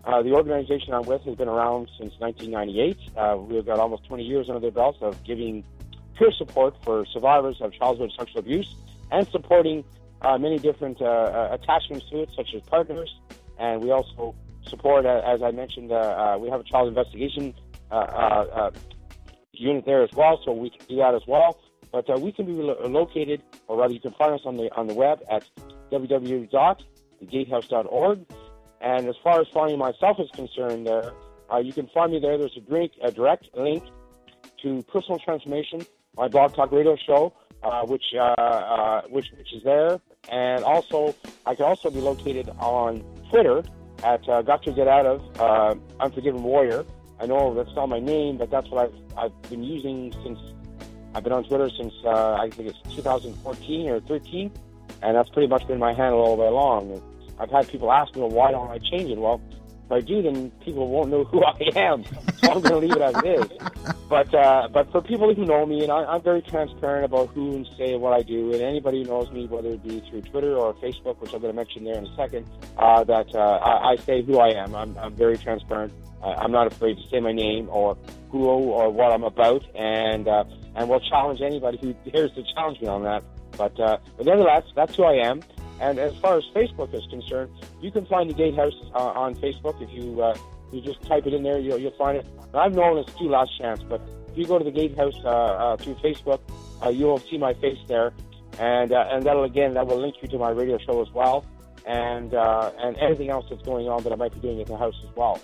Uh, 0.05 0.23
the 0.23 0.33
organization 0.33 0.95
I'm 0.95 1.03
with 1.03 1.21
has 1.23 1.37
been 1.37 1.49
around 1.49 1.91
since 1.99 2.15
1998. 2.19 2.97
Uh, 3.15 3.37
we've 3.37 3.67
got 3.67 3.79
almost 3.79 4.05
20 4.07 4.25
years 4.25 4.49
under 4.49 4.61
their 4.61 4.71
belts 4.71 4.99
of 5.03 5.23
giving 5.23 5.65
peer 6.17 6.33
support 6.33 6.75
for 6.83 7.05
survivors 7.07 7.61
of 7.61 7.75
childhood 7.75 8.11
sexual 8.17 8.39
abuse 8.39 8.75
and 9.11 9.29
supporting 9.29 9.85
uh, 10.23 10.39
many 10.39 10.59
different 10.59 11.03
uh, 11.03 11.49
attachments 11.53 12.09
to 12.09 12.23
it, 12.23 12.31
such 12.35 12.55
as 12.55 12.63
partners. 12.63 13.15
And 13.59 13.83
we 13.83 13.91
also 13.91 14.35
support, 14.67 15.05
as 15.05 15.43
I 15.43 15.51
mentioned, 15.51 15.91
we 15.91 16.49
have 16.49 16.61
a 16.61 16.65
child 16.65 16.89
investigation 16.89 17.55
unit 19.59 19.85
there 19.85 20.03
as 20.03 20.09
well, 20.15 20.41
so 20.45 20.53
we 20.53 20.71
can 20.71 20.87
do 20.87 20.97
that 20.97 21.15
as 21.15 21.23
well. 21.27 21.59
But 21.91 22.07
we 22.21 22.33
can 22.33 22.45
be 22.47 22.53
located, 22.53 23.43
or 23.67 23.79
rather, 23.79 23.95
you 23.95 24.01
can 24.01 24.13
find 24.13 24.35
us 24.35 24.43
on 24.45 24.57
the 24.57 24.71
on 24.75 24.87
the 24.87 24.95
web 24.95 25.23
at 25.31 25.45
www.thegatehouse.org. 25.91 28.27
And 28.81 29.09
as 29.09 29.17
far 29.25 29.41
as 29.41 29.49
finding 29.49 29.77
myself 29.79 30.21
is 30.21 30.31
concerned, 30.33 30.87
there 30.87 31.13
uh, 31.53 31.59
you 31.59 31.73
can 31.73 31.89
find 31.89 32.13
me 32.13 32.21
there. 32.21 32.39
There's 32.39 32.57
a, 32.57 32.61
drink, 32.61 32.93
a 33.03 33.11
direct 33.11 33.49
link 33.57 33.83
to 34.63 34.83
personal 34.85 35.19
transformation, 35.19 35.85
my 36.17 36.29
blog 36.29 36.55
talk 36.55 36.73
radio 36.73 36.97
show, 36.97 37.33
uh, 37.63 37.85
which 37.87 38.05
uh, 38.15 38.19
uh, 38.19 39.03
which 39.09 39.27
which 39.37 39.53
is 39.53 39.63
there, 39.63 40.01
and 40.29 40.65
also 40.65 41.15
I 41.47 41.55
can 41.55 41.65
also 41.65 41.91
be 41.91 42.01
located 42.01 42.51
on 42.59 43.05
Twitter 43.31 43.63
at 44.03 44.29
uh, 44.29 44.43
Got 44.43 44.63
to 44.65 44.73
Get 44.73 44.89
Out 44.89 45.07
of 45.07 45.41
uh, 45.41 45.75
Unforgiven 46.01 46.43
Warrior. 46.43 46.85
I 47.21 47.27
know 47.27 47.55
that's 47.55 47.75
not 47.75 47.89
my 47.89 47.99
name, 47.99 48.39
but 48.39 48.51
that's 48.51 48.69
what 48.71 48.87
I've 48.87 49.19
I've 49.19 49.51
been 49.51 49.65
using 49.65 50.13
since 50.23 50.39
I've 51.15 51.25
been 51.25 51.33
on 51.33 51.45
Twitter 51.45 51.69
since 51.71 51.93
uh, 52.05 52.35
I 52.35 52.51
think 52.51 52.69
it's 52.69 52.95
2014 52.95 53.89
or 53.89 54.01
13, 54.01 54.53
and 55.03 55.17
that's 55.17 55.29
pretty 55.31 55.49
much 55.49 55.67
been 55.67 55.79
my 55.79 55.93
handle 55.93 56.21
all 56.21 56.37
the 56.37 56.45
day 56.45 56.51
long. 56.51 57.03
I've 57.41 57.51
had 57.51 57.69
people 57.69 57.91
ask 57.93 58.15
me, 58.15 58.23
well, 58.23 58.31
why 58.31 58.51
don't 58.51 58.71
I 58.71 58.79
change 58.79 59.11
it? 59.11 59.19
Well, 59.19 59.41
if 59.89 59.93
I 59.93 60.01
do, 60.01 60.21
then 60.21 60.51
people 60.63 60.87
won't 60.89 61.11
know 61.11 61.25
who 61.25 61.43
I 61.45 61.57
am. 61.77 62.05
So 62.05 62.53
I'm 62.53 62.61
going 62.61 62.63
to 62.63 62.77
leave 62.77 62.97
it 62.97 63.01
as 63.01 63.17
is. 63.25 63.95
But 64.09 64.35
uh, 64.35 64.69
but 64.71 64.91
for 64.93 65.01
people 65.01 65.35
who 65.35 65.47
know 65.47 65.65
me, 65.65 65.83
and 65.83 65.91
I, 65.91 66.05
I'm 66.05 66.23
very 66.23 66.43
transparent 66.43 67.07
about 67.07 67.29
who 67.31 67.57
and 67.57 67.69
say 67.79 67.97
what 67.97 68.13
I 68.13 68.23
do, 68.23 68.53
and 68.53 68.61
anybody 68.61 69.03
who 69.03 69.09
knows 69.09 69.31
me, 69.33 69.47
whether 69.47 69.71
it 69.71 69.83
be 69.83 70.01
through 70.11 70.23
Twitter 70.23 70.57
or 70.57 70.75
Facebook, 70.75 71.19
which 71.21 71.33
I'm 71.33 71.41
going 71.41 71.53
to 71.53 71.57
mention 71.57 71.85
there 71.85 71.97
in 71.97 72.07
a 72.07 72.17
second, 72.17 72.47
uh, 72.77 73.05
that 73.05 73.35
uh, 73.35 73.39
I, 73.39 73.93
I 73.93 73.97
say 73.97 74.23
who 74.23 74.39
I 74.39 74.49
am. 74.49 74.75
I'm, 74.75 74.97
I'm 74.99 75.15
very 75.15 75.39
transparent. 75.39 75.93
I'm 76.23 76.53
not 76.53 76.67
afraid 76.67 76.97
to 76.97 77.03
say 77.11 77.21
my 77.21 77.33
name 77.33 77.69
or 77.71 77.97
who 78.31 78.45
or 78.45 78.91
what 78.91 79.13
I'm 79.13 79.25
about, 79.25 79.65
and 79.75 80.29
uh, 80.29 80.45
and 80.75 80.89
will 80.89 81.01
challenge 81.01 81.41
anybody 81.41 81.79
who 81.81 81.93
dares 82.11 82.33
to 82.33 82.43
challenge 82.55 82.81
me 82.81 82.89
on 82.89 83.05
that. 83.05 83.23
But 83.57 83.79
uh, 83.81 83.99
but 84.17 84.27
nevertheless, 84.27 84.65
that's 84.75 84.97
who 84.97 85.05
I 85.05 85.27
am. 85.27 85.41
And 85.81 85.99
as 85.99 86.17
far 86.17 86.37
as 86.37 86.45
Facebook 86.55 86.93
is 86.95 87.07
concerned, 87.11 87.53
you 87.81 87.91
can 87.91 88.05
find 88.07 88.29
the 88.29 88.35
Gatehouse 88.35 88.75
uh, 88.95 88.99
on 88.99 89.35
Facebook. 89.37 89.81
If 89.81 89.91
you 89.93 90.23
uh, 90.23 90.37
you 90.73 90.81
just 90.81 91.03
type 91.03 91.27
it 91.27 91.35
in 91.35 91.43
there, 91.43 91.59
you'll, 91.59 91.79
you'll 91.79 91.97
find 91.97 92.19
it. 92.19 92.27
I'm 92.55 92.73
known 92.73 92.99
as 92.99 93.07
Two 93.17 93.29
Last 93.29 93.57
Chance, 93.59 93.83
but 93.85 94.01
if 94.31 94.37
you 94.37 94.47
go 94.47 94.59
to 94.59 94.65
the 94.65 94.71
Gatehouse 94.71 95.15
uh, 95.25 95.29
uh, 95.29 95.77
through 95.77 95.95
Facebook, 95.97 96.41
uh, 96.85 96.89
you'll 96.89 97.19
see 97.19 97.39
my 97.39 97.55
face 97.55 97.79
there, 97.87 98.13
and 98.59 98.93
uh, 98.93 99.09
and 99.11 99.25
that'll 99.25 99.45
again 99.45 99.75
that 99.75 99.87
will 99.87 100.01
link 100.01 100.17
you 100.21 100.29
to 100.29 100.39
my 100.39 100.51
radio 100.51 100.79
show 100.79 101.01
as 101.01 101.11
well, 101.13 101.45
and 101.87 102.35
and 102.35 102.97
anything 102.99 103.31
else 103.31 103.47
that's 103.49 103.63
going 103.63 103.89
on 103.89 104.03
that 104.03 104.13
I 104.13 104.17
might 104.17 104.35
be 104.35 104.41
doing 104.41 104.61
at 104.61 104.67
the 104.67 104.77
house 104.77 104.97
as 105.09 105.15
well. 105.17 105.41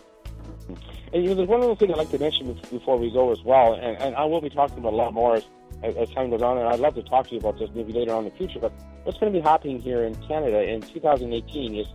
And 1.13 1.23
you 1.23 1.29
know, 1.29 1.37
there's 1.37 1.49
one 1.49 1.63
other 1.63 1.77
thing 1.77 1.93
I'd 1.93 1.97
like 1.97 2.11
to 2.11 2.19
mention 2.19 2.59
before 2.71 2.99
we 2.99 3.11
go 3.11 3.31
as 3.31 3.41
well, 3.45 3.75
and, 3.75 3.97
and 3.99 4.17
I 4.17 4.25
will 4.25 4.41
be 4.41 4.51
talking 4.51 4.79
about 4.79 4.93
a 4.93 4.97
lot 4.97 5.15
more 5.15 5.37
as, 5.37 5.45
as 5.85 6.11
time 6.11 6.31
goes 6.31 6.43
on, 6.43 6.59
and 6.59 6.69
I'd 6.69 6.81
love 6.81 6.95
to 6.95 7.03
talk 7.03 7.29
to 7.29 7.33
you 7.33 7.39
about 7.39 7.59
this 7.59 7.71
maybe 7.75 7.93
later 7.93 8.13
on 8.13 8.25
in 8.25 8.31
the 8.31 8.37
future. 8.37 8.59
But 8.59 8.73
what's 9.05 9.19
going 9.19 9.33
to 9.33 9.39
be 9.39 9.43
happening 9.43 9.81
here 9.81 10.05
in 10.05 10.15
Canada 10.27 10.63
in 10.63 10.81
2018 10.81 11.77
is 11.77 11.87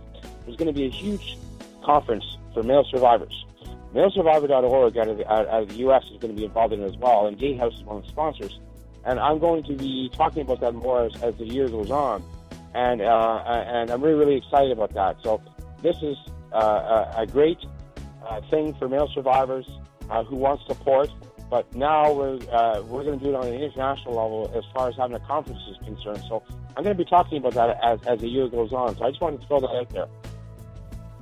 there's 0.44 0.56
going 0.56 0.66
to 0.66 0.72
be 0.72 0.86
a 0.86 0.90
huge 0.90 1.38
conference 1.84 2.24
for 2.54 2.62
male 2.62 2.84
survivors. 2.84 3.44
MaleSurvivor.org 3.94 4.96
out 4.96 5.08
of, 5.08 5.18
the, 5.18 5.32
out 5.32 5.46
of 5.46 5.68
the 5.68 5.74
U.S. 5.76 6.04
is 6.04 6.18
going 6.20 6.34
to 6.34 6.38
be 6.38 6.44
involved 6.44 6.72
in 6.72 6.80
it 6.80 6.86
as 6.86 6.96
well, 6.96 7.26
and 7.26 7.36
Gatehouse 7.36 7.74
is 7.74 7.82
one 7.82 7.96
of 7.96 8.04
the 8.04 8.08
sponsors. 8.08 8.60
And 9.04 9.18
I'm 9.18 9.38
going 9.38 9.64
to 9.64 9.74
be 9.74 10.10
talking 10.14 10.42
about 10.42 10.60
that 10.60 10.74
more 10.74 11.06
as, 11.06 11.22
as 11.22 11.34
the 11.36 11.46
year 11.46 11.68
goes 11.68 11.90
on, 11.90 12.22
and 12.74 13.00
uh, 13.00 13.42
and 13.46 13.90
I'm 13.90 14.02
really 14.02 14.18
really 14.18 14.36
excited 14.36 14.72
about 14.72 14.92
that. 14.94 15.16
So 15.22 15.42
this 15.82 15.96
is 16.02 16.16
uh, 16.52 17.12
a, 17.16 17.26
great 17.26 17.58
uh, 18.26 18.42
thing 18.50 18.74
for 18.74 18.88
male 18.88 19.08
survivors 19.14 19.66
uh, 20.10 20.22
who 20.24 20.36
want 20.36 20.60
support. 20.66 21.10
But 21.50 21.74
now 21.74 22.12
we're 22.12 22.38
uh, 22.52 22.80
we're 22.82 23.02
going 23.02 23.18
to 23.18 23.24
do 23.24 23.32
it 23.32 23.34
on 23.34 23.48
an 23.48 23.54
international 23.54 24.14
level 24.14 24.52
as 24.56 24.62
far 24.72 24.88
as 24.88 24.96
having 24.96 25.16
a 25.16 25.20
conference 25.20 25.60
is 25.68 25.76
concerned. 25.84 26.22
So 26.28 26.44
I'm 26.76 26.84
going 26.84 26.96
to 26.96 27.04
be 27.04 27.08
talking 27.10 27.38
about 27.38 27.54
that 27.54 27.76
as, 27.82 27.98
as 28.06 28.20
the 28.20 28.28
year 28.28 28.48
goes 28.48 28.72
on. 28.72 28.96
So 28.96 29.04
I 29.04 29.10
just 29.10 29.20
wanted 29.20 29.40
to 29.40 29.46
throw 29.48 29.58
that 29.58 29.70
out 29.70 29.90
there. 29.90 30.06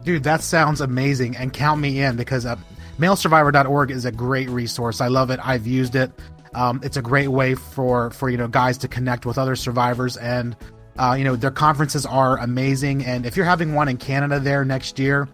Dude, 0.05 0.25
that 0.25 0.43
sounds 0.43 0.83
amazing, 0.83 1.37
and 1.37 1.53
count 1.53 1.81
me 1.81 2.01
in 2.01 2.17
because 2.17 2.45
uh, 2.45 2.57
MaleSurvivor.org 2.99 3.91
is 3.91 4.05
a 4.05 4.13
great 4.13 4.51
resource. 4.51 5.01
I 5.01 5.09
love 5.09 5.31
it. 5.31 5.41
I've 5.43 5.67
used 5.67 5.97
it. 5.97 6.13
Um, 6.55 6.81
it's 6.83 6.97
a 6.99 7.03
great 7.03 7.29
way 7.29 7.55
for 7.55 8.11
for 8.11 8.29
you 8.29 8.37
know 8.37 8.49
guys 8.49 8.77
to 8.79 8.89
connect 8.89 9.25
with 9.25 9.39
other 9.39 9.57
survivors, 9.57 10.19
and 10.19 10.55
uh, 10.99 11.15
you 11.17 11.25
know 11.25 11.37
their 11.37 11.51
conferences 11.51 12.05
are 12.05 12.37
amazing. 12.39 13.03
And 13.03 13.25
if 13.25 13.35
you're 13.35 13.47
having 13.47 13.73
one 13.75 13.89
in 13.89 13.97
Canada 13.97 14.39
there 14.41 14.63
next 14.63 14.99
year, 14.99 15.27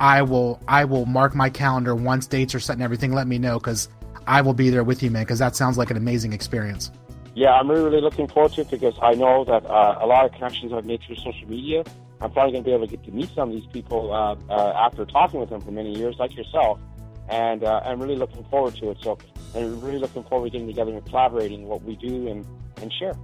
I 0.00 0.22
will 0.22 0.58
I 0.66 0.86
will 0.86 1.04
mark 1.04 1.34
my 1.34 1.50
calendar 1.50 1.94
once 1.94 2.26
dates 2.26 2.54
are 2.54 2.60
set 2.60 2.74
and 2.74 2.82
everything. 2.82 3.12
Let 3.12 3.26
me 3.26 3.38
know 3.38 3.58
because 3.58 3.88
I 4.28 4.42
will 4.42 4.54
be 4.54 4.70
there 4.70 4.84
with 4.84 5.02
you, 5.02 5.10
man. 5.10 5.22
Because 5.22 5.38
that 5.40 5.56
sounds 5.56 5.78
like 5.78 5.90
an 5.90 5.96
amazing 5.96 6.32
experience. 6.32 6.92
Yeah, 7.34 7.52
I'm 7.52 7.70
really, 7.70 7.84
really 7.84 8.00
looking 8.00 8.28
forward 8.28 8.52
to 8.52 8.62
it 8.62 8.70
because 8.70 8.94
I 9.00 9.14
know 9.14 9.44
that 9.44 9.64
uh, 9.64 9.98
a 10.00 10.06
lot 10.06 10.24
of 10.24 10.32
connections 10.32 10.72
I've 10.72 10.84
made 10.84 11.02
through 11.02 11.16
social 11.16 11.48
media. 11.48 11.84
I'm 12.20 12.32
probably 12.32 12.52
going 12.52 12.64
to 12.64 12.68
be 12.68 12.74
able 12.74 12.86
to 12.86 12.96
get 12.96 13.04
to 13.04 13.12
meet 13.12 13.30
some 13.34 13.50
of 13.50 13.54
these 13.54 13.66
people 13.66 14.12
uh, 14.12 14.34
uh, 14.50 14.72
after 14.76 15.06
talking 15.06 15.38
with 15.38 15.50
them 15.50 15.60
for 15.60 15.70
many 15.70 15.96
years, 15.96 16.16
like 16.18 16.36
yourself. 16.36 16.80
And 17.28 17.62
uh, 17.62 17.80
I'm 17.84 18.00
really 18.00 18.16
looking 18.16 18.44
forward 18.44 18.74
to 18.76 18.90
it. 18.90 18.98
So 19.02 19.18
I'm 19.54 19.80
really 19.80 19.98
looking 19.98 20.24
forward 20.24 20.46
to 20.46 20.50
getting 20.50 20.66
together 20.66 20.92
and 20.92 21.04
collaborating 21.06 21.66
what 21.66 21.82
we 21.82 21.96
do 21.96 22.28
and, 22.28 22.44
and 22.82 22.92
share. 22.92 23.14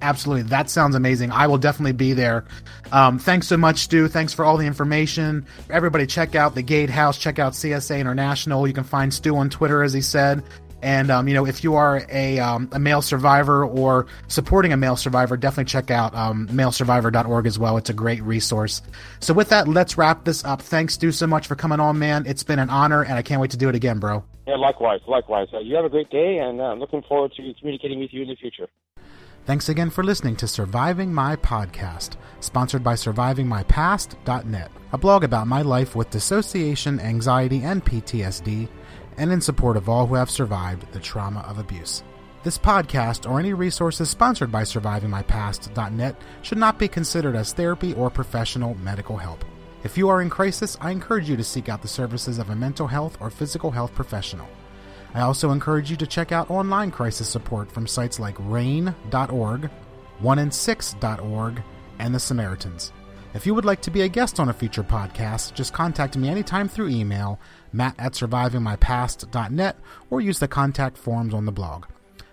Absolutely. 0.00 0.42
That 0.44 0.70
sounds 0.70 0.94
amazing. 0.94 1.32
I 1.32 1.46
will 1.46 1.58
definitely 1.58 1.92
be 1.92 2.12
there. 2.12 2.44
Um, 2.92 3.18
thanks 3.18 3.48
so 3.48 3.56
much, 3.56 3.78
Stu. 3.78 4.08
Thanks 4.08 4.32
for 4.32 4.44
all 4.44 4.56
the 4.56 4.66
information. 4.66 5.46
Everybody, 5.70 6.06
check 6.06 6.34
out 6.34 6.54
the 6.54 6.62
Gatehouse. 6.62 7.18
Check 7.18 7.38
out 7.38 7.54
CSA 7.54 7.98
International. 7.98 8.66
You 8.66 8.74
can 8.74 8.84
find 8.84 9.12
Stu 9.12 9.36
on 9.36 9.50
Twitter, 9.50 9.82
as 9.82 9.92
he 9.92 10.00
said. 10.00 10.44
And 10.80 11.10
um, 11.10 11.26
you 11.26 11.34
know, 11.34 11.44
if 11.44 11.64
you 11.64 11.74
are 11.74 12.06
a, 12.10 12.38
um, 12.38 12.68
a 12.72 12.78
male 12.78 13.02
survivor 13.02 13.64
or 13.64 14.06
supporting 14.28 14.72
a 14.72 14.76
male 14.76 14.96
survivor, 14.96 15.36
definitely 15.36 15.64
check 15.64 15.90
out 15.90 16.14
um, 16.14 16.46
malesurvivor.org 16.48 17.46
as 17.46 17.58
well. 17.58 17.76
It's 17.76 17.90
a 17.90 17.94
great 17.94 18.22
resource. 18.22 18.80
So 19.20 19.34
with 19.34 19.48
that, 19.48 19.66
let's 19.66 19.98
wrap 19.98 20.24
this 20.24 20.44
up. 20.44 20.62
Thanks, 20.62 20.94
Stu, 20.94 21.10
so 21.10 21.26
much 21.26 21.46
for 21.46 21.56
coming 21.56 21.80
on, 21.80 21.98
man. 21.98 22.26
It's 22.26 22.44
been 22.44 22.60
an 22.60 22.70
honor, 22.70 23.02
and 23.02 23.14
I 23.14 23.22
can't 23.22 23.40
wait 23.40 23.50
to 23.50 23.56
do 23.56 23.68
it 23.68 23.74
again, 23.74 23.98
bro. 23.98 24.22
Yeah, 24.46 24.56
likewise, 24.56 25.00
likewise. 25.08 25.48
Uh, 25.52 25.58
you 25.58 25.74
have 25.74 25.84
a 25.84 25.90
great 25.90 26.10
day, 26.10 26.38
and 26.38 26.60
uh, 26.60 26.64
I'm 26.64 26.78
looking 26.78 27.02
forward 27.02 27.32
to 27.36 27.54
communicating 27.58 27.98
with 27.98 28.12
you 28.12 28.22
in 28.22 28.28
the 28.28 28.36
future. 28.36 28.68
Thanks 29.48 29.70
again 29.70 29.88
for 29.88 30.04
listening 30.04 30.36
to 30.36 30.46
Surviving 30.46 31.10
My 31.10 31.34
Podcast, 31.34 32.16
sponsored 32.40 32.84
by 32.84 32.92
SurvivingMyPast.net, 32.92 34.70
a 34.92 34.98
blog 34.98 35.24
about 35.24 35.46
my 35.46 35.62
life 35.62 35.96
with 35.96 36.10
dissociation, 36.10 37.00
anxiety, 37.00 37.62
and 37.62 37.82
PTSD, 37.82 38.68
and 39.16 39.32
in 39.32 39.40
support 39.40 39.78
of 39.78 39.88
all 39.88 40.06
who 40.06 40.16
have 40.16 40.28
survived 40.28 40.92
the 40.92 41.00
trauma 41.00 41.40
of 41.48 41.58
abuse. 41.58 42.02
This 42.42 42.58
podcast 42.58 43.26
or 43.26 43.40
any 43.40 43.54
resources 43.54 44.10
sponsored 44.10 44.52
by 44.52 44.64
SurvivingMyPast.net 44.64 46.20
should 46.42 46.58
not 46.58 46.78
be 46.78 46.86
considered 46.86 47.34
as 47.34 47.54
therapy 47.54 47.94
or 47.94 48.10
professional 48.10 48.74
medical 48.74 49.16
help. 49.16 49.46
If 49.82 49.96
you 49.96 50.10
are 50.10 50.20
in 50.20 50.28
crisis, 50.28 50.76
I 50.78 50.90
encourage 50.90 51.30
you 51.30 51.38
to 51.38 51.42
seek 51.42 51.70
out 51.70 51.80
the 51.80 51.88
services 51.88 52.38
of 52.38 52.50
a 52.50 52.54
mental 52.54 52.86
health 52.86 53.16
or 53.18 53.30
physical 53.30 53.70
health 53.70 53.94
professional. 53.94 54.46
I 55.14 55.20
also 55.20 55.50
encourage 55.50 55.90
you 55.90 55.96
to 55.96 56.06
check 56.06 56.32
out 56.32 56.50
online 56.50 56.90
crisis 56.90 57.28
support 57.28 57.70
from 57.70 57.86
sites 57.86 58.18
like 58.20 58.36
RAINN.org, 58.38 59.70
1in6.org, 60.22 61.62
and 61.98 62.14
The 62.14 62.20
Samaritans. 62.20 62.92
If 63.34 63.46
you 63.46 63.54
would 63.54 63.64
like 63.64 63.82
to 63.82 63.90
be 63.90 64.02
a 64.02 64.08
guest 64.08 64.40
on 64.40 64.48
a 64.48 64.54
future 64.54 64.82
podcast, 64.82 65.54
just 65.54 65.72
contact 65.72 66.16
me 66.16 66.28
anytime 66.28 66.68
through 66.68 66.88
email, 66.88 67.38
matt 67.72 67.94
at 67.98 68.12
survivingmypast.net, 68.12 69.76
or 70.10 70.20
use 70.20 70.38
the 70.38 70.48
contact 70.48 70.96
forms 70.96 71.34
on 71.34 71.44
the 71.44 71.52
blog. 71.52 71.84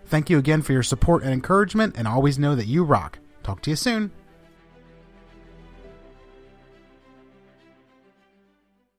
Thank 0.06 0.30
you 0.30 0.38
again 0.38 0.62
for 0.62 0.72
your 0.74 0.84
support 0.84 1.24
and 1.24 1.34
encouragement, 1.34 1.96
and 1.98 2.08
always 2.08 2.40
know 2.40 2.56
that 2.56 2.68
you 2.68 2.84
rock. 2.84 3.20
Talk 3.44 3.62
to 3.62 3.70
you 3.70 3.76
soon. 3.76 4.12